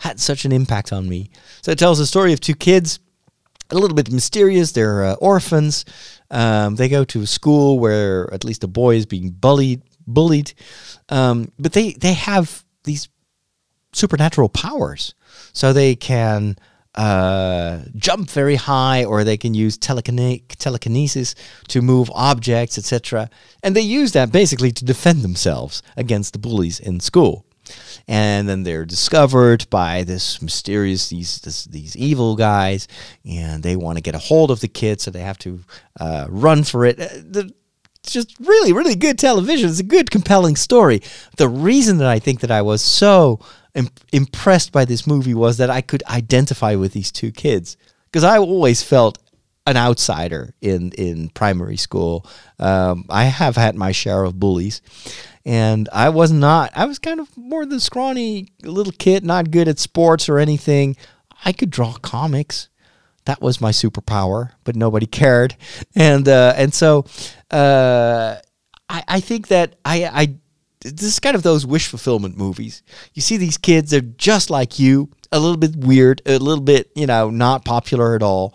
had 0.00 0.20
such 0.20 0.44
an 0.44 0.52
impact 0.52 0.92
on 0.92 1.08
me. 1.08 1.30
So 1.62 1.72
it 1.72 1.78
tells 1.78 1.98
the 1.98 2.06
story 2.06 2.32
of 2.32 2.40
two 2.40 2.54
kids 2.54 3.00
a 3.70 3.74
little 3.74 3.94
bit 3.94 4.10
mysterious. 4.10 4.72
They're 4.72 5.04
uh, 5.04 5.14
orphans. 5.14 5.84
Um, 6.30 6.76
they 6.76 6.88
go 6.88 7.04
to 7.04 7.22
a 7.22 7.26
school 7.26 7.78
where 7.78 8.32
at 8.32 8.44
least 8.44 8.60
the 8.60 8.68
boy 8.68 8.96
is 8.96 9.06
being 9.06 9.30
bullied. 9.30 9.82
Bullied, 10.06 10.52
um, 11.08 11.50
but 11.58 11.72
they 11.72 11.92
they 11.92 12.12
have 12.12 12.62
these 12.84 13.08
supernatural 13.94 14.50
powers, 14.50 15.14
so 15.54 15.72
they 15.72 15.96
can 15.96 16.56
uh, 16.94 17.80
jump 17.96 18.28
very 18.28 18.56
high, 18.56 19.04
or 19.04 19.24
they 19.24 19.38
can 19.38 19.54
use 19.54 19.78
telekine- 19.78 20.42
telekinesis 20.58 21.34
to 21.68 21.80
move 21.80 22.10
objects, 22.14 22.76
etc. 22.76 23.30
And 23.62 23.74
they 23.74 23.80
use 23.80 24.12
that 24.12 24.30
basically 24.30 24.72
to 24.72 24.84
defend 24.84 25.22
themselves 25.22 25.82
against 25.96 26.34
the 26.34 26.38
bullies 26.38 26.78
in 26.78 27.00
school 27.00 27.46
and 28.06 28.48
then 28.48 28.62
they're 28.62 28.84
discovered 28.84 29.68
by 29.70 30.04
this 30.04 30.40
mysterious 30.42 31.08
these 31.08 31.40
this, 31.40 31.64
these 31.64 31.96
evil 31.96 32.36
guys, 32.36 32.88
and 33.24 33.62
they 33.62 33.76
want 33.76 33.98
to 33.98 34.02
get 34.02 34.14
a 34.14 34.18
hold 34.18 34.50
of 34.50 34.60
the 34.60 34.68
kid, 34.68 35.00
so 35.00 35.10
they 35.10 35.20
have 35.20 35.38
to 35.38 35.60
uh, 36.00 36.26
run 36.28 36.64
for 36.64 36.84
it. 36.84 37.00
Uh, 37.00 37.08
the, 37.14 37.54
it's 38.02 38.12
just 38.12 38.38
really 38.38 38.72
really 38.72 38.94
good 38.94 39.18
television. 39.18 39.68
It's 39.68 39.80
a 39.80 39.84
good 39.84 40.10
compelling 40.10 40.56
story. 40.56 41.02
The 41.36 41.48
reason 41.48 41.98
that 41.98 42.08
I 42.08 42.18
think 42.18 42.40
that 42.40 42.50
I 42.50 42.62
was 42.62 42.82
so 42.82 43.40
imp- 43.74 44.00
impressed 44.12 44.72
by 44.72 44.84
this 44.84 45.06
movie 45.06 45.34
was 45.34 45.56
that 45.58 45.70
I 45.70 45.80
could 45.80 46.02
identify 46.08 46.74
with 46.74 46.92
these 46.92 47.10
two 47.10 47.32
kids 47.32 47.76
because 48.10 48.24
I 48.24 48.38
always 48.38 48.82
felt 48.82 49.18
an 49.66 49.76
outsider 49.76 50.54
in 50.60 50.92
in 50.92 51.30
primary 51.30 51.76
school. 51.76 52.26
Um, 52.58 53.04
I 53.08 53.24
have 53.24 53.56
had 53.56 53.74
my 53.74 53.92
share 53.92 54.24
of 54.24 54.38
bullies, 54.38 54.82
and 55.44 55.88
I 55.92 56.10
was 56.10 56.32
not. 56.32 56.72
I 56.74 56.84
was 56.84 56.98
kind 56.98 57.20
of 57.20 57.34
more 57.36 57.64
the 57.64 57.80
scrawny 57.80 58.48
little 58.62 58.92
kid, 58.92 59.24
not 59.24 59.50
good 59.50 59.68
at 59.68 59.78
sports 59.78 60.28
or 60.28 60.38
anything. 60.38 60.96
I 61.44 61.52
could 61.52 61.70
draw 61.70 61.94
comics. 61.94 62.68
That 63.24 63.40
was 63.40 63.60
my 63.60 63.70
superpower, 63.70 64.50
but 64.64 64.76
nobody 64.76 65.06
cared, 65.06 65.56
and 65.94 66.28
uh, 66.28 66.54
and 66.56 66.74
so 66.74 67.06
uh, 67.50 68.36
I 68.88 69.04
I 69.08 69.20
think 69.20 69.48
that 69.48 69.76
I 69.84 70.04
I 70.04 70.34
this 70.84 71.02
is 71.14 71.20
kind 71.20 71.34
of 71.34 71.42
those 71.42 71.64
wish 71.64 71.86
fulfillment 71.86 72.36
movies. 72.36 72.82
You 73.14 73.22
see 73.22 73.38
these 73.38 73.56
kids, 73.56 73.90
they're 73.90 74.02
just 74.02 74.50
like 74.50 74.78
you, 74.78 75.10
a 75.32 75.40
little 75.40 75.56
bit 75.56 75.74
weird, 75.76 76.20
a 76.26 76.38
little 76.38 76.62
bit, 76.62 76.90
you 76.94 77.06
know, 77.06 77.30
not 77.30 77.64
popular 77.64 78.14
at 78.14 78.22
all, 78.22 78.54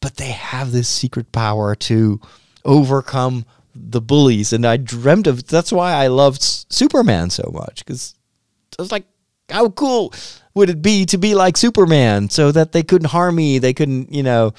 but 0.00 0.16
they 0.16 0.30
have 0.30 0.72
this 0.72 0.88
secret 0.88 1.32
power 1.32 1.74
to 1.74 2.20
overcome 2.64 3.44
the 3.74 4.00
bullies, 4.00 4.52
and 4.52 4.66
I 4.66 4.76
dreamt 4.76 5.26
of. 5.26 5.46
That's 5.46 5.72
why 5.72 5.92
I 5.92 6.08
loved 6.08 6.42
Superman 6.42 7.30
so 7.30 7.50
much 7.52 7.84
because 7.84 8.14
I 8.78 8.82
was 8.82 8.92
like, 8.92 9.04
how 9.48 9.68
cool 9.70 10.12
would 10.54 10.70
it 10.70 10.82
be 10.82 11.06
to 11.06 11.18
be 11.18 11.34
like 11.34 11.56
Superman, 11.56 12.28
so 12.30 12.52
that 12.52 12.72
they 12.72 12.82
couldn't 12.82 13.10
harm 13.10 13.36
me, 13.36 13.58
they 13.58 13.72
couldn't, 13.72 14.12
you 14.12 14.22
know, 14.22 14.52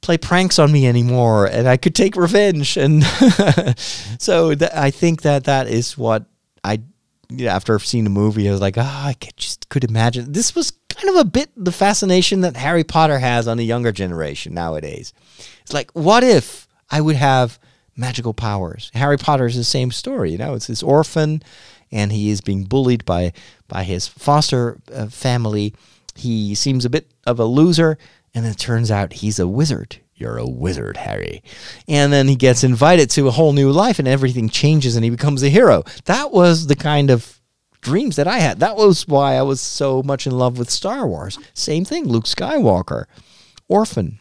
play 0.00 0.18
pranks 0.18 0.58
on 0.58 0.70
me 0.70 0.86
anymore, 0.86 1.46
and 1.46 1.68
I 1.68 1.76
could 1.76 1.94
take 1.94 2.16
revenge. 2.16 2.76
And 2.76 3.04
so 4.18 4.54
th- 4.54 4.70
I 4.74 4.90
think 4.90 5.22
that 5.22 5.44
that 5.44 5.68
is 5.68 5.98
what 5.98 6.24
I. 6.62 6.82
After 7.46 7.78
seeing 7.78 8.04
the 8.04 8.10
movie, 8.10 8.48
I 8.48 8.52
was 8.52 8.60
like, 8.60 8.76
ah, 8.78 9.04
oh, 9.06 9.08
I 9.08 9.16
just 9.36 9.68
could 9.68 9.84
imagine. 9.84 10.32
This 10.32 10.54
was 10.54 10.72
kind 10.88 11.08
of 11.08 11.16
a 11.16 11.24
bit 11.24 11.50
the 11.56 11.72
fascination 11.72 12.42
that 12.42 12.56
Harry 12.56 12.84
Potter 12.84 13.18
has 13.18 13.48
on 13.48 13.56
the 13.56 13.64
younger 13.64 13.92
generation 13.92 14.54
nowadays. 14.54 15.12
It's 15.62 15.72
like, 15.72 15.90
what 15.92 16.22
if 16.22 16.68
I 16.90 17.00
would 17.00 17.16
have 17.16 17.58
magical 17.96 18.34
powers. 18.34 18.90
Harry 18.94 19.16
Potter 19.18 19.46
is 19.46 19.56
the 19.56 19.64
same 19.64 19.90
story. 19.90 20.32
You 20.32 20.38
know, 20.38 20.54
it's 20.54 20.66
this 20.66 20.82
orphan, 20.82 21.42
and 21.90 22.12
he 22.12 22.30
is 22.30 22.40
being 22.40 22.64
bullied 22.64 23.04
by 23.04 23.32
by 23.68 23.84
his 23.84 24.06
foster 24.06 24.78
uh, 24.92 25.06
family. 25.06 25.74
He 26.14 26.54
seems 26.54 26.84
a 26.84 26.90
bit 26.90 27.10
of 27.26 27.38
a 27.38 27.44
loser, 27.44 27.98
and 28.34 28.46
it 28.46 28.58
turns 28.58 28.90
out 28.90 29.14
he's 29.14 29.38
a 29.38 29.48
wizard. 29.48 29.98
You're 30.16 30.38
a 30.38 30.46
wizard, 30.46 30.96
Harry. 30.96 31.42
And 31.88 32.12
then 32.12 32.28
he 32.28 32.36
gets 32.36 32.62
invited 32.62 33.10
to 33.10 33.28
a 33.28 33.32
whole 33.32 33.52
new 33.52 33.70
life, 33.70 33.98
and 33.98 34.06
everything 34.06 34.48
changes, 34.48 34.96
and 34.96 35.04
he 35.04 35.10
becomes 35.10 35.42
a 35.42 35.48
hero. 35.48 35.82
That 36.04 36.32
was 36.32 36.66
the 36.66 36.76
kind 36.76 37.10
of 37.10 37.40
dreams 37.80 38.16
that 38.16 38.26
I 38.26 38.38
had. 38.38 38.60
That 38.60 38.76
was 38.76 39.06
why 39.06 39.34
I 39.34 39.42
was 39.42 39.60
so 39.60 40.02
much 40.02 40.26
in 40.26 40.36
love 40.36 40.58
with 40.58 40.70
Star 40.70 41.06
Wars. 41.06 41.38
Same 41.52 41.84
thing, 41.84 42.04
Luke 42.04 42.24
Skywalker, 42.24 43.04
orphan, 43.68 44.18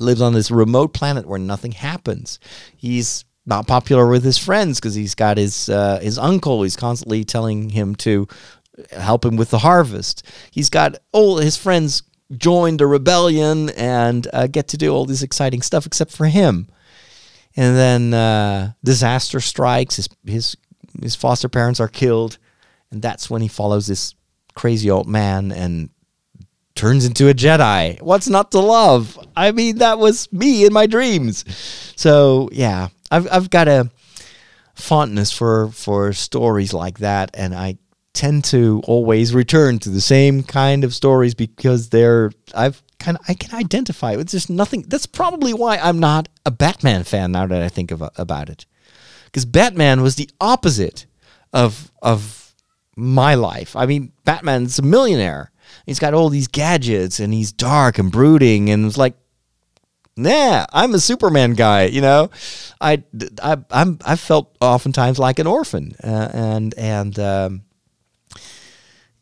lives 0.00 0.20
on 0.20 0.34
this 0.34 0.50
remote 0.50 0.92
planet 0.92 1.26
where 1.26 1.38
nothing 1.38 1.72
happens. 1.72 2.38
He's 2.76 3.24
not 3.46 3.66
popular 3.66 4.06
with 4.08 4.24
his 4.24 4.38
friends 4.38 4.80
because 4.80 4.94
he's 4.94 5.14
got 5.14 5.36
his 5.36 5.68
uh, 5.68 6.00
his 6.00 6.18
uncle. 6.18 6.62
He's 6.62 6.76
constantly 6.76 7.24
telling 7.24 7.70
him 7.70 7.94
to 7.96 8.26
help 8.90 9.24
him 9.24 9.36
with 9.36 9.50
the 9.50 9.58
harvest. 9.58 10.26
He's 10.50 10.70
got 10.70 10.96
all 11.12 11.38
his 11.38 11.56
friends 11.56 12.02
join 12.36 12.76
the 12.76 12.86
rebellion 12.86 13.70
and 13.70 14.26
uh, 14.32 14.46
get 14.46 14.68
to 14.68 14.76
do 14.76 14.92
all 14.92 15.04
this 15.04 15.22
exciting 15.22 15.62
stuff 15.62 15.86
except 15.86 16.12
for 16.12 16.26
him. 16.26 16.68
And 17.56 17.76
then 17.76 18.14
uh, 18.14 18.72
disaster 18.82 19.40
strikes. 19.40 19.96
His 19.96 20.08
his 20.26 20.56
his 21.00 21.14
foster 21.14 21.48
parents 21.48 21.80
are 21.80 21.88
killed, 21.88 22.38
and 22.90 23.00
that's 23.00 23.30
when 23.30 23.42
he 23.42 23.48
follows 23.48 23.86
this 23.86 24.14
crazy 24.54 24.90
old 24.90 25.08
man 25.08 25.52
and 25.52 25.90
turns 26.74 27.04
into 27.04 27.28
a 27.28 27.34
Jedi. 27.34 28.00
What's 28.02 28.28
not 28.28 28.50
to 28.52 28.58
love? 28.58 29.18
I 29.36 29.52
mean, 29.52 29.78
that 29.78 29.98
was 29.98 30.32
me 30.32 30.64
in 30.64 30.72
my 30.72 30.86
dreams. 30.86 31.44
So 31.96 32.48
yeah, 32.52 32.88
I've 33.10 33.28
I've 33.30 33.50
got 33.50 33.68
a 33.68 33.90
fondness 34.74 35.30
for 35.30 35.68
for 35.68 36.12
stories 36.12 36.74
like 36.74 36.98
that, 36.98 37.30
and 37.34 37.54
I 37.54 37.78
tend 38.14 38.44
to 38.44 38.80
always 38.86 39.34
return 39.34 39.78
to 39.80 39.90
the 39.90 40.00
same 40.00 40.42
kind 40.42 40.84
of 40.84 40.94
stories 40.94 41.34
because 41.34 41.90
they're 41.90 42.30
I've 42.54 42.82
kind 42.98 43.18
of 43.18 43.24
I 43.28 43.34
can 43.34 43.54
identify 43.54 44.16
with 44.16 44.28
just 44.28 44.48
nothing. 44.48 44.82
That's 44.88 45.06
probably 45.06 45.52
why 45.52 45.76
I'm 45.76 45.98
not 45.98 46.28
a 46.46 46.50
Batman 46.50 47.04
fan 47.04 47.32
now 47.32 47.46
that 47.46 47.60
I 47.60 47.68
think 47.68 47.90
of, 47.90 48.02
about 48.16 48.48
it, 48.48 48.66
because 49.26 49.44
Batman 49.44 50.00
was 50.00 50.16
the 50.16 50.30
opposite 50.40 51.06
of 51.52 51.90
of 52.00 52.54
my 52.96 53.34
life. 53.34 53.76
I 53.76 53.86
mean, 53.86 54.12
Batman's 54.24 54.78
a 54.78 54.82
millionaire. 54.82 55.50
He's 55.84 55.98
got 55.98 56.14
all 56.14 56.28
these 56.28 56.46
gadgets 56.48 57.18
and 57.18 57.34
he's 57.34 57.52
dark 57.52 57.98
and 57.98 58.12
brooding 58.12 58.70
and 58.70 58.86
it's 58.86 58.96
like 58.96 59.14
nah, 60.16 60.64
I'm 60.72 60.94
a 60.94 61.00
Superman 61.00 61.54
guy. 61.54 61.86
You 61.86 62.00
know, 62.00 62.30
I, 62.80 63.02
I 63.42 63.58
I'm 63.70 63.98
I 64.04 64.14
felt 64.16 64.56
oftentimes 64.60 65.18
like 65.18 65.40
an 65.40 65.48
orphan, 65.48 65.96
uh, 66.02 66.30
and 66.32 66.74
and 66.78 67.18
um, 67.18 67.62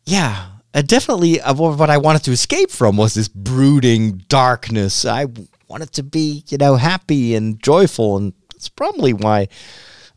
yeah, 0.05 0.47
uh, 0.75 0.83
definitely 0.83 1.41
uh, 1.41 1.55
what 1.55 1.91
I 1.91 1.99
wanted 1.99 2.25
to 2.25 2.33
escape 2.33 2.71
from 2.71 2.97
was 2.97 3.15
this 3.15 3.29
brooding 3.29 4.19
darkness. 4.29 5.05
I 5.05 5.27
wanted 5.69 5.93
to 5.93 6.03
be, 6.03 6.45
you 6.49 6.59
know, 6.59 6.77
happy 6.77 7.35
and 7.35 7.63
joyful, 7.63 8.17
and 8.17 8.33
that's 8.53 8.69
probably 8.69 9.13
why 9.13 9.49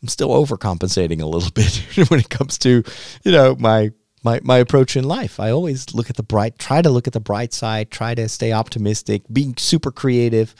I'm 0.02 0.08
still 0.08 0.30
overcompensating 0.30 1.20
a 1.20 1.26
little 1.26 1.50
bit 1.54 2.10
when 2.10 2.20
it 2.20 2.30
comes 2.30 2.58
to, 2.58 2.82
you 3.24 3.32
know, 3.32 3.56
my 3.58 3.90
my 4.22 4.40
my 4.42 4.58
approach 4.58 4.96
in 4.96 5.04
life. 5.04 5.38
I 5.38 5.50
always 5.50 5.94
look 5.94 6.10
at 6.10 6.16
the 6.16 6.22
bright, 6.22 6.58
try 6.58 6.82
to 6.82 6.90
look 6.90 7.06
at 7.06 7.12
the 7.12 7.20
bright 7.20 7.52
side, 7.52 7.90
try 7.90 8.14
to 8.14 8.28
stay 8.28 8.52
optimistic, 8.52 9.22
being 9.32 9.56
super 9.56 9.90
creative. 9.90 10.54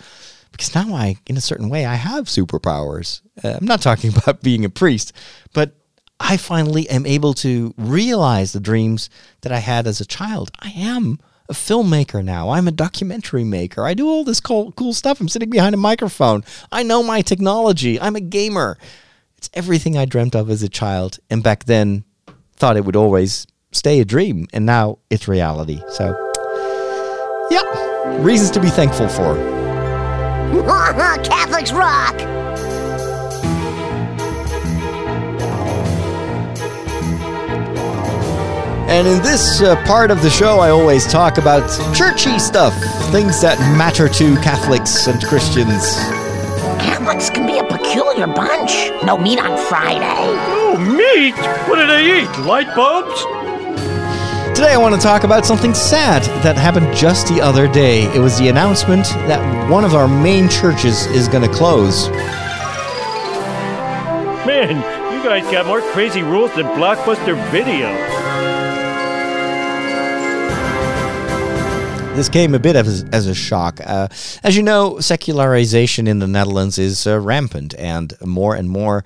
Because 0.53 0.75
now 0.75 0.95
I, 0.95 1.17
in 1.27 1.37
a 1.37 1.41
certain 1.43 1.69
way, 1.69 1.85
I 1.85 1.97
have 1.97 2.27
superpowers. 2.27 3.21
Uh, 3.45 3.59
I'm 3.61 3.67
not 3.67 3.83
talking 3.83 4.13
about 4.17 4.43
being 4.43 4.65
a 4.65 4.71
priest, 4.71 5.13
but 5.53 5.75
I 6.19 6.37
finally 6.37 6.89
am 6.89 7.07
able 7.07 7.35
to 7.35 7.75
realize 7.77 8.53
the 8.53 8.61
dreams 8.61 9.11
that 9.43 9.53
I 9.53 9.59
had 9.59 9.87
as 9.87 10.01
a 10.01 10.07
child. 10.07 10.51
I 10.61 10.71
am 10.71 11.19
a 11.49 11.53
filmmaker 11.53 12.25
now. 12.25 12.51
I'm 12.51 12.67
a 12.67 12.73
documentary 12.73 13.45
maker. 13.45 13.85
I 13.85 13.95
do 13.95 14.09
all 14.09 14.25
this 14.25 14.41
cool, 14.41 14.73
cool 14.73 14.93
stuff. 14.93 15.21
I'm 15.21 15.29
sitting 15.29 15.51
behind 15.51 15.75
a 15.75 15.79
microphone. 15.79 16.43
I 16.73 16.83
know 16.83 17.03
my 17.03 17.23
technology. 17.23 18.01
I'm 18.01 18.17
a 18.17 18.21
gamer. 18.21 18.79
It's 19.37 19.51
everything 19.55 19.97
I 19.97 20.07
dreamt 20.07 20.35
of 20.35 20.51
as 20.51 20.63
a 20.63 20.69
child. 20.69 21.19
And 21.31 21.43
back 21.43 21.65
then, 21.65 22.05
thought 22.57 22.77
it 22.77 22.85
would 22.85 22.97
always 22.97 23.47
stay 23.73 24.01
a 24.01 24.05
dream. 24.05 24.49
And 24.53 24.67
now 24.67 24.99
it's 25.11 25.29
reality. 25.29 25.83
So, 25.91 26.17
yeah, 27.51 28.23
reasons 28.23 28.51
to 28.53 28.61
be 28.61 28.71
thankful 28.71 29.09
for. 29.09 29.37
Catholics 31.25 31.73
rock! 31.73 32.46
And 38.89 39.09
in 39.09 39.21
this 39.21 39.61
uh, 39.61 39.75
part 39.85 40.13
of 40.13 40.23
the 40.23 40.31
show, 40.31 40.61
I 40.61 40.71
always 40.71 41.07
talk 41.11 41.39
about 41.39 41.69
churchy 41.93 42.39
stuff, 42.39 42.73
things 43.11 43.41
that 43.41 43.59
matter 43.77 44.09
to 44.09 44.37
Catholics 44.37 45.09
and 45.09 45.21
Christians. 45.25 45.97
Catholics 46.79 47.29
can 47.29 47.47
be 47.47 47.59
a 47.59 47.65
peculiar 47.65 48.29
bunch. 48.29 48.93
No 49.05 49.19
meat 49.19 49.41
on 49.41 49.59
Friday. 49.67 50.05
Oh, 50.07 50.79
meat? 50.79 51.35
What 51.69 51.81
do 51.81 51.87
they 51.89 52.23
eat? 52.23 52.47
Light 52.47 52.73
bulbs? 52.77 53.21
Today, 54.57 54.73
I 54.73 54.79
want 54.79 54.95
to 54.95 55.01
talk 55.01 55.25
about 55.25 55.45
something 55.45 55.75
sad 55.75 56.23
that 56.45 56.57
happened 56.57 56.97
just 56.97 57.27
the 57.27 57.41
other 57.41 57.67
day. 57.67 58.05
It 58.15 58.21
was 58.21 58.39
the 58.39 58.49
announcement 58.49 59.05
that 59.27 59.69
one 59.69 59.85
of 59.85 59.95
our 59.95 60.07
main 60.07 60.49
churches 60.49 61.07
is 61.07 61.27
going 61.27 61.43
to 61.43 61.53
close. 61.53 62.09
Man, 64.47 64.77
you 65.13 65.23
guys 65.25 65.43
got 65.51 65.67
more 65.67 65.83
crazy 65.93 66.23
rules 66.23 66.55
than 66.55 66.67
Blockbuster 66.67 67.37
Video. 67.51 67.91
This 72.17 72.31
came 72.31 72.55
a 72.55 72.59
bit 72.59 72.77
as, 72.77 73.05
as 73.13 73.27
a 73.27 73.35
shock. 73.35 73.79
Uh, 73.85 74.09
as 74.43 74.57
you 74.57 74.63
know, 74.63 75.01
secularization 75.01 76.09
in 76.09 76.19
the 76.19 76.27
Netherlands 76.27 76.79
is 76.79 77.07
uh, 77.07 77.21
rampant, 77.21 77.75
and 77.79 78.15
more 78.25 78.55
and 78.55 78.71
more 78.71 79.05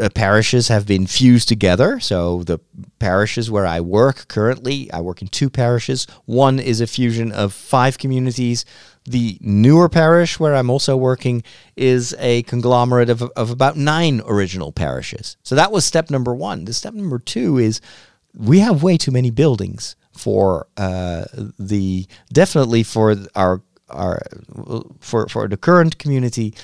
uh, 0.00 0.08
parishes 0.12 0.66
have 0.66 0.84
been 0.84 1.06
fused 1.06 1.46
together. 1.46 2.00
So, 2.00 2.42
the 2.42 2.58
parishes 2.98 3.48
where 3.48 3.64
I 3.64 3.80
work 3.80 4.26
currently, 4.26 4.92
I 4.92 5.02
work 5.02 5.22
in 5.22 5.28
two 5.28 5.50
parishes. 5.50 6.08
One 6.24 6.58
is 6.58 6.80
a 6.80 6.88
fusion 6.88 7.30
of 7.30 7.52
five 7.52 7.96
communities. 7.96 8.64
The 9.04 9.38
newer 9.40 9.88
parish 9.88 10.40
where 10.40 10.56
I'm 10.56 10.68
also 10.68 10.96
working 10.96 11.44
is 11.76 12.12
a 12.18 12.42
conglomerate 12.42 13.08
of, 13.08 13.22
of 13.22 13.50
about 13.52 13.76
nine 13.76 14.20
original 14.26 14.72
parishes. 14.72 15.36
So, 15.44 15.54
that 15.54 15.70
was 15.70 15.84
step 15.84 16.10
number 16.10 16.34
one. 16.34 16.64
The 16.64 16.74
step 16.74 16.92
number 16.92 17.20
two 17.20 17.58
is 17.58 17.80
we 18.34 18.58
have 18.58 18.82
way 18.82 18.96
too 18.96 19.12
many 19.12 19.30
buildings 19.30 19.94
for 20.12 20.66
uh, 20.76 21.24
the 21.58 22.06
definitely 22.32 22.82
for 22.82 23.16
our 23.34 23.62
our 23.88 24.22
for 25.00 25.28
for 25.28 25.48
the 25.48 25.56
current 25.56 25.98
community. 25.98 26.54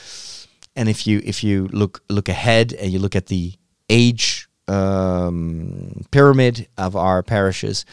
And 0.77 0.89
if 0.89 1.07
you 1.07 1.21
if 1.25 1.43
you 1.43 1.69
look 1.69 2.03
look 2.09 2.29
ahead 2.29 2.73
and 2.73 2.93
you 2.93 2.99
look 2.99 3.17
at 3.17 3.27
the 3.27 3.55
age 3.89 4.49
um, 4.69 6.05
pyramid 6.11 6.69
of 6.77 6.95
our 6.95 7.23
parishes, 7.23 7.85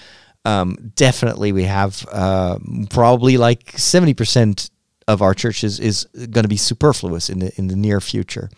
um, 0.44 0.92
definitely 0.96 1.52
we 1.52 1.64
have 1.64 2.06
uh, 2.12 2.60
probably 2.90 3.38
like 3.38 3.78
seventy 3.78 4.14
percent 4.14 4.70
of 5.08 5.22
our 5.22 5.34
churches 5.34 5.80
is 5.80 6.06
going 6.16 6.44
to 6.44 6.48
be 6.48 6.58
superfluous 6.58 7.30
in 7.30 7.40
the 7.40 7.52
in 7.58 7.68
the 7.68 7.76
near 7.76 8.02
future 8.02 8.50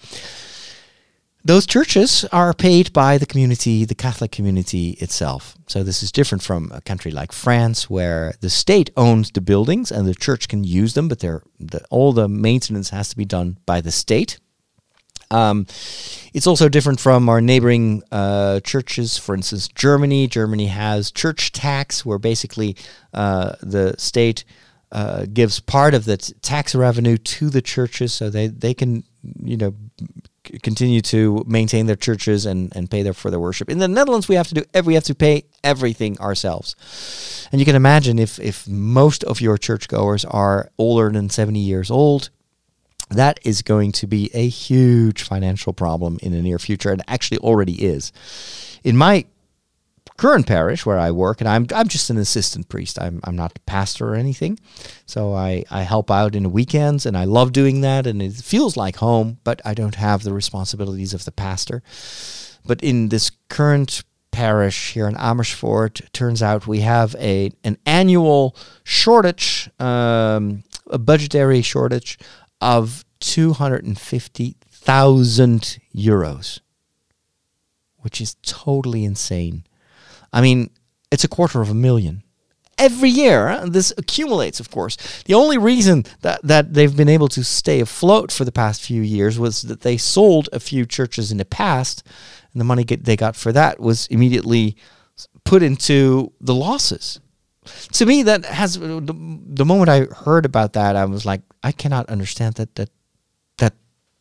those 1.47 1.65
churches 1.65 2.25
are 2.31 2.53
paid 2.53 2.91
by 2.91 3.17
the 3.17 3.25
community, 3.25 3.85
the 3.85 3.95
Catholic 3.95 4.31
community 4.31 4.91
itself. 4.99 5.55
So 5.67 5.81
this 5.81 6.03
is 6.03 6.11
different 6.11 6.43
from 6.43 6.71
a 6.73 6.81
country 6.81 7.11
like 7.11 7.31
France, 7.31 7.89
where 7.89 8.33
the 8.41 8.49
state 8.49 8.89
owns 8.97 9.31
the 9.31 9.41
buildings 9.41 9.91
and 9.91 10.05
the 10.05 10.13
church 10.13 10.47
can 10.49 10.63
use 10.65 10.93
them, 10.93 11.07
but 11.07 11.19
the, 11.19 11.41
all 11.89 12.11
the 12.11 12.27
maintenance 12.27 12.89
has 12.89 13.09
to 13.09 13.17
be 13.17 13.25
done 13.25 13.57
by 13.65 13.79
the 13.79 13.91
state. 13.91 14.39
Um, 15.31 15.67
it's 16.33 16.47
also 16.47 16.69
different 16.69 16.99
from 16.99 17.29
our 17.29 17.41
neighboring 17.41 18.03
uh, 18.11 18.59
churches. 18.61 19.17
For 19.17 19.33
instance, 19.35 19.67
Germany. 19.67 20.27
Germany 20.27 20.67
has 20.67 21.11
church 21.11 21.51
tax, 21.51 22.05
where 22.05 22.19
basically 22.19 22.75
uh, 23.13 23.55
the 23.61 23.95
state 23.97 24.45
uh, 24.91 25.25
gives 25.31 25.59
part 25.59 25.93
of 25.93 26.05
the 26.05 26.17
t- 26.17 26.33
tax 26.41 26.73
revenue 26.73 27.17
to 27.17 27.49
the 27.49 27.61
churches, 27.61 28.13
so 28.13 28.29
they 28.29 28.47
they 28.47 28.73
can 28.73 29.03
you 29.43 29.57
know 29.57 29.73
continue 30.63 31.01
to 31.01 31.43
maintain 31.47 31.85
their 31.85 31.95
churches 31.95 32.45
and, 32.45 32.75
and 32.75 32.89
pay 32.89 33.03
their 33.03 33.13
for 33.13 33.31
their 33.31 33.39
worship. 33.39 33.69
In 33.69 33.79
the 33.79 33.87
Netherlands, 33.87 34.27
we 34.27 34.35
have 34.35 34.47
to 34.47 34.53
do 34.53 34.63
every, 34.73 34.91
we 34.91 34.93
have 34.95 35.03
to 35.05 35.15
pay 35.15 35.43
everything 35.63 36.19
ourselves. 36.19 37.47
And 37.51 37.59
you 37.59 37.65
can 37.65 37.75
imagine 37.75 38.19
if 38.19 38.39
if 38.39 38.67
most 38.67 39.23
of 39.23 39.41
your 39.41 39.57
churchgoers 39.57 40.25
are 40.25 40.69
older 40.77 41.09
than 41.09 41.29
70 41.29 41.59
years 41.59 41.91
old, 41.91 42.29
that 43.09 43.39
is 43.43 43.61
going 43.61 43.91
to 43.93 44.07
be 44.07 44.29
a 44.33 44.47
huge 44.47 45.23
financial 45.23 45.73
problem 45.73 46.19
in 46.21 46.31
the 46.31 46.41
near 46.41 46.59
future 46.59 46.91
and 46.91 47.01
actually 47.07 47.37
already 47.39 47.85
is. 47.85 48.11
In 48.83 48.97
my 48.97 49.25
current 50.17 50.47
parish 50.47 50.85
where 50.85 50.99
I 50.99 51.11
work, 51.11 51.41
and 51.41 51.47
I'm 51.47 51.67
I'm 51.73 51.87
just 51.87 52.09
an 52.09 52.17
assistant 52.17 52.69
priest. 52.69 52.99
I'm 52.99 53.21
I'm 53.23 53.35
not 53.35 53.53
the 53.53 53.59
pastor 53.61 54.09
or 54.09 54.15
anything, 54.15 54.59
so 55.05 55.33
I 55.33 55.63
I 55.69 55.83
help 55.83 56.11
out 56.11 56.35
in 56.35 56.43
the 56.43 56.49
weekends, 56.49 57.05
and 57.05 57.15
I 57.15 57.25
love 57.25 57.51
doing 57.51 57.81
that, 57.81 58.07
and 58.07 58.21
it 58.21 58.33
feels 58.33 58.75
like 58.75 58.97
home. 58.97 59.37
But 59.43 59.61
I 59.63 59.73
don't 59.73 59.95
have 59.95 60.23
the 60.23 60.33
responsibilities 60.33 61.13
of 61.13 61.25
the 61.25 61.31
pastor. 61.31 61.81
But 62.65 62.81
in 62.83 63.09
this 63.09 63.31
current 63.47 64.03
parish 64.31 64.93
here 64.93 65.07
in 65.07 65.15
Amersfoort, 65.17 66.01
turns 66.13 66.43
out 66.43 66.67
we 66.67 66.81
have 66.81 67.15
a 67.19 67.51
an 67.63 67.77
annual 67.85 68.55
shortage, 68.83 69.69
um, 69.79 70.63
a 70.87 70.97
budgetary 70.97 71.61
shortage 71.61 72.19
of 72.59 73.05
two 73.19 73.53
hundred 73.53 73.85
and 73.85 73.99
fifty 73.99 74.57
thousand 74.69 75.79
euros, 75.95 76.59
which 77.97 78.19
is 78.19 78.35
totally 78.41 79.05
insane. 79.05 79.63
I 80.31 80.41
mean, 80.41 80.69
it's 81.11 81.23
a 81.23 81.27
quarter 81.27 81.61
of 81.61 81.69
a 81.69 81.75
million. 81.75 82.23
Every 82.77 83.09
year, 83.09 83.47
uh, 83.47 83.65
this 83.65 83.91
accumulates, 83.97 84.59
of 84.59 84.69
course. 84.69 84.97
The 85.23 85.33
only 85.33 85.57
reason 85.57 86.05
that, 86.21 86.41
that 86.43 86.73
they've 86.73 86.95
been 86.95 87.09
able 87.09 87.27
to 87.29 87.43
stay 87.43 87.79
afloat 87.79 88.31
for 88.31 88.45
the 88.45 88.51
past 88.51 88.81
few 88.81 89.01
years 89.01 89.39
was 89.39 89.63
that 89.63 89.81
they 89.81 89.97
sold 89.97 90.47
a 90.53 90.59
few 90.59 90.85
churches 90.85 91.31
in 91.31 91.37
the 91.37 91.45
past, 91.45 92.03
and 92.51 92.61
the 92.61 92.65
money 92.65 92.83
get, 92.83 93.05
they 93.05 93.15
got 93.15 93.35
for 93.35 93.51
that 93.51 93.79
was 93.79 94.05
immediately 94.07 94.77
put 95.43 95.63
into 95.63 96.31
the 96.39 96.53
losses. 96.53 97.19
To 97.93 98.05
me, 98.05 98.23
that 98.23 98.45
has 98.45 98.77
uh, 98.77 98.99
the, 99.03 99.39
the 99.47 99.65
moment 99.65 99.89
I 99.89 100.01
heard 100.01 100.45
about 100.45 100.73
that, 100.73 100.95
I 100.95 101.05
was 101.05 101.25
like, 101.25 101.41
I 101.63 101.71
cannot 101.71 102.09
understand 102.09 102.55
that 102.55 102.75
that 102.75 102.89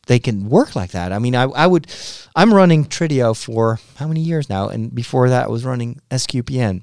they 0.06 0.18
can 0.18 0.48
work 0.48 0.74
like 0.74 0.92
that. 0.92 1.12
I 1.12 1.18
mean, 1.18 1.34
I, 1.34 1.44
I 1.44 1.66
would, 1.66 1.86
I'm 2.34 2.54
running 2.54 2.84
Trideo 2.84 3.36
for 3.36 3.78
how 3.96 4.08
many 4.08 4.20
years 4.20 4.48
now? 4.48 4.68
And 4.68 4.94
before 4.94 5.28
that, 5.28 5.46
I 5.46 5.48
was 5.48 5.64
running 5.64 6.00
SQPN. 6.10 6.82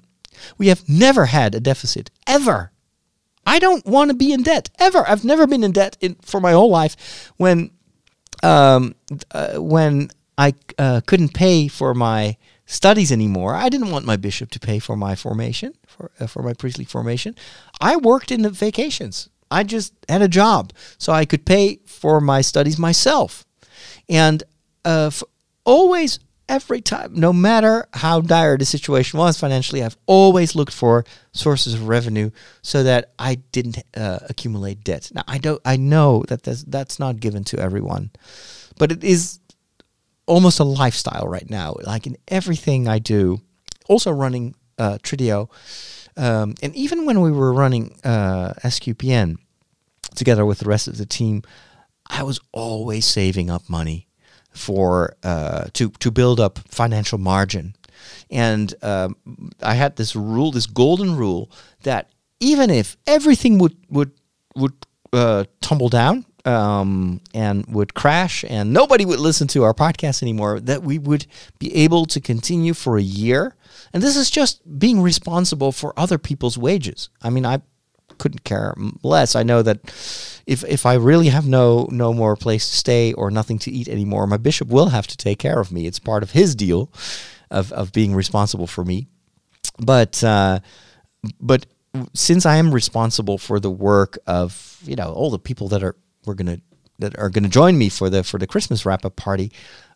We 0.57 0.67
have 0.67 0.87
never 0.87 1.25
had 1.25 1.55
a 1.55 1.59
deficit, 1.59 2.11
ever. 2.27 2.71
I 3.45 3.59
don't 3.59 3.85
want 3.85 4.09
to 4.09 4.15
be 4.15 4.31
in 4.31 4.43
debt, 4.43 4.69
ever. 4.79 5.07
I've 5.07 5.25
never 5.25 5.47
been 5.47 5.63
in 5.63 5.71
debt 5.71 5.97
in, 5.99 6.15
for 6.15 6.39
my 6.39 6.51
whole 6.51 6.69
life. 6.69 7.31
When, 7.37 7.71
um, 8.41 8.95
uh, 9.31 9.55
when 9.55 10.09
I 10.37 10.53
uh, 10.77 11.01
couldn't 11.05 11.33
pay 11.33 11.67
for 11.67 11.93
my 11.93 12.37
studies 12.65 13.11
anymore, 13.11 13.53
I 13.53 13.69
didn't 13.69 13.91
want 13.91 14.05
my 14.05 14.15
bishop 14.15 14.49
to 14.51 14.59
pay 14.59 14.79
for 14.79 14.95
my 14.95 15.15
formation, 15.15 15.73
for, 15.85 16.11
uh, 16.19 16.27
for 16.27 16.41
my 16.41 16.53
priestly 16.53 16.85
formation. 16.85 17.35
I 17.79 17.97
worked 17.97 18.31
in 18.31 18.41
the 18.41 18.49
vacations. 18.49 19.29
I 19.51 19.63
just 19.63 19.93
had 20.09 20.21
a 20.21 20.27
job 20.27 20.73
so 20.97 21.13
I 21.13 21.25
could 21.25 21.45
pay 21.45 21.79
for 21.85 22.19
my 22.19 22.41
studies 22.41 22.77
myself. 22.77 23.45
And 24.09 24.43
uh, 24.85 25.11
always, 25.65 26.19
every 26.49 26.81
time, 26.81 27.13
no 27.13 27.31
matter 27.33 27.87
how 27.93 28.21
dire 28.21 28.57
the 28.57 28.65
situation 28.65 29.19
was 29.19 29.39
financially, 29.39 29.83
I've 29.83 29.97
always 30.05 30.55
looked 30.55 30.73
for 30.73 31.05
sources 31.31 31.73
of 31.73 31.87
revenue 31.87 32.31
so 32.61 32.83
that 32.83 33.13
I 33.17 33.35
didn't 33.35 33.79
uh, 33.95 34.19
accumulate 34.29 34.83
debt. 34.83 35.11
Now, 35.13 35.23
I 35.27 35.37
don't. 35.37 35.61
I 35.65 35.77
know 35.77 36.23
that 36.27 36.43
that's, 36.43 36.99
not 36.99 37.19
given 37.19 37.43
to 37.45 37.59
everyone, 37.59 38.11
but 38.77 38.91
it 38.91 39.03
is 39.03 39.39
almost 40.25 40.59
a 40.59 40.63
lifestyle 40.63 41.27
right 41.27 41.49
now. 41.49 41.75
Like 41.83 42.07
in 42.07 42.17
everything 42.27 42.87
I 42.87 42.99
do, 42.99 43.41
also 43.87 44.11
running 44.11 44.55
uh, 44.77 44.97
Trideo, 45.01 45.49
um, 46.17 46.55
and 46.61 46.75
even 46.75 47.05
when 47.05 47.21
we 47.21 47.31
were 47.31 47.53
running 47.53 47.95
uh, 48.03 48.53
SQPN 48.63 49.37
together 50.15 50.45
with 50.45 50.59
the 50.59 50.69
rest 50.69 50.87
of 50.87 50.97
the 50.97 51.05
team, 51.05 51.43
I 52.07 52.23
was 52.23 52.39
always 52.51 53.05
saving 53.05 53.49
up 53.49 53.69
money 53.69 54.07
for 54.51 55.15
uh, 55.23 55.65
to 55.73 55.89
to 55.89 56.11
build 56.11 56.39
up 56.39 56.59
financial 56.67 57.17
margin, 57.17 57.75
and 58.29 58.73
um, 58.81 59.15
I 59.61 59.73
had 59.75 59.95
this 59.95 60.15
rule, 60.15 60.51
this 60.51 60.67
golden 60.67 61.15
rule, 61.15 61.49
that 61.83 62.11
even 62.39 62.69
if 62.69 62.97
everything 63.07 63.57
would 63.57 63.75
would 63.89 64.11
would 64.55 64.73
uh, 65.11 65.45
tumble 65.61 65.89
down 65.89 66.25
um, 66.45 67.21
and 67.33 67.65
would 67.67 67.93
crash 67.93 68.43
and 68.47 68.73
nobody 68.73 69.05
would 69.05 69.19
listen 69.19 69.47
to 69.49 69.63
our 69.63 69.73
podcast 69.73 70.21
anymore, 70.21 70.59
that 70.59 70.83
we 70.83 70.99
would 70.99 71.25
be 71.59 71.73
able 71.75 72.05
to 72.07 72.19
continue 72.19 72.73
for 72.73 72.97
a 72.97 73.01
year. 73.01 73.55
And 73.93 74.03
this 74.03 74.15
is 74.15 74.29
just 74.29 74.79
being 74.79 75.01
responsible 75.01 75.71
for 75.71 75.97
other 75.97 76.17
people's 76.17 76.57
wages. 76.57 77.09
I 77.21 77.29
mean, 77.29 77.45
I 77.45 77.61
couldn't 78.17 78.43
care 78.43 78.75
less. 79.01 79.35
I 79.35 79.43
know 79.43 79.61
that 79.61 79.79
if 80.45 80.63
if 80.65 80.85
I 80.85 80.95
really 80.95 81.29
have 81.29 81.47
no 81.47 81.87
no 81.91 82.13
more 82.13 82.35
place 82.35 82.69
to 82.69 82.77
stay 82.77 83.13
or 83.13 83.31
nothing 83.31 83.59
to 83.59 83.71
eat 83.71 83.87
anymore, 83.87 84.27
my 84.27 84.37
bishop 84.37 84.67
will 84.67 84.89
have 84.89 85.07
to 85.07 85.17
take 85.17 85.39
care 85.39 85.59
of 85.59 85.71
me. 85.71 85.87
It's 85.87 85.99
part 85.99 86.23
of 86.23 86.31
his 86.31 86.55
deal 86.55 86.91
of 87.49 87.71
of 87.71 87.91
being 87.91 88.13
responsible 88.13 88.67
for 88.67 88.83
me. 88.83 89.07
But 89.79 90.23
uh, 90.23 90.59
but 91.39 91.65
since 92.13 92.45
I 92.45 92.57
am 92.57 92.73
responsible 92.73 93.37
for 93.37 93.59
the 93.59 93.71
work 93.71 94.17
of 94.27 94.79
you 94.83 94.95
know 94.95 95.11
all 95.13 95.31
the 95.31 95.39
people 95.39 95.67
that 95.69 95.83
are 95.83 95.95
we're 96.25 96.35
gonna 96.35 96.59
that 96.99 97.17
are 97.17 97.29
gonna 97.29 97.49
join 97.49 97.77
me 97.77 97.89
for 97.89 98.09
the 98.09 98.23
for 98.23 98.37
the 98.37 98.47
Christmas 98.47 98.85
wrap 98.85 99.05
up 99.05 99.15
party, 99.15 99.51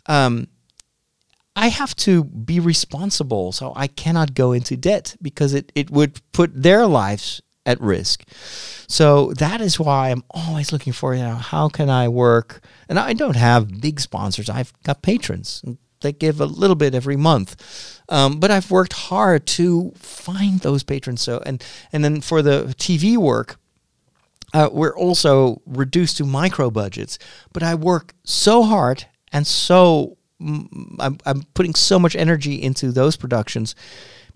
um, 0.08 0.48
I 1.56 1.70
have 1.70 1.96
to 1.98 2.24
be 2.24 2.60
responsible. 2.60 3.52
So 3.52 3.74
I 3.76 3.88
cannot 3.88 4.36
go 4.36 4.52
into 4.52 4.78
debt 4.78 5.16
because 5.22 5.54
it 5.54 5.72
it 5.76 5.90
would 5.90 6.22
put 6.32 6.62
their 6.62 6.86
lives 6.86 7.42
at 7.66 7.82
risk. 7.82 8.24
So 8.88 9.34
that 9.34 9.60
is 9.60 9.80
why 9.80 10.12
I'm 10.12 10.24
always 10.32 10.72
looking 10.72 10.94
for 10.94 11.14
you 11.14 11.24
know 11.24 11.36
how 11.36 11.68
can 11.68 11.90
I 11.90 12.08
work, 12.08 12.64
and 12.88 12.98
I 12.98 13.14
don't 13.14 13.36
have 13.36 13.82
big 13.82 14.00
sponsors. 14.00 14.50
I've 14.50 14.72
got 14.84 15.02
patrons. 15.02 15.64
They 16.02 16.14
give 16.14 16.40
a 16.40 16.46
little 16.46 16.76
bit 16.76 16.94
every 16.94 17.18
month, 17.18 18.02
um, 18.08 18.40
but 18.40 18.52
I've 18.52 18.70
worked 18.70 18.94
hard 18.94 19.48
to 19.58 19.92
find 19.96 20.60
those 20.60 20.84
patrons. 20.84 21.22
So 21.22 21.42
and 21.46 21.64
and 21.92 22.04
then 22.04 22.22
for 22.22 22.42
the 22.42 22.76
TV 22.78 23.18
work, 23.18 23.60
uh, 24.54 24.70
we're 24.72 24.98
also 24.98 25.62
reduced 25.66 26.18
to 26.18 26.26
micro 26.26 26.70
budgets. 26.72 27.20
But 27.54 27.64
I 27.64 27.76
work 27.76 28.14
so 28.24 28.64
hard 28.64 29.06
and 29.32 29.46
so 29.46 30.18
mm, 30.42 30.68
I'm, 31.00 31.18
I'm 31.26 31.44
putting 31.54 31.76
so 31.76 32.00
much 32.00 32.16
energy 32.16 32.62
into 32.62 32.92
those 32.92 33.18
productions 33.18 33.76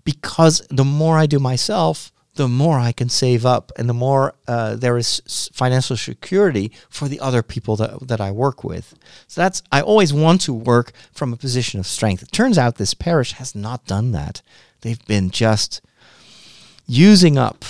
because 0.04 0.66
the 0.68 0.84
more 0.84 1.18
I 1.18 1.26
do 1.26 1.38
myself, 1.38 2.12
the 2.34 2.48
more 2.48 2.78
I 2.78 2.92
can 2.92 3.08
save 3.08 3.44
up 3.44 3.72
and 3.76 3.88
the 3.88 3.94
more 3.94 4.34
uh, 4.48 4.74
there 4.76 4.96
is 4.96 5.50
financial 5.52 5.96
security 5.96 6.72
for 6.88 7.08
the 7.08 7.20
other 7.20 7.42
people 7.42 7.76
that, 7.76 8.08
that 8.08 8.20
I 8.20 8.30
work 8.30 8.64
with. 8.64 8.94
So 9.26 9.40
that's, 9.42 9.62
I 9.70 9.82
always 9.82 10.12
want 10.12 10.40
to 10.42 10.54
work 10.54 10.92
from 11.12 11.32
a 11.32 11.36
position 11.36 11.78
of 11.78 11.86
strength. 11.86 12.22
It 12.22 12.32
turns 12.32 12.56
out 12.56 12.76
this 12.76 12.94
parish 12.94 13.32
has 13.32 13.54
not 13.54 13.86
done 13.86 14.12
that. 14.12 14.40
They've 14.80 15.04
been 15.06 15.30
just 15.30 15.82
using 16.86 17.36
up 17.36 17.64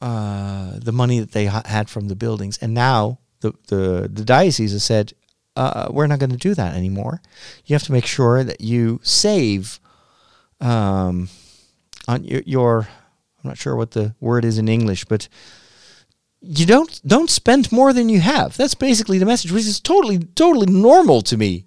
uh, 0.00 0.78
the 0.78 0.92
money 0.92 1.20
that 1.20 1.32
they 1.32 1.46
ha- 1.46 1.62
had 1.64 1.88
from 1.88 2.08
the 2.08 2.16
buildings. 2.16 2.58
And 2.58 2.74
now 2.74 3.18
the, 3.40 3.52
the, 3.68 4.10
the 4.12 4.24
diocese 4.24 4.72
has 4.72 4.84
said, 4.84 5.12
uh, 5.56 5.88
we're 5.90 6.06
not 6.06 6.20
going 6.20 6.30
to 6.30 6.36
do 6.36 6.54
that 6.54 6.76
anymore. 6.76 7.20
You 7.66 7.74
have 7.74 7.82
to 7.84 7.92
make 7.92 8.06
sure 8.06 8.44
that 8.44 8.60
you 8.60 9.00
save 9.02 9.80
um, 10.60 11.28
on 12.06 12.24
your, 12.24 12.42
your 12.46 12.88
I'm 13.42 13.48
not 13.48 13.58
sure 13.58 13.76
what 13.76 13.92
the 13.92 14.14
word 14.20 14.44
is 14.44 14.58
in 14.58 14.68
English, 14.68 15.04
but 15.04 15.28
you 16.40 16.66
don't 16.66 17.00
don't 17.06 17.30
spend 17.30 17.72
more 17.72 17.92
than 17.92 18.08
you 18.08 18.20
have. 18.20 18.56
That's 18.56 18.74
basically 18.74 19.18
the 19.18 19.26
message, 19.26 19.52
which 19.52 19.66
is 19.66 19.80
totally 19.80 20.18
totally 20.18 20.72
normal 20.72 21.22
to 21.22 21.36
me. 21.36 21.66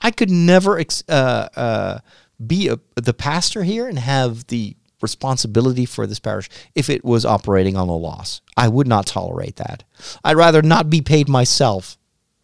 I 0.00 0.10
could 0.10 0.30
never 0.30 0.78
ex- 0.78 1.04
uh, 1.08 1.48
uh, 1.56 1.98
be 2.44 2.68
a, 2.68 2.78
the 2.96 3.14
pastor 3.14 3.62
here 3.62 3.88
and 3.88 3.98
have 3.98 4.46
the 4.48 4.76
responsibility 5.08 5.86
for 5.86 6.06
this 6.06 6.18
parish 6.18 6.48
if 6.74 6.90
it 6.90 7.04
was 7.04 7.24
operating 7.24 7.76
on 7.76 7.88
a 7.88 7.96
loss. 7.96 8.40
I 8.56 8.68
would 8.68 8.88
not 8.88 9.06
tolerate 9.06 9.56
that. 9.56 9.84
I'd 10.24 10.36
rather 10.36 10.62
not 10.62 10.90
be 10.90 11.00
paid 11.00 11.28
myself 11.28 11.96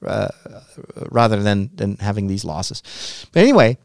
uh, 0.07 0.29
rather 1.11 1.43
than 1.43 1.71
than 1.75 1.97
having 1.97 2.27
these 2.27 2.45
losses. 2.45 2.83
But 3.33 3.41
anyway, 3.41 3.79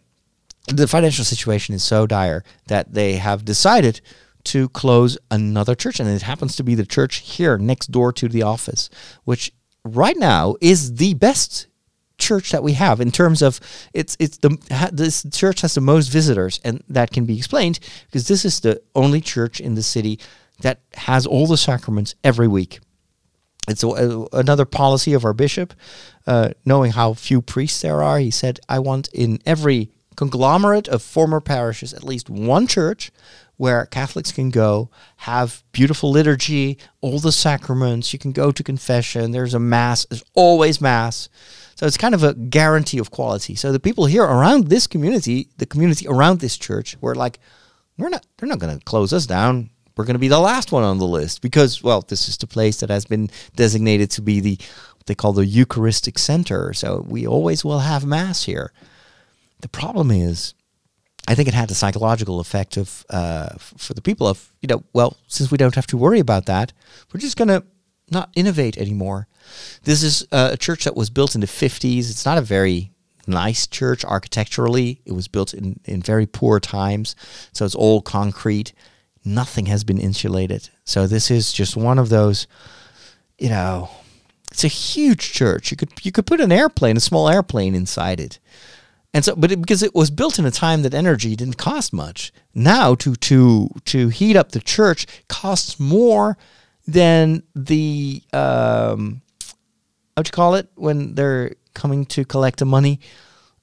the 0.67 0.87
financial 0.87 1.25
situation 1.25 1.75
is 1.75 1.83
so 1.83 2.07
dire 2.07 2.43
that 2.67 2.93
they 2.93 3.15
have 3.15 3.45
decided 3.45 4.01
to 4.45 4.69
close 4.69 5.17
another 5.31 5.75
church, 5.75 5.99
and 5.99 6.09
it 6.09 6.21
happens 6.21 6.55
to 6.55 6.63
be 6.63 6.75
the 6.75 6.85
church 6.85 7.17
here 7.17 7.57
next 7.57 7.91
door 7.91 8.13
to 8.13 8.27
the 8.29 8.43
office, 8.43 8.89
which 9.23 9.51
right 9.83 10.17
now 10.17 10.55
is 10.61 10.95
the 10.95 11.13
best 11.15 11.67
church 12.17 12.51
that 12.51 12.63
we 12.63 12.73
have 12.73 13.01
in 13.01 13.11
terms 13.11 13.41
of 13.41 13.59
it's 13.93 14.15
it's 14.19 14.37
the 14.37 14.57
this 14.91 15.25
church 15.31 15.61
has 15.61 15.75
the 15.75 15.81
most 15.81 16.07
visitors, 16.07 16.59
and 16.63 16.83
that 16.89 17.11
can 17.11 17.25
be 17.25 17.37
explained 17.37 17.79
because 18.05 18.27
this 18.27 18.45
is 18.45 18.59
the 18.59 18.81
only 18.93 19.21
church 19.21 19.59
in 19.59 19.75
the 19.75 19.83
city 19.83 20.19
that 20.61 20.79
has 20.93 21.25
all 21.25 21.47
the 21.47 21.57
sacraments 21.57 22.15
every 22.23 22.47
week. 22.47 22.79
It's 23.67 23.83
a- 23.83 24.27
another 24.31 24.65
policy 24.65 25.13
of 25.13 25.25
our 25.25 25.33
bishop, 25.33 25.73
uh, 26.27 26.49
knowing 26.65 26.91
how 26.91 27.13
few 27.13 27.41
priests 27.41 27.81
there 27.81 28.03
are. 28.03 28.19
He 28.19 28.31
said, 28.31 28.59
"I 28.69 28.79
want 28.79 29.09
in 29.13 29.39
every 29.45 29.89
conglomerate 30.15 30.87
of 30.87 31.01
former 31.01 31.41
parishes 31.41 31.93
at 31.93 32.03
least 32.03 32.29
one 32.29 32.67
church 32.67 33.11
where 33.57 33.85
Catholics 33.85 34.31
can 34.31 34.49
go, 34.49 34.89
have 35.17 35.63
beautiful 35.71 36.11
liturgy, 36.11 36.77
all 37.01 37.19
the 37.19 37.31
sacraments. 37.31 38.13
You 38.13 38.19
can 38.19 38.31
go 38.31 38.51
to 38.51 38.63
confession. 38.63 39.31
There's 39.31 39.53
a 39.53 39.59
mass. 39.59 40.05
There's 40.09 40.23
always 40.33 40.79
mass." 40.79 41.27
So 41.75 41.85
it's 41.85 41.97
kind 41.97 42.15
of 42.15 42.23
a 42.23 42.33
guarantee 42.33 42.99
of 42.99 43.11
quality. 43.11 43.55
So 43.55 43.71
the 43.71 43.79
people 43.79 44.05
here 44.05 44.23
around 44.23 44.67
this 44.67 44.87
community, 44.87 45.49
the 45.57 45.65
community 45.65 46.07
around 46.07 46.39
this 46.39 46.57
church, 46.57 46.97
were 47.01 47.15
like, 47.15 47.39
we're 47.97 48.09
not 48.09 48.25
they're 48.37 48.49
not 48.49 48.59
going 48.59 48.77
to 48.77 48.83
close 48.83 49.13
us 49.13 49.25
down. 49.25 49.69
We're 49.95 50.05
going 50.05 50.15
to 50.15 50.19
be 50.19 50.27
the 50.27 50.39
last 50.39 50.71
one 50.71 50.83
on 50.83 50.97
the 50.97 51.07
list 51.07 51.41
because 51.41 51.83
well, 51.83 52.01
this 52.01 52.27
is 52.27 52.37
the 52.37 52.47
place 52.47 52.79
that 52.79 52.89
has 52.89 53.05
been 53.05 53.29
designated 53.55 54.09
to 54.11 54.21
be 54.21 54.39
the 54.39 54.57
what 54.97 55.05
they 55.05 55.15
call 55.15 55.33
the 55.33 55.45
Eucharistic 55.45 56.17
center. 56.17 56.73
So 56.73 57.05
we 57.07 57.27
always 57.27 57.63
will 57.63 57.79
have 57.79 58.05
mass 58.05 58.43
here. 58.43 58.71
The 59.61 59.69
problem 59.69 60.11
is 60.11 60.53
I 61.27 61.35
think 61.35 61.47
it 61.47 61.53
had 61.53 61.69
the 61.69 61.75
psychological 61.75 62.39
effect 62.39 62.77
of 62.77 63.05
uh, 63.09 63.55
for 63.57 63.93
the 63.93 64.01
people 64.01 64.27
of 64.27 64.53
you 64.61 64.67
know 64.67 64.83
well 64.93 65.17
since 65.27 65.51
we 65.51 65.57
don't 65.57 65.75
have 65.75 65.87
to 65.87 65.97
worry 65.97 66.19
about 66.19 66.45
that 66.45 66.73
we're 67.11 67.19
just 67.19 67.37
gonna 67.37 67.63
not 68.11 68.29
innovate 68.35 68.77
anymore. 68.77 69.27
This 69.83 70.03
is 70.03 70.27
uh, 70.31 70.49
a 70.53 70.57
church 70.57 70.83
that 70.83 70.95
was 70.95 71.09
built 71.09 71.35
in 71.35 71.41
the 71.41 71.47
fifties. 71.47 72.09
It's 72.09 72.25
not 72.25 72.37
a 72.37 72.41
very 72.41 72.91
nice 73.27 73.67
church 73.67 74.05
architecturally. 74.05 75.01
It 75.05 75.13
was 75.13 75.27
built 75.27 75.53
in 75.53 75.79
in 75.85 76.01
very 76.01 76.25
poor 76.25 76.59
times, 76.59 77.15
so 77.53 77.65
it's 77.65 77.75
all 77.75 78.01
concrete. 78.01 78.73
Nothing 79.23 79.65
has 79.65 79.83
been 79.83 79.97
insulated. 79.97 80.69
So 80.83 81.07
this 81.07 81.31
is 81.31 81.51
just 81.51 81.75
one 81.75 81.97
of 81.97 82.09
those, 82.09 82.47
you 83.39 83.49
know, 83.49 83.89
it's 84.51 84.63
a 84.63 84.67
huge 84.67 85.33
church. 85.33 85.71
You 85.71 85.77
could 85.77 85.89
you 86.05 86.11
could 86.11 86.27
put 86.27 86.39
an 86.39 86.51
airplane, 86.51 86.97
a 86.97 86.99
small 86.99 87.27
airplane 87.27 87.75
inside 87.75 88.19
it. 88.19 88.39
And 89.13 89.23
so, 89.23 89.33
but 89.35 89.51
it, 89.51 89.61
because 89.61 89.81
it 89.81 89.95
was 89.95 90.11
built 90.11 90.37
in 90.39 90.45
a 90.45 90.51
time 90.51 90.81
that 90.83 90.93
energy 90.93 91.35
didn't 91.35 91.57
cost 91.57 91.93
much, 91.93 92.31
now 92.53 92.95
to 92.95 93.15
to 93.15 93.69
to 93.85 94.09
heat 94.09 94.35
up 94.35 94.51
the 94.51 94.59
church 94.59 95.07
costs 95.27 95.79
more 95.79 96.37
than 96.85 97.41
the 97.55 98.21
um, 98.33 99.21
what 100.15 100.27
you 100.27 100.31
call 100.31 100.55
it 100.55 100.69
when 100.75 101.15
they're 101.15 101.55
coming 101.73 102.05
to 102.05 102.25
collect 102.25 102.59
the 102.59 102.65
money. 102.65 102.99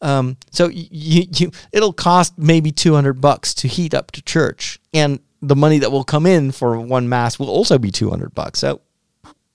Um, 0.00 0.36
so 0.50 0.68
you, 0.68 1.26
you 1.32 1.50
it'll 1.72 1.92
cost 1.92 2.36
maybe 2.36 2.72
two 2.72 2.94
hundred 2.94 3.20
bucks 3.20 3.54
to 3.54 3.68
heat 3.68 3.94
up 3.94 4.12
the 4.12 4.20
church, 4.20 4.80
and 4.92 5.20
the 5.40 5.56
money 5.56 5.78
that 5.78 5.90
will 5.90 6.04
come 6.04 6.26
in 6.26 6.52
for 6.52 6.78
one 6.78 7.08
mass 7.08 7.38
will 7.38 7.50
also 7.50 7.78
be 7.78 7.90
two 7.90 8.10
hundred 8.10 8.34
bucks. 8.34 8.60
So 8.60 8.80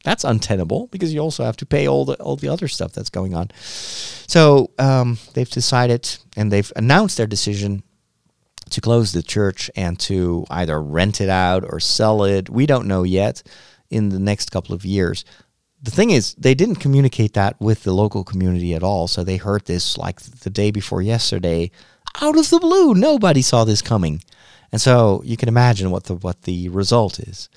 that's 0.03 0.23
untenable 0.23 0.87
because 0.87 1.13
you 1.13 1.19
also 1.19 1.43
have 1.43 1.57
to 1.57 1.65
pay 1.65 1.87
all 1.87 2.05
the 2.05 2.15
all 2.15 2.37
the 2.37 2.47
other 2.47 2.67
stuff 2.67 2.93
that's 2.93 3.09
going 3.09 3.35
on. 3.35 3.51
So 3.59 4.71
um, 4.79 5.17
they've 5.33 5.49
decided 5.49 6.17
and 6.35 6.51
they've 6.51 6.71
announced 6.75 7.17
their 7.17 7.27
decision 7.27 7.83
to 8.69 8.81
close 8.81 9.11
the 9.11 9.23
church 9.23 9.69
and 9.75 9.99
to 9.99 10.45
either 10.49 10.81
rent 10.81 11.21
it 11.21 11.29
out 11.29 11.63
or 11.65 11.79
sell 11.79 12.23
it. 12.23 12.49
We 12.49 12.65
don't 12.65 12.87
know 12.87 13.03
yet 13.03 13.43
in 13.89 14.09
the 14.09 14.19
next 14.19 14.51
couple 14.51 14.75
of 14.75 14.85
years. 14.85 15.25
The 15.81 15.91
thing 15.91 16.09
is, 16.09 16.33
they 16.35 16.55
didn't 16.55 16.77
communicate 16.77 17.33
that 17.33 17.59
with 17.61 17.83
the 17.83 17.93
local 17.93 18.23
community 18.23 18.73
at 18.73 18.83
all. 18.83 19.07
So 19.07 19.23
they 19.23 19.37
heard 19.37 19.65
this 19.65 19.97
like 19.97 20.19
the 20.19 20.49
day 20.49 20.71
before 20.71 21.01
yesterday, 21.01 21.71
out 22.21 22.37
of 22.37 22.49
the 22.49 22.59
blue. 22.59 22.93
Nobody 22.93 23.41
saw 23.41 23.63
this 23.63 23.81
coming, 23.81 24.23
and 24.71 24.81
so 24.81 25.21
you 25.23 25.37
can 25.37 25.49
imagine 25.49 25.91
what 25.91 26.05
the 26.05 26.15
what 26.15 26.43
the 26.43 26.69
result 26.69 27.19
is. 27.19 27.49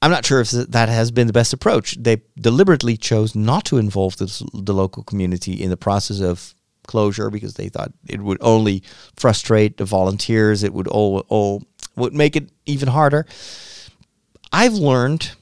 I'm 0.00 0.12
not 0.12 0.24
sure 0.24 0.40
if 0.40 0.50
that 0.50 0.88
has 0.88 1.10
been 1.10 1.26
the 1.26 1.32
best 1.32 1.52
approach. 1.52 1.96
They 2.00 2.22
deliberately 2.40 2.96
chose 2.96 3.34
not 3.34 3.64
to 3.66 3.78
involve 3.78 4.16
the, 4.16 4.48
the 4.54 4.72
local 4.72 5.02
community 5.02 5.60
in 5.60 5.70
the 5.70 5.76
process 5.76 6.20
of 6.20 6.54
closure 6.86 7.30
because 7.30 7.54
they 7.54 7.68
thought 7.68 7.92
it 8.06 8.20
would 8.20 8.38
only 8.40 8.82
frustrate 9.16 9.76
the 9.76 9.84
volunteers. 9.84 10.62
It 10.62 10.72
would 10.72 10.86
all, 10.86 11.24
all 11.28 11.64
would 11.96 12.14
make 12.14 12.36
it 12.36 12.50
even 12.64 12.88
harder. 12.88 13.26
I've 14.52 14.74
learned 14.74 15.32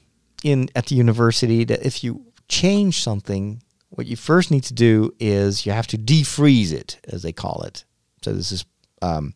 in 0.47 0.69
at 0.75 0.87
the 0.87 0.95
university 0.95 1.63
that 1.65 1.85
if 1.85 2.03
you 2.03 2.25
change 2.47 3.01
something, 3.01 3.61
what 3.89 4.07
you 4.07 4.15
first 4.15 4.51
need 4.51 4.63
to 4.63 4.73
do 4.73 5.13
is 5.19 5.65
you 5.65 5.71
have 5.71 5.87
to 5.87 5.97
defreeze 5.97 6.71
it, 6.71 6.99
as 7.07 7.21
they 7.21 7.31
call 7.31 7.63
it. 7.63 7.85
So 8.21 8.33
this 8.33 8.51
is 8.51 8.65
um, 9.01 9.33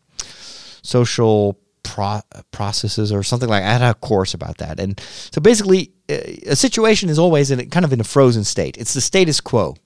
social 0.82 1.58
pro- 1.82 2.22
processes 2.50 3.12
or 3.12 3.22
something 3.22 3.48
like. 3.48 3.62
That. 3.62 3.68
I 3.68 3.84
had 3.84 3.90
a 3.90 3.94
course 3.94 4.34
about 4.34 4.58
that, 4.58 4.80
and 4.80 5.00
so 5.30 5.40
basically, 5.40 5.92
uh, 6.08 6.52
a 6.54 6.56
situation 6.56 7.08
is 7.08 7.18
always 7.18 7.50
in 7.50 7.60
a, 7.60 7.66
kind 7.66 7.84
of 7.84 7.92
in 7.92 8.00
a 8.00 8.04
frozen 8.04 8.44
state. 8.44 8.76
It's 8.76 8.94
the 8.94 9.00
status 9.00 9.40
quo. 9.40 9.76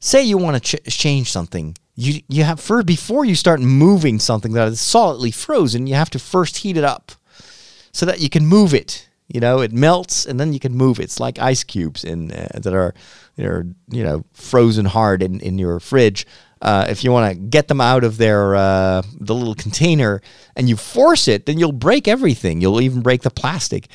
Say 0.00 0.22
you 0.22 0.38
want 0.38 0.62
to 0.62 0.76
ch- 0.76 0.94
change 0.94 1.30
something, 1.30 1.76
you 1.96 2.20
you 2.28 2.44
have 2.44 2.60
first 2.60 2.86
before 2.86 3.24
you 3.24 3.34
start 3.34 3.60
moving 3.60 4.18
something 4.18 4.52
that 4.52 4.68
is 4.68 4.80
solidly 4.80 5.30
frozen, 5.30 5.86
you 5.86 5.94
have 5.94 6.10
to 6.10 6.18
first 6.18 6.58
heat 6.58 6.76
it 6.76 6.84
up 6.84 7.12
so 7.90 8.04
that 8.06 8.20
you 8.20 8.28
can 8.28 8.46
move 8.46 8.74
it. 8.74 9.05
You 9.28 9.40
know, 9.40 9.60
it 9.60 9.72
melts 9.72 10.24
and 10.24 10.38
then 10.38 10.52
you 10.52 10.60
can 10.60 10.74
move 10.74 11.00
it. 11.00 11.04
It's 11.04 11.20
like 11.20 11.38
ice 11.38 11.64
cubes 11.64 12.04
in 12.04 12.30
uh, 12.30 12.48
that 12.54 12.72
are, 12.72 12.94
are 13.38 13.66
you 13.90 14.04
know 14.04 14.24
frozen 14.32 14.86
hard 14.86 15.22
in, 15.22 15.40
in 15.40 15.58
your 15.58 15.80
fridge. 15.80 16.26
Uh, 16.62 16.86
if 16.88 17.04
you 17.04 17.12
want 17.12 17.32
to 17.32 17.38
get 17.38 17.68
them 17.68 17.80
out 17.80 18.04
of 18.04 18.16
their 18.16 18.54
uh, 18.54 19.02
the 19.18 19.34
little 19.34 19.54
container 19.54 20.22
and 20.54 20.68
you 20.68 20.76
force 20.76 21.28
it, 21.28 21.46
then 21.46 21.58
you'll 21.58 21.72
break 21.72 22.08
everything. 22.08 22.60
You'll 22.60 22.80
even 22.80 23.02
break 23.02 23.22
the 23.22 23.30
plastic. 23.30 23.88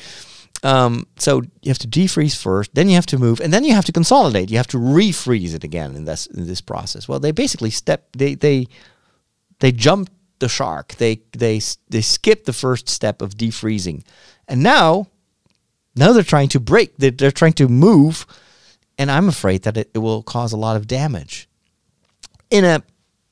Um, 0.62 1.06
so 1.16 1.42
you 1.62 1.70
have 1.70 1.78
to 1.78 1.88
defreeze 1.88 2.40
first, 2.40 2.74
then 2.74 2.88
you 2.88 2.94
have 2.94 3.06
to 3.06 3.18
move, 3.18 3.40
and 3.40 3.52
then 3.52 3.64
you 3.64 3.74
have 3.74 3.84
to 3.86 3.92
consolidate. 3.92 4.48
You 4.50 4.58
have 4.58 4.68
to 4.68 4.78
refreeze 4.78 5.54
it 5.54 5.64
again 5.64 5.96
in 5.96 6.04
this 6.04 6.26
in 6.26 6.46
this 6.46 6.60
process. 6.60 7.08
Well, 7.08 7.18
they 7.18 7.32
basically 7.32 7.70
step 7.70 8.08
they 8.16 8.34
they 8.34 8.68
they 9.58 9.72
jump 9.72 10.10
the 10.38 10.48
shark. 10.48 10.94
They 10.94 11.22
they 11.32 11.60
they 11.88 12.00
skip 12.00 12.44
the 12.44 12.52
first 12.52 12.88
step 12.88 13.22
of 13.22 13.36
defreezing, 13.36 14.04
and 14.46 14.62
now 14.62 15.08
now 15.94 16.12
they're 16.12 16.22
trying 16.22 16.48
to 16.50 16.60
break. 16.60 16.96
They're, 16.96 17.10
they're 17.10 17.30
trying 17.30 17.52
to 17.54 17.68
move, 17.68 18.26
and 18.98 19.10
I'm 19.10 19.28
afraid 19.28 19.62
that 19.62 19.76
it, 19.76 19.90
it 19.94 19.98
will 19.98 20.22
cause 20.22 20.52
a 20.52 20.56
lot 20.56 20.76
of 20.76 20.86
damage. 20.86 21.48
In 22.50 22.64
a 22.64 22.82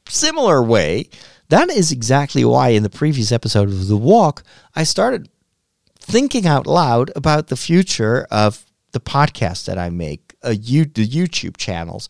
similar 0.08 0.62
way, 0.62 1.08
that 1.48 1.70
is 1.70 1.92
exactly 1.92 2.44
why 2.44 2.68
in 2.70 2.82
the 2.82 2.90
previous 2.90 3.32
episode 3.32 3.68
of 3.68 3.88
The 3.88 3.96
Walk, 3.96 4.42
I 4.74 4.84
started 4.84 5.28
thinking 5.98 6.46
out 6.46 6.66
loud 6.66 7.10
about 7.14 7.48
the 7.48 7.56
future 7.56 8.26
of 8.30 8.64
the 8.92 9.00
podcast 9.00 9.66
that 9.66 9.78
I 9.78 9.90
make, 9.90 10.34
uh, 10.42 10.50
the 10.50 10.56
YouTube 11.06 11.56
channels. 11.56 12.08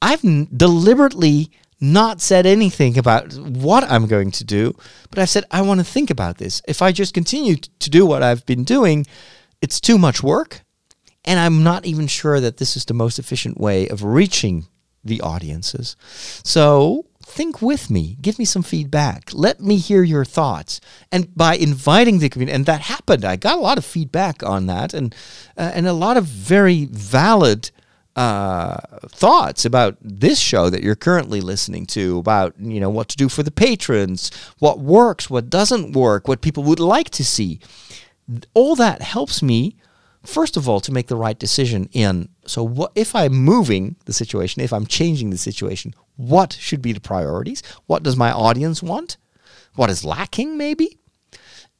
I've 0.00 0.24
n- 0.24 0.48
deliberately 0.56 1.50
not 1.80 2.20
said 2.20 2.46
anything 2.46 2.98
about 2.98 3.34
what 3.34 3.84
I'm 3.84 4.06
going 4.06 4.30
to 4.32 4.44
do, 4.44 4.74
but 5.10 5.18
I've 5.18 5.28
said 5.28 5.44
I 5.50 5.62
want 5.62 5.80
to 5.80 5.84
think 5.84 6.10
about 6.10 6.38
this. 6.38 6.60
If 6.66 6.82
I 6.82 6.92
just 6.92 7.14
continue 7.14 7.56
t- 7.56 7.70
to 7.78 7.90
do 7.90 8.04
what 8.04 8.22
I've 8.22 8.44
been 8.46 8.64
doing, 8.64 9.06
it's 9.60 9.80
too 9.80 9.98
much 9.98 10.22
work, 10.22 10.62
and 11.24 11.38
I'm 11.38 11.62
not 11.62 11.86
even 11.86 12.06
sure 12.06 12.40
that 12.40 12.56
this 12.58 12.76
is 12.76 12.84
the 12.84 12.94
most 12.94 13.18
efficient 13.18 13.58
way 13.58 13.88
of 13.88 14.04
reaching 14.04 14.66
the 15.04 15.20
audiences. 15.20 15.96
So 16.44 17.06
think 17.28 17.60
with 17.60 17.90
me, 17.90 18.16
give 18.20 18.38
me 18.38 18.44
some 18.44 18.62
feedback, 18.62 19.30
let 19.32 19.60
me 19.60 19.76
hear 19.76 20.02
your 20.02 20.24
thoughts. 20.24 20.80
And 21.12 21.34
by 21.34 21.54
inviting 21.54 22.18
the 22.18 22.28
community, 22.28 22.56
and 22.56 22.66
that 22.66 22.80
happened, 22.82 23.24
I 23.24 23.36
got 23.36 23.58
a 23.58 23.60
lot 23.60 23.78
of 23.78 23.84
feedback 23.84 24.42
on 24.42 24.66
that, 24.66 24.94
and 24.94 25.14
uh, 25.56 25.70
and 25.74 25.86
a 25.86 25.92
lot 25.92 26.16
of 26.16 26.24
very 26.24 26.86
valid. 26.86 27.70
Uh, 28.16 28.80
thoughts 29.10 29.64
about 29.64 29.96
this 30.00 30.40
show 30.40 30.68
that 30.68 30.82
you're 30.82 30.96
currently 30.96 31.40
listening 31.40 31.86
to 31.86 32.18
about 32.18 32.52
you 32.58 32.80
know 32.80 32.90
what 32.90 33.06
to 33.06 33.16
do 33.16 33.28
for 33.28 33.44
the 33.44 33.50
patrons 33.52 34.32
what 34.58 34.80
works 34.80 35.30
what 35.30 35.48
doesn't 35.48 35.92
work 35.92 36.26
what 36.26 36.40
people 36.40 36.64
would 36.64 36.80
like 36.80 37.10
to 37.10 37.24
see 37.24 37.60
all 38.54 38.76
that 38.76 39.02
helps 39.02 39.42
me 39.42 39.76
first 40.24 40.56
of 40.56 40.68
all 40.68 40.80
to 40.80 40.92
make 40.92 41.06
the 41.06 41.16
right 41.16 41.38
decision 41.38 41.88
in 41.92 42.28
so 42.44 42.62
what 42.62 42.92
if 42.94 43.14
i'm 43.14 43.32
moving 43.32 43.96
the 44.04 44.12
situation 44.12 44.62
if 44.62 44.72
i'm 44.72 44.86
changing 44.86 45.30
the 45.30 45.38
situation 45.38 45.94
what 46.18 46.52
should 46.60 46.82
be 46.82 46.92
the 46.92 47.00
priorities? 47.00 47.62
What 47.86 48.02
does 48.02 48.16
my 48.16 48.32
audience 48.32 48.82
want? 48.82 49.16
What 49.76 49.88
is 49.88 50.04
lacking 50.04 50.58
maybe? 50.58 50.98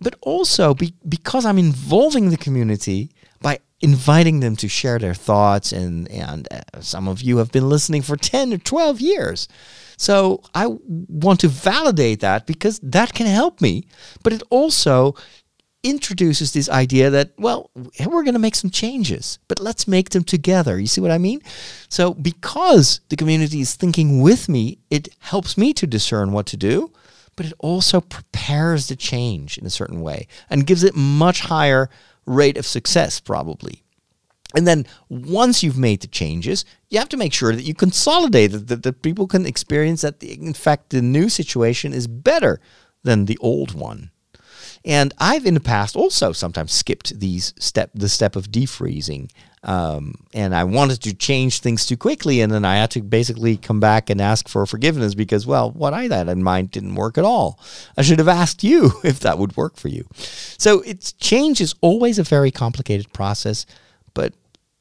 But 0.00 0.14
also 0.22 0.74
be, 0.74 0.94
because 1.06 1.44
i'm 1.44 1.58
involving 1.58 2.30
the 2.30 2.36
community 2.36 3.10
by 3.42 3.58
inviting 3.80 4.40
them 4.40 4.54
to 4.56 4.68
share 4.68 4.98
their 4.98 5.14
thoughts 5.14 5.72
and 5.72 6.08
and 6.10 6.46
uh, 6.52 6.80
some 6.80 7.08
of 7.08 7.20
you 7.20 7.38
have 7.38 7.50
been 7.50 7.68
listening 7.68 8.02
for 8.02 8.16
10 8.16 8.52
or 8.52 8.58
12 8.58 9.00
years. 9.00 9.48
So 9.96 10.42
i 10.54 10.68
want 10.88 11.40
to 11.40 11.48
validate 11.48 12.20
that 12.20 12.46
because 12.46 12.78
that 12.78 13.12
can 13.12 13.26
help 13.26 13.60
me 13.60 13.88
but 14.22 14.32
it 14.32 14.42
also 14.50 15.16
introduces 15.82 16.52
this 16.52 16.68
idea 16.68 17.10
that, 17.10 17.30
well, 17.38 17.70
we're 17.74 18.24
going 18.24 18.32
to 18.32 18.38
make 18.38 18.56
some 18.56 18.70
changes, 18.70 19.38
but 19.48 19.60
let's 19.60 19.86
make 19.86 20.10
them 20.10 20.24
together. 20.24 20.78
You 20.78 20.86
see 20.86 21.00
what 21.00 21.10
I 21.10 21.18
mean? 21.18 21.40
So, 21.88 22.14
because 22.14 23.00
the 23.08 23.16
community 23.16 23.60
is 23.60 23.74
thinking 23.74 24.20
with 24.20 24.48
me, 24.48 24.78
it 24.90 25.08
helps 25.20 25.56
me 25.56 25.72
to 25.74 25.86
discern 25.86 26.32
what 26.32 26.46
to 26.46 26.56
do, 26.56 26.92
but 27.36 27.46
it 27.46 27.52
also 27.60 28.00
prepares 28.00 28.88
the 28.88 28.96
change 28.96 29.58
in 29.58 29.66
a 29.66 29.70
certain 29.70 30.00
way 30.00 30.26
and 30.50 30.66
gives 30.66 30.82
it 30.82 30.96
much 30.96 31.40
higher 31.42 31.88
rate 32.26 32.56
of 32.56 32.66
success, 32.66 33.20
probably. 33.20 33.84
And 34.56 34.66
then 34.66 34.86
once 35.08 35.62
you've 35.62 35.78
made 35.78 36.00
the 36.00 36.08
changes, 36.08 36.64
you 36.88 36.98
have 36.98 37.10
to 37.10 37.16
make 37.16 37.32
sure 37.32 37.54
that 37.54 37.62
you 37.62 37.74
consolidate 37.74 38.54
it, 38.54 38.66
that, 38.68 38.82
that 38.82 39.02
people 39.02 39.26
can 39.26 39.46
experience 39.46 40.00
that, 40.00 40.20
the, 40.20 40.32
in 40.32 40.54
fact, 40.54 40.90
the 40.90 41.02
new 41.02 41.28
situation 41.28 41.92
is 41.92 42.06
better 42.06 42.60
than 43.04 43.26
the 43.26 43.38
old 43.38 43.74
one. 43.74 44.10
And 44.88 45.12
I've 45.18 45.44
in 45.44 45.52
the 45.52 45.60
past 45.60 45.96
also 45.96 46.32
sometimes 46.32 46.72
skipped 46.72 47.20
these 47.20 47.52
step 47.58 47.90
the 47.94 48.08
step 48.08 48.36
of 48.36 48.50
defreezing. 48.50 49.30
Um, 49.62 50.14
and 50.32 50.54
I 50.54 50.64
wanted 50.64 51.02
to 51.02 51.14
change 51.14 51.60
things 51.60 51.84
too 51.84 51.96
quickly, 51.96 52.40
and 52.40 52.50
then 52.50 52.64
I 52.64 52.76
had 52.76 52.92
to 52.92 53.02
basically 53.02 53.58
come 53.58 53.80
back 53.80 54.08
and 54.08 54.20
ask 54.20 54.48
for 54.48 54.64
forgiveness 54.66 55.14
because, 55.14 55.46
well, 55.46 55.72
what 55.72 55.92
I 55.92 56.04
had 56.04 56.28
in 56.28 56.42
mind 56.42 56.70
didn't 56.70 56.94
work 56.94 57.18
at 57.18 57.24
all. 57.24 57.60
I 57.96 58.02
should 58.02 58.18
have 58.18 58.28
asked 58.28 58.64
you 58.64 58.92
if 59.04 59.20
that 59.20 59.36
would 59.36 59.56
work 59.56 59.76
for 59.76 59.88
you. 59.88 60.06
So 60.14 60.80
it's 60.82 61.12
change 61.12 61.60
is 61.60 61.74
always 61.82 62.18
a 62.18 62.22
very 62.22 62.50
complicated 62.50 63.12
process, 63.12 63.66
but 64.14 64.32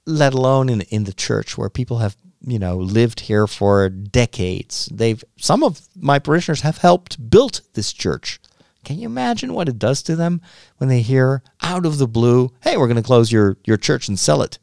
let 0.05 0.33
alone 0.33 0.69
in 0.69 0.81
in 0.81 1.03
the 1.03 1.13
church 1.13 1.57
where 1.57 1.69
people 1.69 1.97
have 1.97 2.15
you 2.45 2.59
know 2.59 2.77
lived 2.77 3.21
here 3.21 3.45
for 3.45 3.89
decades. 3.89 4.89
They've 4.93 5.21
some 5.37 5.63
of 5.63 5.81
my 5.95 6.19
parishioners 6.19 6.61
have 6.61 6.77
helped 6.77 7.29
build 7.29 7.61
this 7.73 7.91
church. 7.91 8.39
Can 8.87 8.99
you 8.99 9.05
imagine 9.05 9.53
what 9.53 9.67
it 9.67 9.77
does 9.77 10.01
to 10.03 10.15
them 10.15 10.39
when 10.77 10.87
they 10.87 11.01
hear 11.01 11.43
out 11.61 11.85
of 11.85 11.97
the 11.97 12.07
blue, 12.07 12.53
"Hey, 12.61 12.77
we're 12.77 12.87
going 12.87 12.95
to 12.95 13.03
close 13.03 13.33
your 13.33 13.57
your 13.65 13.75
church 13.75 14.07
and 14.07 14.17
sell 14.17 14.41
it." 14.41 14.59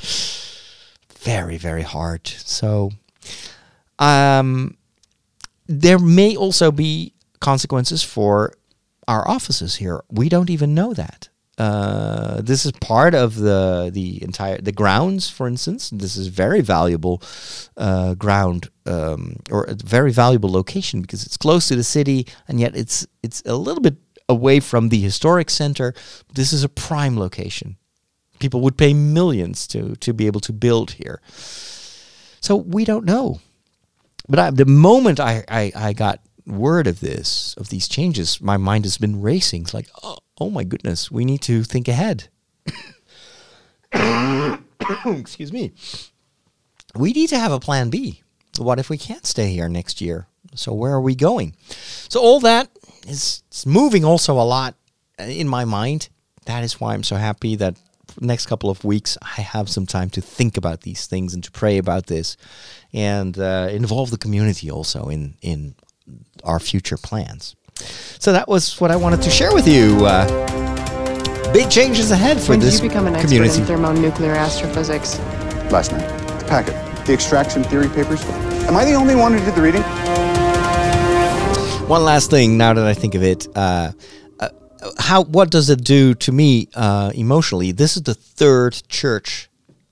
Very 1.18 1.56
very 1.56 1.82
hard. 1.82 2.28
So 2.28 2.92
um 3.98 4.76
there 5.66 5.98
may 5.98 6.36
also 6.36 6.70
be 6.70 7.14
consequences 7.40 8.04
for 8.04 8.52
our 9.08 9.28
offices 9.28 9.74
here. 9.74 10.04
We 10.08 10.28
don't 10.28 10.48
even 10.48 10.72
know 10.72 10.94
that. 10.94 11.28
Uh, 11.58 12.42
this 12.42 12.66
is 12.66 12.72
part 12.72 13.14
of 13.14 13.36
the 13.36 13.90
the 13.92 14.22
entire 14.22 14.60
the 14.60 14.72
grounds, 14.72 15.30
for 15.30 15.48
instance. 15.48 15.90
This 15.90 16.16
is 16.16 16.26
very 16.26 16.60
valuable 16.60 17.22
uh, 17.76 18.14
ground 18.14 18.68
um, 18.84 19.36
or 19.50 19.64
a 19.64 19.74
very 19.74 20.12
valuable 20.12 20.50
location 20.50 21.00
because 21.00 21.24
it's 21.24 21.36
close 21.36 21.68
to 21.68 21.76
the 21.76 21.84
city, 21.84 22.26
and 22.46 22.60
yet 22.60 22.76
it's 22.76 23.06
it's 23.22 23.42
a 23.46 23.56
little 23.56 23.82
bit 23.82 23.96
away 24.28 24.60
from 24.60 24.90
the 24.90 25.00
historic 25.00 25.48
center. 25.48 25.94
This 26.34 26.52
is 26.52 26.62
a 26.62 26.68
prime 26.68 27.18
location. 27.18 27.76
People 28.38 28.60
would 28.60 28.76
pay 28.76 28.92
millions 28.92 29.66
to 29.68 29.96
to 29.96 30.12
be 30.12 30.26
able 30.26 30.40
to 30.40 30.52
build 30.52 30.92
here. 30.92 31.20
So 32.40 32.56
we 32.56 32.84
don't 32.84 33.04
know. 33.04 33.40
But 34.28 34.38
I, 34.38 34.50
the 34.50 34.66
moment 34.66 35.20
I, 35.20 35.44
I, 35.48 35.72
I 35.74 35.92
got 35.92 36.20
word 36.46 36.86
of 36.86 37.00
this, 37.00 37.54
of 37.56 37.68
these 37.68 37.88
changes, 37.88 38.40
my 38.40 38.56
mind 38.56 38.84
has 38.84 38.98
been 38.98 39.20
racing. 39.20 39.62
It's 39.62 39.74
like, 39.74 39.88
oh, 40.02 40.18
oh 40.40 40.50
my 40.50 40.64
goodness, 40.64 41.10
we 41.10 41.24
need 41.24 41.42
to 41.42 41.62
think 41.62 41.88
ahead. 41.88 42.28
Excuse 45.06 45.52
me. 45.52 45.72
We 46.94 47.12
need 47.12 47.28
to 47.28 47.38
have 47.38 47.52
a 47.52 47.60
plan 47.60 47.90
B. 47.90 48.22
What 48.58 48.78
if 48.78 48.88
we 48.88 48.98
can't 48.98 49.26
stay 49.26 49.50
here 49.52 49.68
next 49.68 50.00
year? 50.00 50.26
So 50.54 50.72
where 50.72 50.92
are 50.92 51.00
we 51.00 51.14
going? 51.14 51.54
So 52.08 52.20
all 52.20 52.40
that 52.40 52.70
is 53.06 53.42
moving 53.66 54.04
also 54.04 54.34
a 54.34 54.42
lot 54.42 54.74
uh, 55.18 55.24
in 55.24 55.48
my 55.48 55.64
mind. 55.64 56.08
That 56.46 56.64
is 56.64 56.80
why 56.80 56.94
I'm 56.94 57.02
so 57.02 57.16
happy 57.16 57.56
that 57.56 57.76
next 58.20 58.46
couple 58.46 58.70
of 58.70 58.84
weeks 58.84 59.18
I 59.20 59.42
have 59.42 59.68
some 59.68 59.86
time 59.86 60.10
to 60.10 60.20
think 60.20 60.56
about 60.56 60.82
these 60.82 61.06
things 61.06 61.34
and 61.34 61.42
to 61.44 61.50
pray 61.50 61.76
about 61.78 62.06
this, 62.06 62.36
and 62.92 63.38
uh, 63.38 63.68
involve 63.70 64.10
the 64.10 64.18
community 64.18 64.70
also 64.70 65.08
in 65.08 65.34
in 65.42 65.74
our 66.44 66.60
future 66.60 66.96
plans. 66.96 67.56
So 68.18 68.32
that 68.32 68.48
was 68.48 68.80
what 68.80 68.90
I 68.90 68.96
wanted 68.96 69.22
to 69.22 69.30
share 69.30 69.52
with 69.54 69.68
you. 69.68 70.04
Uh, 70.06 70.26
big 71.52 71.70
changes 71.70 72.10
ahead 72.10 72.40
for 72.40 72.50
when 72.50 72.60
did 72.60 72.66
this 72.66 72.80
you 72.80 72.88
become 72.88 73.06
an 73.06 73.14
expert 73.14 73.28
community. 73.28 73.60
in 73.60 73.66
thermonuclear 73.66 74.32
astrophysics? 74.32 75.18
Last 75.70 75.92
night. 75.92 76.06
The 76.40 76.46
packet. 76.46 77.06
The 77.06 77.12
extraction 77.12 77.62
theory 77.64 77.88
papers. 77.88 78.24
Am 78.66 78.76
I 78.76 78.84
the 78.84 78.94
only 78.94 79.14
one 79.14 79.32
who 79.32 79.44
did 79.44 79.54
the 79.54 79.62
reading? 79.62 79.82
One 81.88 82.02
last 82.04 82.30
thing, 82.30 82.58
now 82.58 82.74
that 82.74 82.84
I 82.84 82.94
think 82.94 83.14
of 83.14 83.22
it, 83.22 83.46
uh, 83.54 83.92
uh, 84.40 84.48
how 84.98 85.22
what 85.22 85.50
does 85.50 85.70
it 85.70 85.84
do 85.84 86.14
to 86.14 86.32
me 86.32 86.68
uh, 86.74 87.12
emotionally? 87.14 87.70
This 87.70 87.96
is 87.96 88.02
the 88.02 88.14
third 88.14 88.82
church 88.88 89.48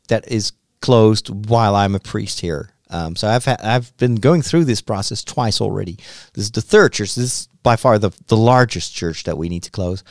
that 0.09 0.26
is 0.26 0.53
closed 0.80 1.49
while 1.49 1.76
I'm 1.76 1.95
a 1.95 2.01
priest 2.01 2.41
here. 2.41 2.70
Um, 2.91 3.14
so 3.14 3.28
I've 3.28 3.45
ha- 3.45 3.57
I've 3.62 3.97
been 3.97 4.16
going 4.16 4.43
through 4.43 4.64
this 4.64 4.80
process 4.80 5.22
twice 5.22 5.61
already. 5.61 5.99
This 6.32 6.47
is 6.47 6.51
the 6.51 6.61
third 6.61 6.93
church. 6.93 7.14
This 7.14 7.24
is 7.24 7.49
by 7.65 7.75
far 7.75 7.99
the 7.99 8.11
the 8.29 8.37
largest 8.37 8.95
church 8.95 9.25
that 9.25 9.37
we 9.37 9.49
need 9.49 9.65
to 9.65 9.73
close, 9.73 10.05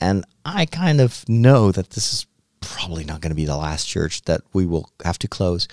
and 0.00 0.24
I 0.44 0.66
kind 0.66 1.00
of 1.00 1.28
know 1.28 1.72
that 1.72 1.90
this 1.90 2.12
is 2.12 2.26
probably 2.60 3.04
not 3.04 3.20
going 3.20 3.30
to 3.30 3.36
be 3.36 3.46
the 3.46 3.56
last 3.56 3.86
church 3.88 4.22
that 4.22 4.42
we 4.52 4.66
will 4.66 4.90
have 5.04 5.18
to 5.18 5.28
close 5.28 5.66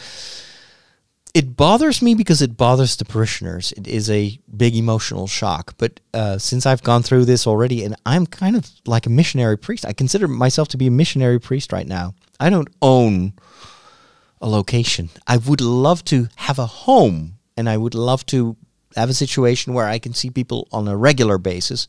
it 1.36 1.58
bothers 1.58 2.02
me 2.02 2.16
because 2.16 2.42
it 2.42 2.56
bothers 2.56 2.96
the 2.96 3.04
parishioners. 3.04 3.74
It 3.74 3.90
is 3.90 4.10
a 4.10 4.40
big 4.56 4.74
emotional 4.74 5.28
shock. 5.28 5.76
But 5.78 6.00
uh, 6.14 6.38
since 6.38 6.66
I've 6.66 6.82
gone 6.82 7.04
through 7.04 7.26
this 7.26 7.46
already, 7.46 7.84
and 7.84 7.94
I'm 8.06 8.26
kind 8.26 8.56
of 8.56 8.72
like 8.86 9.06
a 9.06 9.10
missionary 9.10 9.58
priest, 9.58 9.86
I 9.86 9.92
consider 9.92 10.30
myself 10.30 10.70
to 10.70 10.78
be 10.78 10.88
a 10.88 10.92
missionary 10.92 11.40
priest 11.42 11.74
right 11.74 11.86
now. 11.86 12.16
I 12.40 12.50
don't 12.50 12.70
own 12.82 13.34
a 14.40 14.48
location. 14.48 15.10
I 15.28 15.36
would 15.36 15.60
love 15.60 16.06
to 16.06 16.30
have 16.38 16.58
a 16.58 16.68
home, 16.68 17.38
and 17.58 17.68
I 17.68 17.76
would 17.76 17.96
love 17.96 18.26
to 18.28 18.56
have 18.96 19.10
a 19.10 19.14
situation 19.14 19.74
where 19.74 19.88
I 19.88 20.00
can 20.00 20.14
see 20.14 20.30
people 20.30 20.68
on 20.72 20.88
a 20.88 20.98
regular 20.98 21.38
basis. 21.38 21.88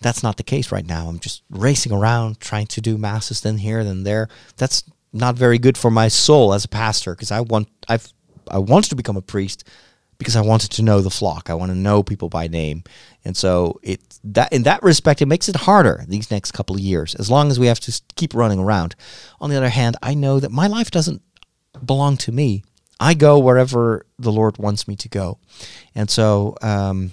That's 0.00 0.22
not 0.22 0.36
the 0.36 0.42
case 0.42 0.70
right 0.70 0.86
now. 0.86 1.08
I'm 1.08 1.18
just 1.18 1.42
racing 1.50 1.92
around 1.92 2.40
trying 2.40 2.66
to 2.68 2.80
do 2.80 2.98
masses 2.98 3.40
then 3.40 3.58
here, 3.58 3.82
then 3.82 4.04
there. 4.04 4.28
That's 4.56 4.84
not 5.12 5.34
very 5.36 5.58
good 5.58 5.78
for 5.78 5.90
my 5.90 6.08
soul 6.08 6.52
as 6.52 6.64
a 6.64 6.68
pastor 6.68 7.14
because 7.14 7.30
I 7.30 7.40
want 7.40 7.68
I've 7.88 8.12
I 8.48 8.58
wanted 8.58 8.90
to 8.90 8.96
become 8.96 9.16
a 9.16 9.22
priest 9.22 9.64
because 10.18 10.36
I 10.36 10.40
wanted 10.40 10.70
to 10.72 10.82
know 10.82 11.00
the 11.00 11.10
flock. 11.10 11.50
I 11.50 11.54
want 11.54 11.70
to 11.70 11.76
know 11.76 12.02
people 12.02 12.28
by 12.28 12.48
name, 12.48 12.84
and 13.24 13.36
so 13.36 13.80
it 13.82 14.00
that 14.24 14.52
in 14.52 14.62
that 14.64 14.82
respect 14.82 15.22
it 15.22 15.26
makes 15.26 15.48
it 15.48 15.56
harder 15.56 16.04
these 16.06 16.30
next 16.30 16.52
couple 16.52 16.76
of 16.76 16.82
years. 16.82 17.14
As 17.14 17.30
long 17.30 17.50
as 17.50 17.58
we 17.58 17.66
have 17.66 17.80
to 17.80 18.02
keep 18.16 18.34
running 18.34 18.58
around. 18.58 18.94
On 19.40 19.50
the 19.50 19.56
other 19.56 19.70
hand, 19.70 19.96
I 20.02 20.14
know 20.14 20.40
that 20.40 20.50
my 20.50 20.66
life 20.66 20.90
doesn't 20.90 21.22
belong 21.84 22.16
to 22.18 22.32
me. 22.32 22.62
I 22.98 23.14
go 23.14 23.38
wherever 23.38 24.06
the 24.18 24.32
Lord 24.32 24.58
wants 24.58 24.88
me 24.88 24.96
to 24.96 25.08
go, 25.08 25.38
and 25.94 26.10
so 26.10 26.56
um, 26.62 27.12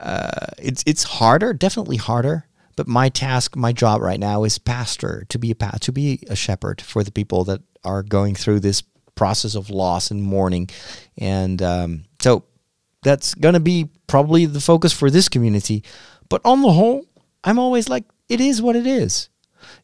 uh, 0.00 0.46
it's 0.58 0.84
it's 0.86 1.04
harder, 1.04 1.52
definitely 1.52 1.96
harder. 1.96 2.46
But 2.76 2.88
my 2.88 3.08
task, 3.08 3.54
my 3.56 3.72
job 3.72 4.00
right 4.02 4.18
now 4.18 4.42
is 4.44 4.58
pastor 4.58 5.24
to 5.28 5.38
be 5.38 5.52
a 5.52 5.54
pa- 5.54 5.78
to 5.80 5.92
be 5.92 6.20
a 6.28 6.36
shepherd 6.36 6.80
for 6.80 7.04
the 7.04 7.12
people 7.12 7.44
that 7.44 7.62
are 7.84 8.02
going 8.02 8.34
through 8.34 8.60
this 8.60 8.82
process 9.14 9.54
of 9.54 9.70
loss 9.70 10.10
and 10.10 10.22
mourning, 10.22 10.68
and 11.16 11.62
um, 11.62 12.04
so 12.20 12.44
that's 13.02 13.34
going 13.34 13.54
to 13.54 13.60
be 13.60 13.90
probably 14.06 14.46
the 14.46 14.60
focus 14.60 14.92
for 14.92 15.10
this 15.10 15.28
community. 15.28 15.84
But 16.28 16.40
on 16.44 16.62
the 16.62 16.72
whole, 16.72 17.06
I'm 17.44 17.58
always 17.58 17.88
like, 17.88 18.04
it 18.28 18.40
is 18.40 18.60
what 18.60 18.76
it 18.76 18.86
is. 18.86 19.28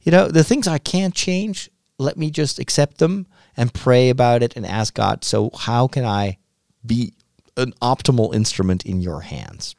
You 0.03 0.13
know, 0.13 0.29
the 0.29 0.43
things 0.43 0.67
I 0.67 0.79
can't 0.79 1.15
change, 1.15 1.71
let 1.99 2.17
me 2.17 2.31
just 2.31 2.59
accept 2.59 2.99
them 2.99 3.27
and 3.61 3.75
pray 3.75 4.09
about 4.09 4.43
it 4.43 4.57
and 4.57 4.65
ask 4.65 4.95
God, 4.95 5.23
so 5.23 5.51
how 5.55 5.87
can 5.87 6.03
I 6.03 6.39
be 6.85 7.13
an 7.59 7.75
optimal 7.83 8.35
instrument 8.35 8.87
in 8.87 9.03
your 9.03 9.21
hands? 9.21 9.77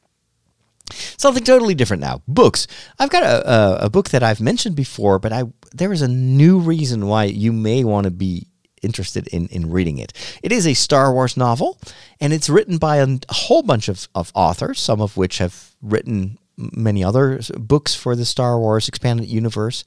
Something 1.18 1.44
totally 1.44 1.74
different 1.74 2.02
now. 2.02 2.22
Books. 2.28 2.68
I've 3.00 3.10
got 3.10 3.24
a, 3.24 3.52
a, 3.52 3.86
a 3.86 3.90
book 3.90 4.10
that 4.10 4.22
I've 4.22 4.40
mentioned 4.40 4.76
before, 4.76 5.18
but 5.18 5.34
I 5.34 5.46
there 5.74 5.92
is 5.92 6.04
a 6.04 6.08
new 6.08 6.60
reason 6.60 7.08
why 7.08 7.24
you 7.24 7.52
may 7.52 7.84
want 7.84 8.04
to 8.04 8.12
be 8.12 8.46
interested 8.84 9.28
in, 9.30 9.48
in 9.48 9.72
reading 9.72 9.98
it. 9.98 10.14
It 10.44 10.52
is 10.52 10.68
a 10.68 10.76
Star 10.76 11.12
Wars 11.12 11.36
novel, 11.36 11.80
and 12.20 12.34
it's 12.34 12.50
written 12.50 12.78
by 12.78 12.98
a, 12.98 13.08
a 13.08 13.34
whole 13.34 13.64
bunch 13.64 13.88
of, 13.88 14.08
of 14.14 14.32
authors, 14.36 14.80
some 14.80 15.02
of 15.02 15.18
which 15.18 15.40
have 15.40 15.72
written 15.82 16.38
many 16.56 17.04
other 17.04 17.40
books 17.58 17.96
for 17.96 18.16
the 18.16 18.26
Star 18.26 18.60
Wars 18.60 18.88
expanded 18.88 19.28
universe. 19.28 19.84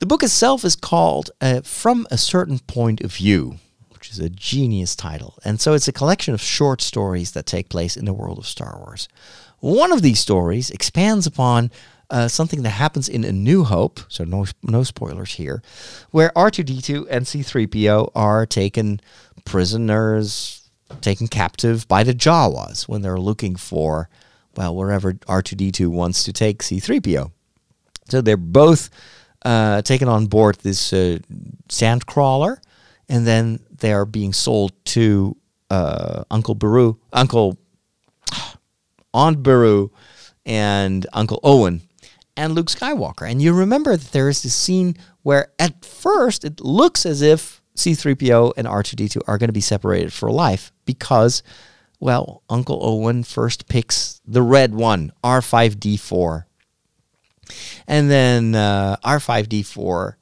The 0.00 0.06
book 0.06 0.22
itself 0.22 0.64
is 0.64 0.76
called 0.76 1.30
uh, 1.42 1.60
From 1.60 2.06
a 2.10 2.16
Certain 2.16 2.58
Point 2.60 3.02
of 3.02 3.14
View, 3.14 3.56
which 3.90 4.10
is 4.10 4.18
a 4.18 4.30
genius 4.30 4.96
title. 4.96 5.38
And 5.44 5.60
so 5.60 5.74
it's 5.74 5.88
a 5.88 5.92
collection 5.92 6.32
of 6.32 6.40
short 6.40 6.80
stories 6.80 7.32
that 7.32 7.44
take 7.44 7.68
place 7.68 7.98
in 7.98 8.06
the 8.06 8.14
world 8.14 8.38
of 8.38 8.46
Star 8.46 8.78
Wars. 8.78 9.10
One 9.58 9.92
of 9.92 10.00
these 10.00 10.18
stories 10.18 10.70
expands 10.70 11.26
upon 11.26 11.70
uh, 12.08 12.28
something 12.28 12.62
that 12.62 12.70
happens 12.70 13.10
in 13.10 13.24
A 13.24 13.32
New 13.32 13.64
Hope, 13.64 14.00
so 14.08 14.24
no, 14.24 14.46
no 14.62 14.84
spoilers 14.84 15.34
here, 15.34 15.62
where 16.12 16.30
R2D2 16.30 17.06
and 17.10 17.26
C3PO 17.26 18.10
are 18.14 18.46
taken 18.46 19.02
prisoners, 19.44 20.70
taken 21.02 21.28
captive 21.28 21.86
by 21.88 22.04
the 22.04 22.14
Jawas 22.14 22.88
when 22.88 23.02
they're 23.02 23.20
looking 23.20 23.54
for, 23.54 24.08
well, 24.56 24.74
wherever 24.74 25.12
R2D2 25.12 25.88
wants 25.88 26.24
to 26.24 26.32
take 26.32 26.62
C3PO. 26.62 27.32
So 28.08 28.22
they're 28.22 28.38
both 28.38 28.88
uh, 29.44 29.82
taken 29.82 30.08
on 30.08 30.26
board 30.26 30.56
this 30.56 30.92
uh, 30.92 31.18
sand 31.68 32.06
crawler, 32.06 32.60
and 33.08 33.26
then 33.26 33.60
they 33.70 33.92
are 33.92 34.04
being 34.04 34.32
sold 34.32 34.72
to 34.84 35.36
uh, 35.70 36.24
Uncle 36.30 36.54
Beru, 36.54 36.98
Uncle 37.12 37.58
Aunt 39.14 39.42
Beru, 39.42 39.90
and 40.44 41.06
Uncle 41.12 41.40
Owen, 41.42 41.82
and 42.36 42.54
Luke 42.54 42.68
Skywalker. 42.68 43.30
And 43.30 43.40
you 43.40 43.52
remember 43.52 43.96
that 43.96 44.12
there 44.12 44.28
is 44.28 44.42
this 44.42 44.54
scene 44.54 44.96
where 45.22 45.48
at 45.58 45.84
first 45.84 46.44
it 46.44 46.60
looks 46.60 47.06
as 47.06 47.22
if 47.22 47.60
C3PO 47.76 48.54
and 48.56 48.66
R2D2 48.66 49.22
are 49.26 49.38
going 49.38 49.48
to 49.48 49.52
be 49.52 49.60
separated 49.60 50.12
for 50.12 50.30
life 50.30 50.72
because, 50.84 51.42
well, 51.98 52.42
Uncle 52.50 52.78
Owen 52.82 53.22
first 53.22 53.68
picks 53.68 54.20
the 54.26 54.42
red 54.42 54.74
one, 54.74 55.12
R5D4. 55.24 56.44
And 57.86 58.10
then 58.10 58.54
uh, 58.54 58.96
R5D4 59.04 60.14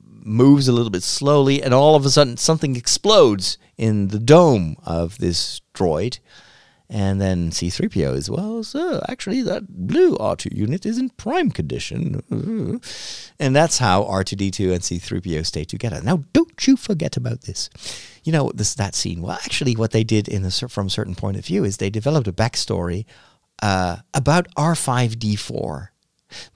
moves 0.00 0.68
a 0.68 0.72
little 0.72 0.90
bit 0.90 1.02
slowly, 1.02 1.62
and 1.62 1.72
all 1.72 1.96
of 1.96 2.04
a 2.04 2.10
sudden 2.10 2.36
something 2.36 2.76
explodes 2.76 3.58
in 3.76 4.08
the 4.08 4.18
dome 4.18 4.76
of 4.84 5.18
this 5.18 5.60
droid. 5.74 6.18
And 6.90 7.20
then 7.20 7.50
C3PO 7.50 8.14
is, 8.14 8.30
well, 8.30 8.64
so 8.64 9.02
actually, 9.10 9.42
that 9.42 9.68
blue 9.68 10.16
R2 10.16 10.56
unit 10.56 10.86
is 10.86 10.96
in 10.96 11.10
prime 11.10 11.50
condition. 11.50 12.22
And 13.38 13.54
that's 13.54 13.76
how 13.76 14.04
R2D2 14.04 14.72
and 14.72 14.80
C3PO 14.82 15.44
stay 15.44 15.64
together. 15.64 16.00
Now, 16.02 16.24
don't 16.32 16.66
you 16.66 16.78
forget 16.78 17.18
about 17.18 17.42
this. 17.42 17.68
You 18.24 18.32
know, 18.32 18.50
this 18.54 18.74
that 18.74 18.94
scene. 18.94 19.20
Well, 19.20 19.38
actually, 19.44 19.76
what 19.76 19.90
they 19.90 20.02
did 20.02 20.28
in 20.28 20.46
a, 20.46 20.50
from 20.50 20.86
a 20.86 20.90
certain 20.90 21.14
point 21.14 21.36
of 21.36 21.44
view 21.44 21.62
is 21.62 21.76
they 21.76 21.90
developed 21.90 22.26
a 22.26 22.32
backstory 22.32 23.04
uh, 23.62 23.98
about 24.14 24.48
R5D4 24.54 25.88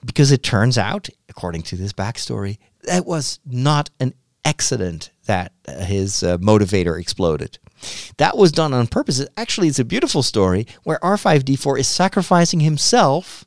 because 0.05 0.31
it 0.31 0.43
turns 0.43 0.77
out, 0.77 1.09
according 1.29 1.63
to 1.63 1.75
this 1.75 1.93
backstory, 1.93 2.57
that 2.83 3.05
was 3.05 3.39
not 3.45 3.89
an 3.99 4.13
accident 4.45 5.11
that 5.25 5.53
uh, 5.67 5.85
his 5.85 6.23
uh, 6.23 6.37
motivator 6.37 6.99
exploded. 6.99 7.57
That 8.17 8.37
was 8.37 8.51
done 8.51 8.73
on 8.73 8.87
purpose. 8.87 9.25
Actually, 9.37 9.67
it's 9.67 9.79
a 9.79 9.85
beautiful 9.85 10.23
story 10.23 10.67
where 10.83 10.99
R5D4 10.99 11.79
is 11.79 11.87
sacrificing 11.87 12.59
himself 12.61 13.45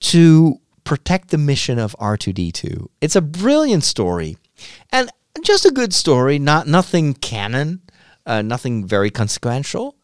to 0.00 0.60
protect 0.84 1.28
the 1.28 1.38
mission 1.38 1.78
of 1.78 1.94
R2D2. 2.00 2.88
It's 3.00 3.16
a 3.16 3.20
brilliant 3.20 3.84
story 3.84 4.38
and 4.90 5.10
just 5.42 5.64
a 5.64 5.70
good 5.70 5.92
story, 5.92 6.38
not 6.38 6.66
nothing 6.66 7.14
canon, 7.14 7.82
uh, 8.26 8.42
nothing 8.42 8.86
very 8.86 9.10
consequential 9.10 9.96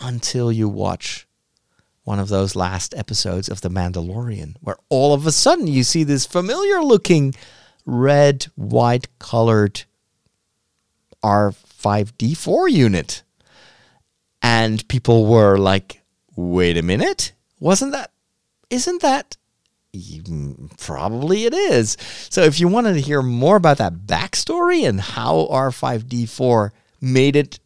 until 0.00 0.50
you 0.50 0.68
watch 0.68 1.26
one 2.04 2.20
of 2.20 2.28
those 2.28 2.54
last 2.54 2.94
episodes 2.94 3.48
of 3.48 3.62
The 3.62 3.70
Mandalorian, 3.70 4.56
where 4.60 4.76
all 4.88 5.14
of 5.14 5.26
a 5.26 5.32
sudden 5.32 5.66
you 5.66 5.82
see 5.82 6.04
this 6.04 6.26
familiar 6.26 6.80
looking 6.82 7.34
red, 7.86 8.44
white 8.54 9.08
colored 9.18 9.84
R5D4 11.22 12.70
unit. 12.70 13.22
And 14.42 14.86
people 14.88 15.26
were 15.26 15.56
like, 15.56 16.02
wait 16.36 16.76
a 16.76 16.82
minute, 16.82 17.32
wasn't 17.58 17.92
that, 17.92 18.10
isn't 18.68 19.00
that? 19.00 19.36
Probably 20.78 21.44
it 21.44 21.54
is. 21.54 21.96
So 22.28 22.42
if 22.42 22.60
you 22.60 22.68
wanted 22.68 22.94
to 22.94 23.00
hear 23.00 23.22
more 23.22 23.56
about 23.56 23.78
that 23.78 23.94
backstory 24.06 24.86
and 24.86 25.00
how 25.00 25.48
R5D4 25.50 26.72
made 27.00 27.36
it 27.36 27.60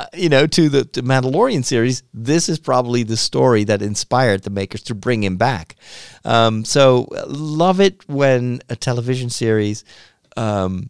uh, 0.00 0.06
you 0.14 0.28
know, 0.30 0.46
to 0.46 0.68
the 0.70 0.84
to 0.84 1.02
Mandalorian 1.02 1.64
series, 1.64 2.02
this 2.14 2.48
is 2.48 2.58
probably 2.58 3.02
the 3.02 3.16
story 3.16 3.64
that 3.64 3.82
inspired 3.82 4.42
the 4.42 4.50
makers 4.50 4.82
to 4.84 4.94
bring 4.94 5.22
him 5.22 5.36
back. 5.36 5.76
Um, 6.24 6.64
so 6.64 7.06
love 7.26 7.80
it 7.80 8.08
when 8.08 8.60
a 8.70 8.76
television 8.76 9.28
series 9.28 9.84
um, 10.36 10.88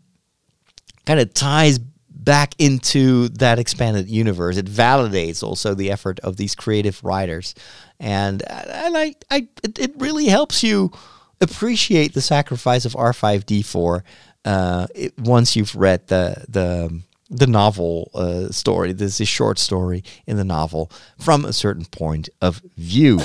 kind 1.07 1.19
of 1.19 1.35
ties 1.35 1.79
back 2.09 2.55
into 2.59 3.29
that 3.31 3.59
expanded 3.59 4.09
universe. 4.09 4.57
It 4.57 4.67
validates 4.67 5.43
also 5.43 5.75
the 5.75 5.91
effort 5.91 6.21
of 6.21 6.37
these 6.37 6.55
creative 6.55 7.03
writers, 7.03 7.55
and 7.99 8.43
and 8.49 8.97
I, 8.97 9.15
I 9.29 9.49
it, 9.65 9.93
really 9.99 10.27
helps 10.27 10.63
you 10.63 10.93
appreciate 11.41 12.13
the 12.15 12.21
sacrifice 12.21 12.85
of 12.85 12.95
R 12.95 13.13
five 13.13 13.45
D 13.45 13.63
four 13.63 14.05
uh, 14.45 14.87
it- 14.95 15.19
once 15.19 15.57
you've 15.57 15.75
read 15.75 16.07
the 16.07 16.45
the 16.49 17.03
the 17.31 17.47
novel 17.47 18.11
uh, 18.15 18.49
story. 18.51 18.93
This 18.93 19.15
is 19.15 19.21
a 19.21 19.25
short 19.25 19.59
story 19.59 20.03
in 20.27 20.37
the 20.37 20.45
novel 20.45 20.91
from 21.19 21.45
a 21.45 21.53
certain 21.53 21.85
point 21.87 22.29
of 22.43 22.61
view. 22.77 23.21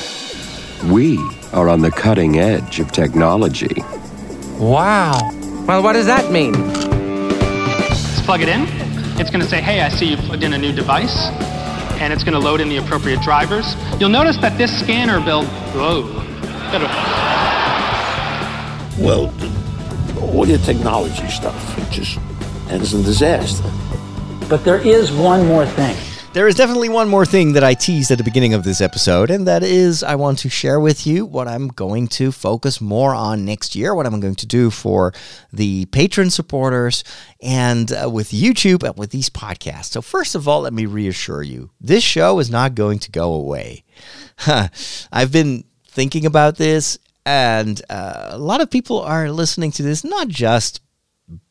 We 0.86 1.18
are 1.52 1.68
on 1.68 1.82
the 1.82 1.92
cutting 1.92 2.38
edge 2.38 2.80
of 2.80 2.92
technology. 2.92 3.82
Wow. 4.60 5.32
Well, 5.68 5.82
what 5.82 5.94
does 5.94 6.06
that 6.06 6.32
mean? 6.32 6.54
Let's 6.54 8.22
plug 8.22 8.42
it 8.42 8.50
in. 8.50 8.68
It's 9.20 9.32
going 9.32 9.42
to 9.42 9.50
say, 9.50 9.62
hey, 9.62 9.82
I 9.82 9.90
see 9.90 10.06
you 10.06 10.18
plugged 10.18 10.44
in 10.44 10.54
a 10.54 10.58
new 10.58 10.72
device. 10.72 11.30
And 12.00 12.14
it's 12.14 12.24
going 12.24 12.34
to 12.34 12.40
load 12.40 12.60
in 12.60 12.70
the 12.70 12.78
appropriate 12.78 13.22
drivers. 13.22 13.74
You'll 14.00 14.10
notice 14.10 14.38
that 14.38 14.58
this 14.58 14.78
scanner 14.80 15.24
built. 15.24 15.48
whoa. 15.74 16.12
Well, 19.00 19.34
all 20.22 20.48
your 20.48 20.58
technology 20.60 21.28
stuff, 21.30 21.78
it 21.78 21.90
just 21.90 22.20
ends 22.70 22.94
in 22.94 23.04
disaster. 23.04 23.70
But 24.50 24.64
there 24.64 24.80
is 24.80 25.12
one 25.12 25.46
more 25.48 25.66
thing. 25.66 25.96
There 26.36 26.50
is 26.50 26.56
definitely 26.56 26.90
one 26.90 27.08
more 27.08 27.26
thing 27.26 27.54
that 27.54 27.64
I 27.64 27.76
teased 27.76 28.12
at 28.12 28.18
the 28.18 28.24
beginning 28.26 28.54
of 28.54 28.66
this 28.66 28.82
episode, 28.82 29.32
and 29.32 29.48
that 29.48 29.64
is 29.64 30.04
I 30.04 30.16
want 30.16 30.40
to 30.40 30.50
share 30.50 30.82
with 30.82 31.08
you 31.08 31.26
what 31.26 31.48
I'm 31.48 31.70
going 31.70 32.10
to 32.10 32.30
focus 32.34 32.82
more 32.82 33.16
on 33.16 33.46
next 33.46 33.74
year, 33.74 33.96
what 33.96 34.06
I'm 34.06 34.20
going 34.20 34.36
to 34.36 34.46
do 34.46 34.70
for 34.70 35.14
the 35.54 35.86
patron 35.86 36.30
supporters 36.30 37.06
and 37.42 37.90
uh, 37.90 38.10
with 38.10 38.32
YouTube 38.32 38.84
and 38.84 38.98
with 38.98 39.12
these 39.12 39.30
podcasts. 39.30 39.92
So, 39.92 40.02
first 40.02 40.36
of 40.36 40.46
all, 40.46 40.64
let 40.64 40.74
me 40.74 40.86
reassure 40.86 41.42
you 41.42 41.72
this 41.80 42.04
show 42.04 42.40
is 42.40 42.50
not 42.50 42.76
going 42.76 43.00
to 43.00 43.12
go 43.12 43.32
away. 43.32 43.86
I've 44.46 45.32
been 45.32 45.64
thinking 45.88 46.26
about 46.26 46.58
this, 46.58 47.00
and 47.26 47.82
uh, 47.90 48.28
a 48.32 48.38
lot 48.38 48.60
of 48.60 48.70
people 48.70 49.00
are 49.00 49.32
listening 49.32 49.72
to 49.72 49.84
this 49.84 50.04
not 50.04 50.28
just 50.28 50.82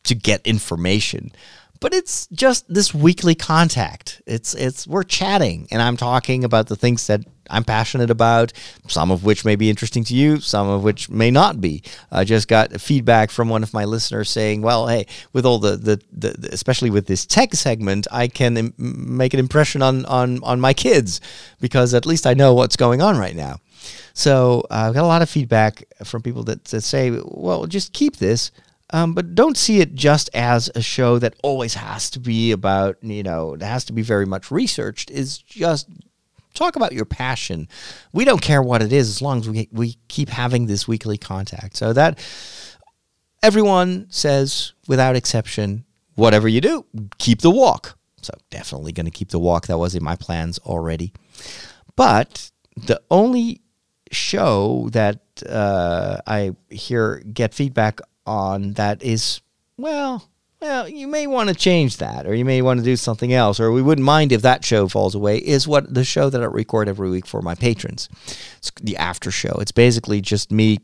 to 0.04 0.14
get 0.14 0.46
information. 0.46 1.32
But 1.80 1.92
it's 1.92 2.26
just 2.28 2.72
this 2.72 2.94
weekly 2.94 3.34
contact. 3.34 4.22
It's 4.26 4.54
it's 4.54 4.86
we're 4.86 5.02
chatting 5.02 5.68
and 5.70 5.82
i'm 5.82 5.98
talking 5.98 6.42
about 6.42 6.68
the 6.68 6.76
things 6.76 7.06
that 7.08 7.20
i'm 7.50 7.62
passionate 7.62 8.08
about 8.08 8.54
some 8.88 9.10
of 9.10 9.22
which 9.22 9.44
may 9.44 9.54
be 9.54 9.68
interesting 9.68 10.02
to 10.04 10.14
you 10.14 10.40
some 10.40 10.66
of 10.66 10.82
which 10.82 11.10
may 11.10 11.30
not 11.30 11.60
be. 11.60 11.82
I 12.10 12.24
just 12.24 12.48
got 12.48 12.80
feedback 12.80 13.30
from 13.30 13.50
one 13.50 13.62
of 13.62 13.74
my 13.74 13.84
listeners 13.84 14.30
saying 14.30 14.62
well 14.62 14.88
hey 14.88 15.06
with 15.34 15.44
all 15.44 15.58
the 15.58 15.76
the, 15.76 16.00
the, 16.10 16.48
especially 16.52 16.88
with 16.88 17.06
this 17.06 17.26
tech 17.26 17.54
segment 17.54 18.06
i 18.10 18.28
can 18.28 18.56
Im- 18.56 18.74
make 18.78 19.34
an 19.34 19.40
impression 19.40 19.82
on 19.82 20.06
on 20.06 20.42
on 20.42 20.60
my 20.60 20.72
kids 20.72 21.20
because 21.60 21.92
at 21.92 22.06
least 22.06 22.26
i 22.26 22.32
know 22.32 22.54
what's 22.54 22.76
going 22.76 23.02
on 23.02 23.18
right 23.18 23.36
now. 23.36 23.58
So 24.14 24.62
uh, 24.70 24.86
I've 24.88 24.94
got 24.94 25.04
a 25.04 25.06
lot 25.06 25.22
of 25.22 25.28
feedback 25.28 25.84
from 26.04 26.22
people 26.22 26.44
that, 26.44 26.64
that 26.66 26.82
say, 26.82 27.18
well, 27.24 27.66
just 27.66 27.92
keep 27.92 28.16
this, 28.16 28.52
um, 28.90 29.14
but 29.14 29.34
don't 29.34 29.56
see 29.56 29.80
it 29.80 29.94
just 29.94 30.30
as 30.34 30.70
a 30.74 30.82
show 30.82 31.18
that 31.18 31.34
always 31.42 31.74
has 31.74 32.10
to 32.10 32.20
be 32.20 32.52
about, 32.52 32.96
you 33.02 33.22
know, 33.22 33.54
it 33.54 33.62
has 33.62 33.84
to 33.86 33.92
be 33.92 34.02
very 34.02 34.26
much 34.26 34.50
researched. 34.50 35.10
Is 35.10 35.38
just 35.38 35.88
talk 36.52 36.76
about 36.76 36.92
your 36.92 37.04
passion. 37.04 37.68
We 38.12 38.24
don't 38.24 38.42
care 38.42 38.62
what 38.62 38.82
it 38.82 38.92
is 38.92 39.08
as 39.08 39.22
long 39.22 39.40
as 39.40 39.48
we, 39.48 39.68
we 39.72 39.96
keep 40.08 40.28
having 40.28 40.66
this 40.66 40.86
weekly 40.86 41.18
contact. 41.18 41.76
So 41.76 41.92
that 41.92 42.18
everyone 43.42 44.06
says, 44.10 44.72
without 44.86 45.16
exception, 45.16 45.84
whatever 46.14 46.46
you 46.46 46.60
do, 46.60 46.86
keep 47.18 47.40
the 47.40 47.50
walk. 47.50 47.98
So 48.22 48.32
definitely 48.50 48.92
going 48.92 49.06
to 49.06 49.12
keep 49.12 49.30
the 49.30 49.38
walk. 49.38 49.66
That 49.66 49.78
was 49.78 49.94
in 49.94 50.04
my 50.04 50.16
plans 50.16 50.58
already. 50.60 51.12
But 51.96 52.50
the 52.76 53.02
only 53.10 53.60
show 54.10 54.88
that 54.92 55.20
uh, 55.48 56.20
I 56.26 56.54
hear 56.70 57.22
get 57.32 57.54
feedback 57.54 58.00
on 58.26 58.72
that 58.74 59.02
is 59.02 59.40
well, 59.76 60.28
well, 60.60 60.88
you 60.88 61.08
may 61.08 61.26
want 61.26 61.48
to 61.48 61.54
change 61.54 61.98
that, 61.98 62.26
or 62.26 62.34
you 62.34 62.44
may 62.44 62.62
want 62.62 62.78
to 62.78 62.84
do 62.84 62.96
something 62.96 63.32
else, 63.32 63.60
or 63.60 63.70
we 63.72 63.82
wouldn't 63.82 64.04
mind 64.04 64.32
if 64.32 64.42
that 64.42 64.64
show 64.64 64.88
falls 64.88 65.14
away. 65.14 65.38
Is 65.38 65.68
what 65.68 65.92
the 65.92 66.04
show 66.04 66.30
that 66.30 66.42
I 66.42 66.46
record 66.46 66.88
every 66.88 67.10
week 67.10 67.26
for 67.26 67.42
my 67.42 67.54
patrons. 67.54 68.08
It's 68.58 68.70
the 68.80 68.96
after 68.96 69.30
show. 69.30 69.56
It's 69.60 69.72
basically 69.72 70.20
just 70.20 70.50
me 70.50 70.78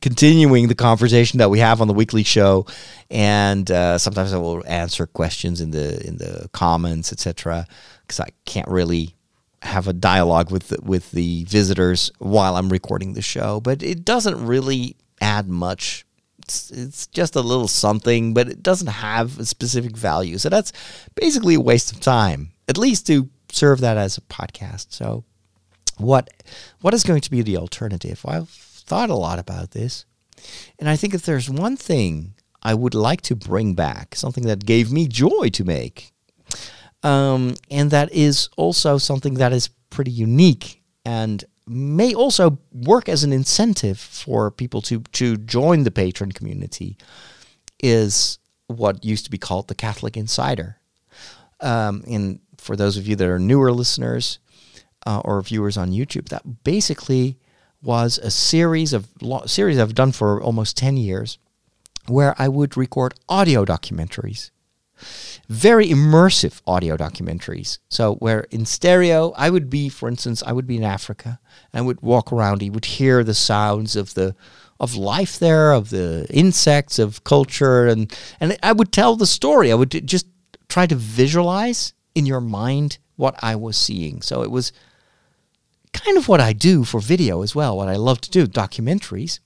continuing 0.00 0.68
the 0.68 0.74
conversation 0.74 1.38
that 1.38 1.50
we 1.50 1.58
have 1.58 1.80
on 1.80 1.88
the 1.88 1.94
weekly 1.94 2.24
show, 2.24 2.66
and 3.10 3.70
uh, 3.70 3.98
sometimes 3.98 4.32
I 4.32 4.38
will 4.38 4.62
answer 4.66 5.06
questions 5.06 5.60
in 5.60 5.70
the 5.70 6.04
in 6.06 6.16
the 6.16 6.48
comments, 6.52 7.12
etc. 7.12 7.66
Because 8.02 8.20
I 8.20 8.30
can't 8.44 8.68
really 8.68 9.14
have 9.62 9.88
a 9.88 9.92
dialogue 9.92 10.50
with 10.50 10.68
the, 10.68 10.78
with 10.82 11.10
the 11.12 11.44
visitors 11.44 12.12
while 12.18 12.56
I'm 12.56 12.68
recording 12.68 13.14
the 13.14 13.22
show, 13.22 13.60
but 13.60 13.82
it 13.82 14.04
doesn't 14.04 14.44
really 14.44 14.96
add 15.20 15.48
much. 15.48 16.03
It's, 16.44 16.70
it's 16.70 17.06
just 17.06 17.36
a 17.36 17.40
little 17.40 17.68
something, 17.68 18.34
but 18.34 18.48
it 18.48 18.62
doesn't 18.62 18.88
have 18.88 19.38
a 19.38 19.46
specific 19.46 19.96
value. 19.96 20.36
So 20.36 20.50
that's 20.50 20.72
basically 21.14 21.54
a 21.54 21.60
waste 21.60 21.90
of 21.90 22.00
time, 22.00 22.52
at 22.68 22.76
least 22.76 23.06
to 23.06 23.30
serve 23.50 23.80
that 23.80 23.96
as 23.96 24.18
a 24.18 24.20
podcast. 24.22 24.86
So 24.90 25.24
what 25.96 26.30
what 26.80 26.92
is 26.92 27.02
going 27.02 27.22
to 27.22 27.30
be 27.30 27.40
the 27.42 27.56
alternative? 27.56 28.24
I've 28.26 28.50
thought 28.50 29.08
a 29.08 29.14
lot 29.14 29.38
about 29.38 29.70
this, 29.70 30.04
and 30.78 30.88
I 30.88 30.96
think 30.96 31.14
if 31.14 31.22
there's 31.22 31.48
one 31.48 31.76
thing 31.76 32.34
I 32.62 32.74
would 32.74 32.94
like 32.94 33.22
to 33.22 33.36
bring 33.36 33.74
back, 33.74 34.14
something 34.14 34.44
that 34.44 34.66
gave 34.66 34.92
me 34.92 35.08
joy 35.08 35.48
to 35.52 35.64
make, 35.64 36.12
um, 37.02 37.54
and 37.70 37.90
that 37.90 38.12
is 38.12 38.50
also 38.56 38.98
something 38.98 39.34
that 39.34 39.52
is 39.52 39.68
pretty 39.88 40.10
unique 40.10 40.82
and 41.06 41.44
may 41.66 42.14
also 42.14 42.58
work 42.72 43.08
as 43.08 43.24
an 43.24 43.32
incentive 43.32 43.98
for 43.98 44.50
people 44.50 44.82
to 44.82 45.00
to 45.12 45.36
join 45.36 45.84
the 45.84 45.90
patron 45.90 46.32
community, 46.32 46.96
is 47.80 48.38
what 48.66 49.04
used 49.04 49.24
to 49.24 49.30
be 49.30 49.38
called 49.38 49.68
the 49.68 49.74
Catholic 49.74 50.16
Insider. 50.16 50.78
Um, 51.60 52.04
and 52.08 52.40
for 52.58 52.76
those 52.76 52.96
of 52.96 53.06
you 53.06 53.16
that 53.16 53.28
are 53.28 53.38
newer 53.38 53.72
listeners 53.72 54.38
uh, 55.06 55.20
or 55.24 55.40
viewers 55.42 55.76
on 55.76 55.92
YouTube, 55.92 56.28
that 56.28 56.64
basically 56.64 57.38
was 57.82 58.18
a 58.18 58.30
series 58.30 58.92
of 58.92 59.08
lo- 59.20 59.44
series 59.46 59.78
I've 59.78 59.94
done 59.94 60.12
for 60.12 60.42
almost 60.42 60.76
10 60.76 60.96
years 60.96 61.38
where 62.06 62.34
I 62.38 62.48
would 62.48 62.76
record 62.76 63.14
audio 63.28 63.64
documentaries. 63.64 64.50
Very 65.48 65.88
immersive 65.88 66.60
audio 66.66 66.96
documentaries. 66.96 67.78
So 67.88 68.14
where 68.16 68.40
in 68.50 68.64
stereo 68.66 69.32
I 69.36 69.50
would 69.50 69.68
be 69.68 69.88
for 69.88 70.08
instance 70.08 70.42
I 70.46 70.52
would 70.52 70.66
be 70.66 70.76
in 70.76 70.84
Africa 70.84 71.40
and 71.72 71.86
would 71.86 72.00
walk 72.00 72.32
around 72.32 72.62
you 72.62 72.72
would 72.72 72.84
hear 72.84 73.22
the 73.22 73.34
sounds 73.34 73.96
of 73.96 74.14
the 74.14 74.34
of 74.80 74.96
life 74.96 75.38
there, 75.38 75.72
of 75.72 75.90
the 75.90 76.26
insects, 76.30 76.98
of 76.98 77.24
culture 77.24 77.86
and 77.86 78.12
and 78.40 78.56
I 78.62 78.72
would 78.72 78.92
tell 78.92 79.16
the 79.16 79.26
story. 79.26 79.70
I 79.70 79.76
would 79.76 80.06
just 80.06 80.26
try 80.68 80.86
to 80.86 80.96
visualize 80.96 81.92
in 82.14 82.26
your 82.26 82.40
mind 82.40 82.98
what 83.16 83.36
I 83.42 83.56
was 83.56 83.76
seeing. 83.76 84.22
So 84.22 84.42
it 84.42 84.50
was 84.50 84.72
kind 85.92 86.16
of 86.18 86.28
what 86.28 86.40
I 86.40 86.52
do 86.52 86.84
for 86.84 87.00
video 87.00 87.42
as 87.42 87.54
well, 87.54 87.76
what 87.76 87.88
I 87.88 87.96
love 87.96 88.20
to 88.22 88.30
do, 88.30 88.46
documentaries. 88.46 89.40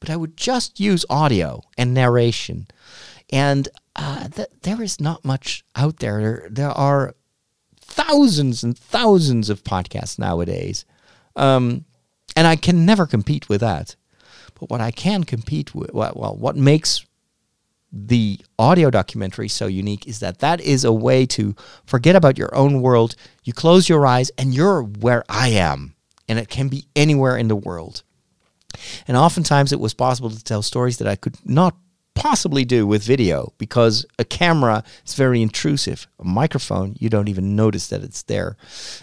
But 0.00 0.10
I 0.10 0.16
would 0.16 0.36
just 0.36 0.78
use 0.78 1.06
audio 1.08 1.62
and 1.78 1.94
narration. 1.94 2.66
And 3.30 3.68
uh, 3.96 4.28
th- 4.28 4.48
there 4.62 4.82
is 4.82 5.00
not 5.00 5.24
much 5.24 5.64
out 5.74 5.98
there. 5.98 6.20
there. 6.20 6.48
There 6.50 6.70
are 6.70 7.14
thousands 7.80 8.62
and 8.62 8.76
thousands 8.76 9.50
of 9.50 9.64
podcasts 9.64 10.18
nowadays. 10.18 10.84
Um, 11.34 11.84
and 12.36 12.46
I 12.46 12.56
can 12.56 12.84
never 12.84 13.06
compete 13.06 13.48
with 13.48 13.62
that. 13.62 13.96
But 14.58 14.70
what 14.70 14.80
I 14.80 14.90
can 14.90 15.24
compete 15.24 15.74
with, 15.74 15.92
well, 15.92 16.12
well, 16.14 16.36
what 16.36 16.56
makes 16.56 17.04
the 17.92 18.38
audio 18.58 18.90
documentary 18.90 19.48
so 19.48 19.66
unique 19.66 20.06
is 20.06 20.20
that 20.20 20.40
that 20.40 20.60
is 20.60 20.84
a 20.84 20.92
way 20.92 21.24
to 21.26 21.54
forget 21.86 22.16
about 22.16 22.36
your 22.36 22.54
own 22.54 22.82
world. 22.82 23.16
You 23.44 23.52
close 23.52 23.88
your 23.88 24.06
eyes 24.06 24.30
and 24.36 24.54
you're 24.54 24.82
where 24.82 25.24
I 25.28 25.48
am, 25.48 25.94
and 26.28 26.38
it 26.38 26.48
can 26.48 26.68
be 26.68 26.86
anywhere 26.94 27.36
in 27.36 27.48
the 27.48 27.56
world. 27.56 28.02
And 29.08 29.16
oftentimes 29.16 29.72
it 29.72 29.80
was 29.80 29.94
possible 29.94 30.30
to 30.30 30.44
tell 30.44 30.62
stories 30.62 30.98
that 30.98 31.08
I 31.08 31.16
could 31.16 31.36
not 31.44 31.76
possibly 32.26 32.64
do 32.64 32.84
with 32.88 33.04
video 33.04 33.52
because 33.56 34.04
a 34.18 34.24
camera 34.24 34.82
is 35.06 35.14
very 35.14 35.40
intrusive. 35.40 36.08
A 36.18 36.24
microphone, 36.24 36.96
you 36.98 37.08
don't 37.08 37.28
even 37.28 37.54
notice 37.54 37.86
that 37.86 38.02
it's 38.02 38.24
there. 38.24 38.56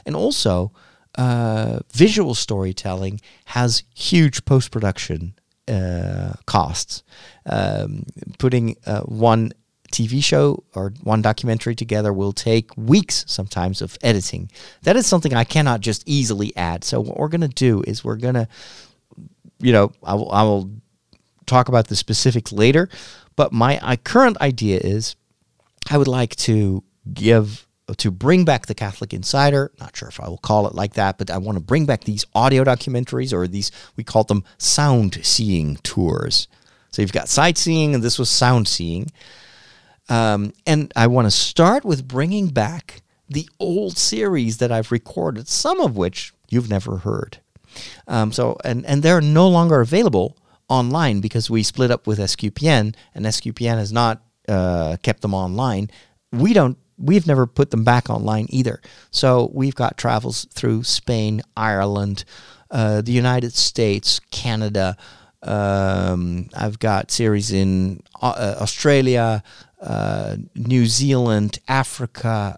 And 0.06 0.14
also, 0.14 0.74
uh, 1.18 1.80
visual 1.94 2.36
storytelling 2.36 3.22
has 3.46 3.84
huge 3.96 4.44
post 4.44 4.72
production 4.72 5.36
uh, 5.70 6.34
costs. 6.48 7.02
Um, 7.46 8.08
putting 8.40 8.76
uh, 8.86 9.04
one 9.04 9.54
TV 9.94 10.22
show 10.22 10.66
or 10.76 10.92
one 11.02 11.22
documentary 11.22 11.76
together 11.76 12.12
will 12.12 12.34
take 12.34 12.76
weeks 12.76 13.24
sometimes 13.26 13.82
of 13.82 13.98
editing. 14.04 14.52
That 14.82 14.98
is 14.98 15.06
something 15.08 15.34
I 15.34 15.46
cannot 15.46 15.80
just 15.80 16.04
easily 16.06 16.52
add. 16.58 16.84
So 16.84 17.00
what 17.00 17.18
we're 17.18 17.30
going 17.30 17.40
to 17.40 17.48
do 17.48 17.84
is 17.88 18.04
we're 18.04 18.18
going 18.18 18.34
to, 18.34 18.50
you 19.60 19.72
know, 19.72 19.94
I 20.04 20.14
will, 20.16 20.30
I 20.30 20.44
will 20.44 20.70
talk 21.46 21.68
about 21.68 21.88
the 21.88 21.96
specifics 21.96 22.52
later. 22.52 22.90
But 23.36 23.52
my, 23.52 23.80
my 23.82 23.96
current 23.96 24.40
idea 24.42 24.80
is 24.84 25.16
I 25.90 25.98
would 25.98 26.08
like 26.08 26.36
to 26.38 26.84
give 27.14 27.68
to 27.98 28.12
bring 28.12 28.46
back 28.46 28.66
the 28.66 28.76
Catholic 28.76 29.14
Insider. 29.14 29.72
Not 29.80 29.96
sure 29.96 30.08
if 30.08 30.20
I 30.20 30.28
will 30.30 30.38
call 30.38 30.68
it 30.68 30.76
like 30.76 30.94
that, 30.94 31.18
but 31.18 31.30
I 31.30 31.38
want 31.38 31.58
to 31.58 31.64
bring 31.64 31.86
back 31.86 32.06
these 32.06 32.26
audio 32.34 32.64
documentaries 32.64 33.34
or 33.34 33.48
these, 33.48 33.72
we 33.98 34.04
call 34.04 34.24
them 34.24 34.44
sound 34.58 35.20
seeing 35.24 35.76
tours. 35.78 36.48
So 36.92 37.02
you've 37.02 37.12
got 37.12 37.28
sightseeing, 37.28 37.94
and 37.94 38.04
this 38.04 38.20
was 38.20 38.30
sound 38.30 38.68
seeing. 38.68 39.12
Um, 40.10 40.54
and 40.66 40.92
I 40.96 41.08
want 41.08 41.26
to 41.26 41.32
start 41.32 41.84
with 41.84 42.08
bringing 42.08 42.48
back 42.48 43.02
the 43.28 43.50
old 43.60 43.98
series 43.98 44.58
that 44.58 44.72
I've 44.72 44.92
recorded, 44.92 45.48
some 45.48 45.82
of 45.82 45.98
which 45.98 46.34
you've 46.50 46.70
never 46.70 46.98
heard. 46.98 47.40
Um, 48.08 48.32
so, 48.32 48.58
and, 48.64 48.86
and 48.86 49.02
they're 49.02 49.22
no 49.22 49.48
longer 49.50 49.82
available 49.82 50.38
online 50.74 51.22
because 51.22 51.50
we 51.50 51.64
split 51.64 51.92
up 51.92 52.08
with 52.08 52.20
SQPN, 52.20 52.96
and 53.14 53.26
SQPN 53.26 53.78
has 53.78 53.92
not 53.92 54.22
uh, 54.48 54.98
kept 55.04 55.22
them 55.22 55.34
online. 55.34 55.90
We 56.32 56.54
don't 56.54 56.78
we've 56.98 57.28
never 57.28 57.46
put 57.46 57.72
them 57.72 57.84
back 57.84 58.10
online 58.10 58.48
either. 58.50 58.82
So 59.12 59.50
we've 59.54 59.76
got 59.76 59.98
travels 59.98 60.46
through 60.52 60.84
Spain, 60.84 61.42
Ireland, 61.58 62.24
uh, 62.72 63.02
the 63.02 63.12
United 63.12 63.54
States, 63.54 64.20
Canada. 64.32 64.98
Um, 65.42 66.50
I've 66.56 66.80
got 66.80 67.12
series 67.12 67.52
in 67.52 68.02
uh, 68.22 68.56
Australia, 68.62 69.44
uh, 69.82 70.38
New 70.56 70.86
Zealand, 70.86 71.60
Africa. 71.68 72.58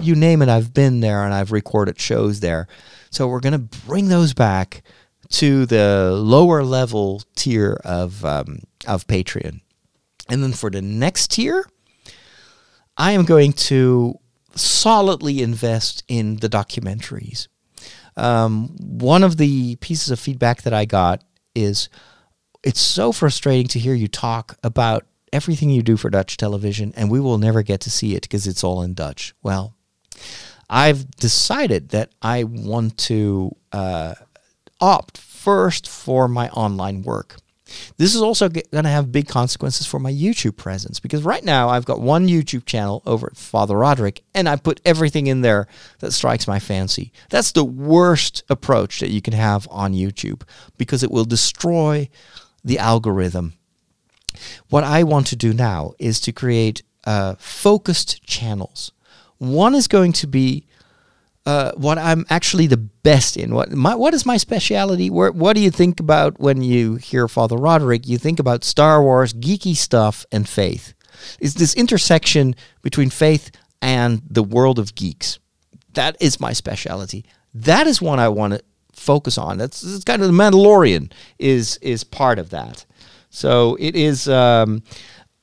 You 0.00 0.14
name 0.14 0.42
it, 0.42 0.48
I've 0.48 0.72
been 0.72 1.00
there 1.00 1.24
and 1.24 1.34
I've 1.34 1.52
recorded 1.52 1.98
shows 2.00 2.40
there. 2.40 2.68
So 3.10 3.26
we're 3.26 3.40
going 3.40 3.52
to 3.52 3.78
bring 3.86 4.08
those 4.08 4.34
back 4.34 4.82
to 5.30 5.66
the 5.66 6.12
lower 6.14 6.62
level 6.64 7.22
tier 7.36 7.78
of 7.84 8.24
um, 8.24 8.60
of 8.86 9.06
Patreon. 9.06 9.60
And 10.28 10.42
then 10.42 10.52
for 10.52 10.70
the 10.70 10.82
next 10.82 11.32
tier, 11.32 11.66
I 12.96 13.12
am 13.12 13.24
going 13.24 13.52
to 13.54 14.18
solidly 14.54 15.42
invest 15.42 16.04
in 16.08 16.36
the 16.36 16.48
documentaries. 16.48 17.48
Um, 18.16 18.76
one 18.78 19.22
of 19.22 19.36
the 19.36 19.76
pieces 19.76 20.10
of 20.10 20.18
feedback 20.18 20.62
that 20.62 20.74
I 20.74 20.84
got 20.84 21.22
is 21.54 21.88
it's 22.64 22.80
so 22.80 23.12
frustrating 23.12 23.68
to 23.68 23.78
hear 23.78 23.94
you 23.94 24.08
talk 24.08 24.58
about 24.64 25.06
everything 25.32 25.70
you 25.70 25.82
do 25.82 25.96
for 25.96 26.10
Dutch 26.10 26.36
television, 26.36 26.92
and 26.96 27.10
we 27.10 27.20
will 27.20 27.38
never 27.38 27.62
get 27.62 27.80
to 27.82 27.90
see 27.90 28.14
it 28.14 28.22
because 28.22 28.46
it's 28.46 28.64
all 28.64 28.82
in 28.82 28.94
Dutch. 28.94 29.34
Well, 29.42 29.74
I've 30.68 31.10
decided 31.12 31.90
that 31.90 32.10
I 32.20 32.44
want 32.44 32.98
to 32.98 33.56
uh, 33.72 34.14
opt 34.80 35.18
first 35.18 35.88
for 35.88 36.28
my 36.28 36.48
online 36.50 37.02
work. 37.02 37.36
This 37.96 38.14
is 38.14 38.22
also 38.22 38.48
going 38.48 38.84
to 38.84 38.88
have 38.88 39.12
big 39.12 39.28
consequences 39.28 39.86
for 39.86 39.98
my 39.98 40.12
YouTube 40.12 40.56
presence 40.56 41.00
because 41.00 41.22
right 41.22 41.44
now 41.44 41.68
I've 41.68 41.84
got 41.84 42.00
one 42.00 42.28
YouTube 42.28 42.64
channel 42.64 43.02
over 43.04 43.28
at 43.28 43.36
Father 43.36 43.76
Roderick 43.76 44.22
and 44.34 44.48
I 44.48 44.56
put 44.56 44.80
everything 44.84 45.26
in 45.26 45.42
there 45.42 45.66
that 45.98 46.12
strikes 46.12 46.48
my 46.48 46.58
fancy. 46.58 47.12
That's 47.30 47.52
the 47.52 47.64
worst 47.64 48.42
approach 48.48 49.00
that 49.00 49.10
you 49.10 49.20
can 49.20 49.34
have 49.34 49.68
on 49.70 49.92
YouTube 49.92 50.42
because 50.78 51.02
it 51.02 51.10
will 51.10 51.24
destroy 51.24 52.08
the 52.64 52.78
algorithm. 52.78 53.54
What 54.68 54.84
I 54.84 55.02
want 55.02 55.26
to 55.28 55.36
do 55.36 55.52
now 55.52 55.92
is 55.98 56.20
to 56.20 56.32
create 56.32 56.82
uh, 57.04 57.34
focused 57.38 58.22
channels. 58.24 58.92
One 59.38 59.74
is 59.74 59.88
going 59.88 60.12
to 60.14 60.26
be 60.26 60.66
uh, 61.48 61.72
what 61.76 61.96
I'm 61.96 62.26
actually 62.28 62.66
the 62.66 62.76
best 62.76 63.38
in. 63.38 63.54
What 63.54 63.72
my 63.72 63.94
what 63.94 64.12
is 64.12 64.26
my 64.26 64.36
specialty? 64.36 65.08
Where, 65.08 65.32
what 65.32 65.54
do 65.54 65.62
you 65.62 65.70
think 65.70 65.98
about 65.98 66.38
when 66.38 66.60
you 66.60 66.96
hear 66.96 67.26
Father 67.26 67.56
Roderick? 67.56 68.06
You 68.06 68.18
think 68.18 68.38
about 68.38 68.64
Star 68.64 69.02
Wars, 69.02 69.32
geeky 69.32 69.74
stuff, 69.74 70.26
and 70.30 70.46
faith. 70.46 70.92
Is 71.40 71.54
this 71.54 71.74
intersection 71.74 72.54
between 72.82 73.08
faith 73.08 73.50
and 73.80 74.20
the 74.28 74.42
world 74.42 74.78
of 74.78 74.94
geeks? 74.94 75.38
That 75.94 76.18
is 76.20 76.38
my 76.38 76.52
specialty. 76.52 77.24
That 77.54 77.86
is 77.86 78.02
one 78.02 78.20
I 78.20 78.28
want 78.28 78.52
to 78.52 78.62
focus 78.92 79.38
on. 79.38 79.56
That's, 79.56 79.80
that's 79.80 80.04
kind 80.04 80.20
of 80.20 80.28
the 80.28 80.34
Mandalorian 80.34 81.10
is 81.38 81.78
is 81.78 82.04
part 82.04 82.38
of 82.38 82.50
that. 82.50 82.84
So 83.30 83.74
it 83.80 83.96
is. 83.96 84.28
Um, 84.28 84.82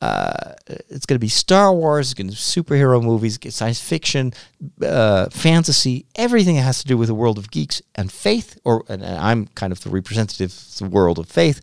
uh, 0.05 0.53
it's 0.67 1.05
going 1.05 1.15
to 1.15 1.19
be 1.19 1.27
Star 1.27 1.73
Wars, 1.73 2.07
it's 2.07 2.13
going 2.13 2.27
to 2.27 2.33
be 2.33 2.37
superhero 2.37 3.03
movies, 3.03 3.39
science 3.49 3.81
fiction, 3.81 4.33
uh, 4.81 5.29
fantasy, 5.29 6.05
everything 6.15 6.55
that 6.55 6.61
has 6.61 6.79
to 6.81 6.87
do 6.87 6.97
with 6.97 7.07
the 7.07 7.15
world 7.15 7.37
of 7.37 7.49
geeks 7.49 7.81
and 7.95 8.11
faith, 8.11 8.59
or 8.63 8.83
and 8.87 9.03
I'm 9.03 9.47
kind 9.47 9.73
of 9.73 9.81
the 9.81 9.89
representative 9.89 10.51
of 10.51 10.77
the 10.77 10.89
world 10.89 11.17
of 11.17 11.27
faith. 11.27 11.59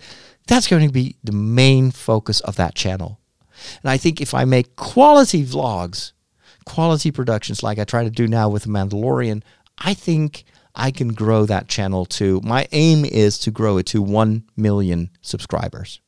That's 0.49 0.67
going 0.67 0.87
to 0.87 0.93
be 0.93 1.17
the 1.23 1.33
main 1.33 1.93
focus 1.93 2.41
of 2.41 2.57
that 2.57 2.75
channel. 2.75 3.21
And 3.83 3.91
I 3.91 3.97
think 3.97 4.21
if 4.21 4.35
I 4.35 4.45
make 4.45 4.75
quality 4.75 5.45
vlogs, 5.45 6.13
quality 6.65 7.13
productions 7.13 7.63
like 7.63 7.79
I 7.79 7.85
try 7.85 8.03
to 8.03 8.11
do 8.11 8.27
now 8.27 8.49
with 8.49 8.65
The 8.65 8.71
Mandalorian, 8.71 9.43
I 9.79 9.95
think 9.95 10.45
I 10.75 10.91
can 10.91 11.15
grow 11.15 11.47
that 11.47 11.69
channel 11.69 12.07
to. 12.07 12.41
My 12.43 12.67
aim 12.73 13.05
is 13.05 13.39
to 13.41 13.53
grow 13.53 13.79
it 13.79 13.87
to 13.87 14.03
1 14.03 14.45
million 14.57 15.11
subscribers. 15.21 16.01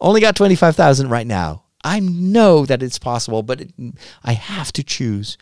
Only 0.00 0.20
got 0.20 0.36
25,000 0.36 1.08
right 1.08 1.26
now. 1.26 1.64
I 1.84 2.00
know 2.00 2.66
that 2.66 2.82
it's 2.82 2.98
possible, 2.98 3.42
but 3.42 3.60
it, 3.60 3.72
I 4.24 4.32
have 4.32 4.72
to 4.72 4.82
choose 4.82 5.38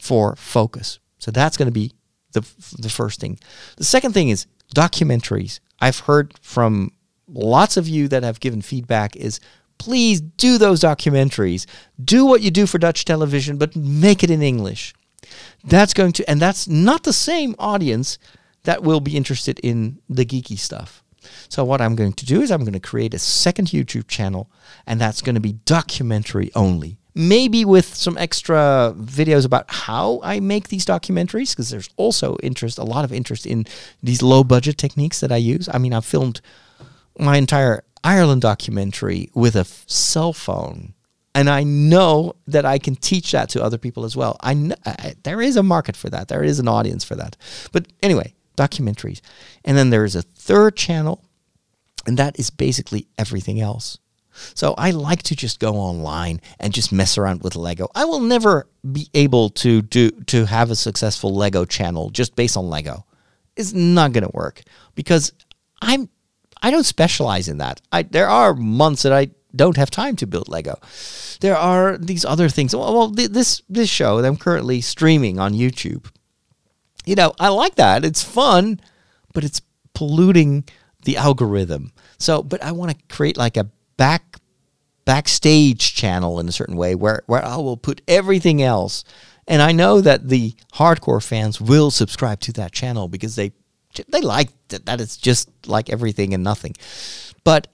for 0.00 0.36
focus. 0.36 0.98
So 1.18 1.30
that's 1.30 1.56
going 1.56 1.66
to 1.66 1.72
be 1.72 1.92
the, 2.32 2.46
the 2.78 2.88
first 2.88 3.20
thing. 3.20 3.38
The 3.76 3.84
second 3.84 4.12
thing 4.12 4.28
is 4.28 4.46
documentaries. 4.74 5.60
I've 5.80 6.00
heard 6.00 6.38
from 6.40 6.92
lots 7.28 7.76
of 7.76 7.88
you 7.88 8.08
that 8.08 8.22
have 8.22 8.40
given 8.40 8.62
feedback 8.62 9.16
is 9.16 9.40
please 9.78 10.20
do 10.20 10.58
those 10.58 10.80
documentaries. 10.80 11.66
Do 12.02 12.26
what 12.26 12.42
you 12.42 12.50
do 12.50 12.66
for 12.66 12.78
Dutch 12.78 13.04
television, 13.04 13.56
but 13.56 13.74
make 13.74 14.22
it 14.22 14.30
in 14.30 14.42
English. 14.42 14.94
That's 15.64 15.94
going 15.94 16.12
to, 16.12 16.28
and 16.28 16.40
that's 16.40 16.68
not 16.68 17.04
the 17.04 17.12
same 17.12 17.54
audience 17.58 18.18
that 18.64 18.82
will 18.82 19.00
be 19.00 19.16
interested 19.16 19.58
in 19.60 20.00
the 20.08 20.24
geeky 20.24 20.58
stuff. 20.58 21.02
So 21.48 21.64
what 21.64 21.80
I'm 21.80 21.96
going 21.96 22.12
to 22.14 22.26
do 22.26 22.42
is 22.42 22.50
I'm 22.50 22.60
going 22.60 22.72
to 22.72 22.80
create 22.80 23.14
a 23.14 23.18
second 23.18 23.68
YouTube 23.68 24.08
channel, 24.08 24.50
and 24.86 25.00
that's 25.00 25.22
going 25.22 25.34
to 25.34 25.40
be 25.40 25.54
documentary 25.64 26.50
only, 26.54 26.98
maybe 27.14 27.64
with 27.64 27.94
some 27.94 28.16
extra 28.18 28.94
videos 28.96 29.44
about 29.44 29.66
how 29.68 30.20
I 30.22 30.40
make 30.40 30.68
these 30.68 30.84
documentaries, 30.84 31.50
because 31.50 31.70
there's 31.70 31.90
also 31.96 32.36
interest, 32.42 32.78
a 32.78 32.84
lot 32.84 33.04
of 33.04 33.12
interest 33.12 33.46
in 33.46 33.66
these 34.02 34.22
low 34.22 34.44
budget 34.44 34.78
techniques 34.78 35.20
that 35.20 35.32
I 35.32 35.36
use. 35.36 35.68
I 35.72 35.78
mean, 35.78 35.92
I've 35.92 36.04
filmed 36.04 36.40
my 37.18 37.36
entire 37.36 37.84
Ireland 38.02 38.42
documentary 38.42 39.30
with 39.34 39.56
a 39.56 39.60
f- 39.60 39.84
cell 39.86 40.32
phone. 40.32 40.94
And 41.32 41.48
I 41.48 41.62
know 41.62 42.34
that 42.48 42.64
I 42.64 42.78
can 42.78 42.96
teach 42.96 43.30
that 43.32 43.50
to 43.50 43.62
other 43.62 43.78
people 43.78 44.04
as 44.04 44.16
well. 44.16 44.36
I, 44.40 44.54
kn- 44.54 44.74
I 44.84 45.14
there 45.22 45.40
is 45.40 45.56
a 45.56 45.62
market 45.62 45.96
for 45.96 46.10
that. 46.10 46.26
There 46.26 46.42
is 46.42 46.58
an 46.58 46.66
audience 46.66 47.04
for 47.04 47.14
that. 47.14 47.36
But 47.70 47.86
anyway, 48.02 48.34
documentaries. 48.60 49.20
And 49.64 49.76
then 49.76 49.90
there 49.90 50.04
is 50.04 50.16
a 50.16 50.22
third 50.22 50.76
channel, 50.76 51.24
and 52.06 52.16
that 52.18 52.38
is 52.38 52.50
basically 52.50 53.06
everything 53.16 53.60
else. 53.60 53.98
So 54.54 54.74
I 54.78 54.90
like 54.90 55.22
to 55.24 55.36
just 55.36 55.60
go 55.60 55.74
online 55.74 56.40
and 56.58 56.72
just 56.72 56.92
mess 56.92 57.18
around 57.18 57.42
with 57.42 57.56
Lego. 57.56 57.88
I 57.94 58.04
will 58.04 58.20
never 58.20 58.68
be 58.90 59.08
able 59.14 59.50
to 59.50 59.82
do 59.82 60.10
to 60.10 60.46
have 60.46 60.70
a 60.70 60.76
successful 60.76 61.34
Lego 61.34 61.64
channel 61.64 62.10
just 62.10 62.36
based 62.36 62.56
on 62.56 62.70
Lego. 62.70 63.04
It's 63.56 63.72
not 63.72 64.12
going 64.12 64.24
to 64.24 64.30
work 64.32 64.62
because 64.94 65.32
I'm 65.82 66.08
I 66.62 66.70
don't 66.70 66.84
specialize 66.84 67.48
in 67.48 67.58
that. 67.58 67.80
I 67.90 68.02
there 68.02 68.28
are 68.28 68.54
months 68.54 69.02
that 69.02 69.12
I 69.12 69.30
don't 69.54 69.76
have 69.76 69.90
time 69.90 70.16
to 70.16 70.26
build 70.26 70.48
Lego. 70.48 70.78
There 71.40 71.56
are 71.56 71.98
these 71.98 72.24
other 72.24 72.48
things. 72.48 72.74
Well, 72.74 72.92
well 72.94 73.08
this 73.08 73.62
this 73.68 73.88
show 73.88 74.20
that 74.20 74.28
I'm 74.28 74.36
currently 74.36 74.80
streaming 74.80 75.38
on 75.38 75.54
YouTube. 75.54 76.06
You 77.06 77.14
know, 77.14 77.32
I 77.40 77.48
like 77.48 77.76
that. 77.76 78.04
It's 78.04 78.22
fun, 78.22 78.80
but 79.32 79.44
it's 79.44 79.62
polluting 79.94 80.64
the 81.04 81.16
algorithm. 81.16 81.92
So, 82.18 82.42
but 82.42 82.62
I 82.62 82.72
want 82.72 82.92
to 82.92 83.14
create 83.14 83.36
like 83.36 83.56
a 83.56 83.68
back 83.96 84.36
backstage 85.04 85.94
channel 85.94 86.38
in 86.40 86.48
a 86.48 86.52
certain 86.52 86.76
way 86.76 86.94
where 86.94 87.22
where 87.26 87.44
I 87.44 87.56
will 87.56 87.76
put 87.76 88.02
everything 88.06 88.62
else. 88.62 89.04
And 89.48 89.60
I 89.60 89.72
know 89.72 90.00
that 90.00 90.28
the 90.28 90.54
hardcore 90.74 91.22
fans 91.22 91.60
will 91.60 91.90
subscribe 91.90 92.40
to 92.40 92.52
that 92.52 92.72
channel 92.72 93.08
because 93.08 93.34
they 93.34 93.52
they 94.08 94.20
like 94.20 94.50
that, 94.68 94.86
that 94.86 95.00
it's 95.00 95.16
just 95.16 95.48
like 95.66 95.90
everything 95.90 96.34
and 96.34 96.44
nothing. 96.44 96.74
But 97.42 97.66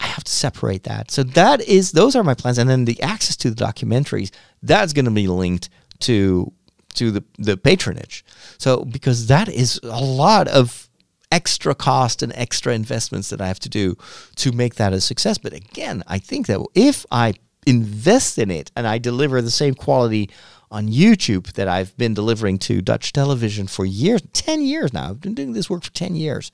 I 0.00 0.06
have 0.06 0.24
to 0.24 0.32
separate 0.32 0.84
that. 0.84 1.10
So 1.10 1.22
that 1.22 1.60
is 1.60 1.92
those 1.92 2.16
are 2.16 2.24
my 2.24 2.34
plans, 2.34 2.58
and 2.58 2.70
then 2.70 2.86
the 2.86 3.00
access 3.02 3.36
to 3.36 3.50
the 3.50 3.64
documentaries 3.64 4.30
that's 4.62 4.92
going 4.92 5.04
to 5.04 5.10
be 5.10 5.28
linked 5.28 5.68
to 6.00 6.52
to 6.94 7.10
the 7.10 7.24
the 7.38 7.56
patronage. 7.56 8.24
So 8.58 8.84
because 8.84 9.26
that 9.26 9.48
is 9.48 9.80
a 9.82 10.00
lot 10.02 10.48
of 10.48 10.88
extra 11.30 11.74
cost 11.74 12.22
and 12.22 12.32
extra 12.34 12.74
investments 12.74 13.30
that 13.30 13.40
I 13.40 13.48
have 13.48 13.60
to 13.60 13.68
do 13.68 13.96
to 14.36 14.52
make 14.52 14.74
that 14.74 14.92
a 14.92 15.00
success. 15.00 15.38
But 15.38 15.54
again, 15.54 16.02
I 16.06 16.18
think 16.18 16.46
that 16.46 16.60
if 16.74 17.06
I 17.10 17.34
invest 17.66 18.38
in 18.38 18.50
it 18.50 18.70
and 18.76 18.86
I 18.86 18.98
deliver 18.98 19.40
the 19.40 19.50
same 19.50 19.74
quality 19.74 20.28
on 20.72 20.88
YouTube 20.88 21.52
that 21.52 21.68
I've 21.68 21.96
been 21.98 22.14
delivering 22.14 22.58
to 22.60 22.80
Dutch 22.80 23.12
television 23.12 23.66
for 23.66 23.84
years 23.84 24.22
10 24.32 24.62
years 24.62 24.92
now. 24.92 25.10
I've 25.10 25.20
been 25.20 25.34
doing 25.34 25.52
this 25.52 25.68
work 25.68 25.84
for 25.84 25.92
10 25.92 26.16
years. 26.16 26.50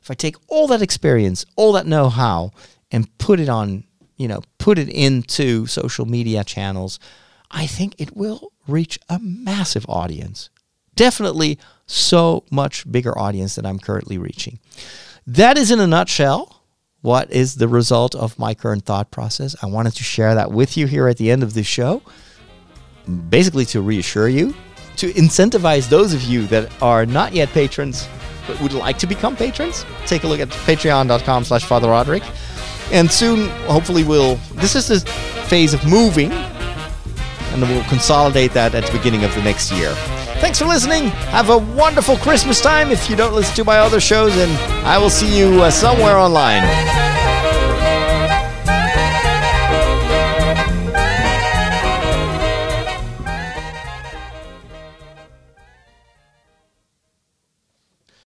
If 0.00 0.10
I 0.10 0.14
take 0.14 0.36
all 0.48 0.66
that 0.68 0.82
experience, 0.82 1.46
all 1.56 1.72
that 1.72 1.86
know 1.86 2.10
how, 2.10 2.50
and 2.90 3.16
put 3.16 3.40
it 3.40 3.48
on, 3.48 3.84
you 4.18 4.28
know, 4.28 4.42
put 4.58 4.78
it 4.78 4.90
into 4.90 5.66
social 5.66 6.04
media 6.04 6.44
channels, 6.44 7.00
I 7.50 7.66
think 7.66 7.94
it 7.98 8.14
will 8.14 8.51
reach 8.66 8.98
a 9.08 9.18
massive 9.18 9.86
audience. 9.88 10.50
Definitely 10.94 11.58
so 11.86 12.44
much 12.50 12.90
bigger 12.90 13.16
audience 13.18 13.54
than 13.54 13.66
I'm 13.66 13.78
currently 13.78 14.18
reaching. 14.18 14.58
That 15.26 15.56
is 15.56 15.70
in 15.70 15.80
a 15.80 15.86
nutshell 15.86 16.62
what 17.00 17.32
is 17.32 17.56
the 17.56 17.68
result 17.68 18.14
of 18.14 18.38
my 18.38 18.54
current 18.54 18.84
thought 18.84 19.10
process. 19.10 19.56
I 19.62 19.66
wanted 19.66 19.94
to 19.96 20.04
share 20.04 20.34
that 20.36 20.52
with 20.52 20.76
you 20.76 20.86
here 20.86 21.08
at 21.08 21.16
the 21.16 21.30
end 21.30 21.42
of 21.42 21.54
the 21.54 21.64
show 21.64 22.02
basically 23.28 23.64
to 23.66 23.80
reassure 23.80 24.28
you, 24.28 24.54
to 24.96 25.12
incentivize 25.14 25.88
those 25.88 26.14
of 26.14 26.22
you 26.22 26.46
that 26.46 26.70
are 26.82 27.04
not 27.04 27.32
yet 27.32 27.48
patrons 27.50 28.06
but 28.46 28.60
would 28.60 28.72
like 28.72 28.98
to 28.98 29.06
become 29.06 29.36
patrons. 29.36 29.86
Take 30.06 30.24
a 30.24 30.26
look 30.26 30.40
at 30.40 30.48
patreon.com 30.48 31.44
slash 31.44 31.64
Father 31.64 31.88
Roderick. 31.88 32.22
And 32.90 33.10
soon, 33.10 33.48
hopefully, 33.66 34.04
we'll. 34.04 34.34
This 34.54 34.74
is 34.74 34.88
the 34.88 35.00
phase 35.46 35.72
of 35.72 35.86
moving, 35.86 36.30
and 37.52 37.62
we'll 37.62 37.84
consolidate 37.84 38.52
that 38.52 38.74
at 38.74 38.84
the 38.84 38.92
beginning 38.92 39.24
of 39.24 39.34
the 39.34 39.42
next 39.42 39.70
year. 39.72 39.94
Thanks 40.40 40.58
for 40.58 40.64
listening. 40.64 41.08
Have 41.30 41.50
a 41.50 41.58
wonderful 41.58 42.16
Christmas 42.16 42.60
time 42.60 42.90
if 42.90 43.08
you 43.08 43.16
don't 43.16 43.34
listen 43.34 43.54
to 43.56 43.64
my 43.64 43.78
other 43.78 44.00
shows, 44.00 44.36
and 44.36 44.50
I 44.86 44.98
will 44.98 45.10
see 45.10 45.38
you 45.38 45.62
uh, 45.62 45.70
somewhere 45.70 46.16
online. 46.16 47.11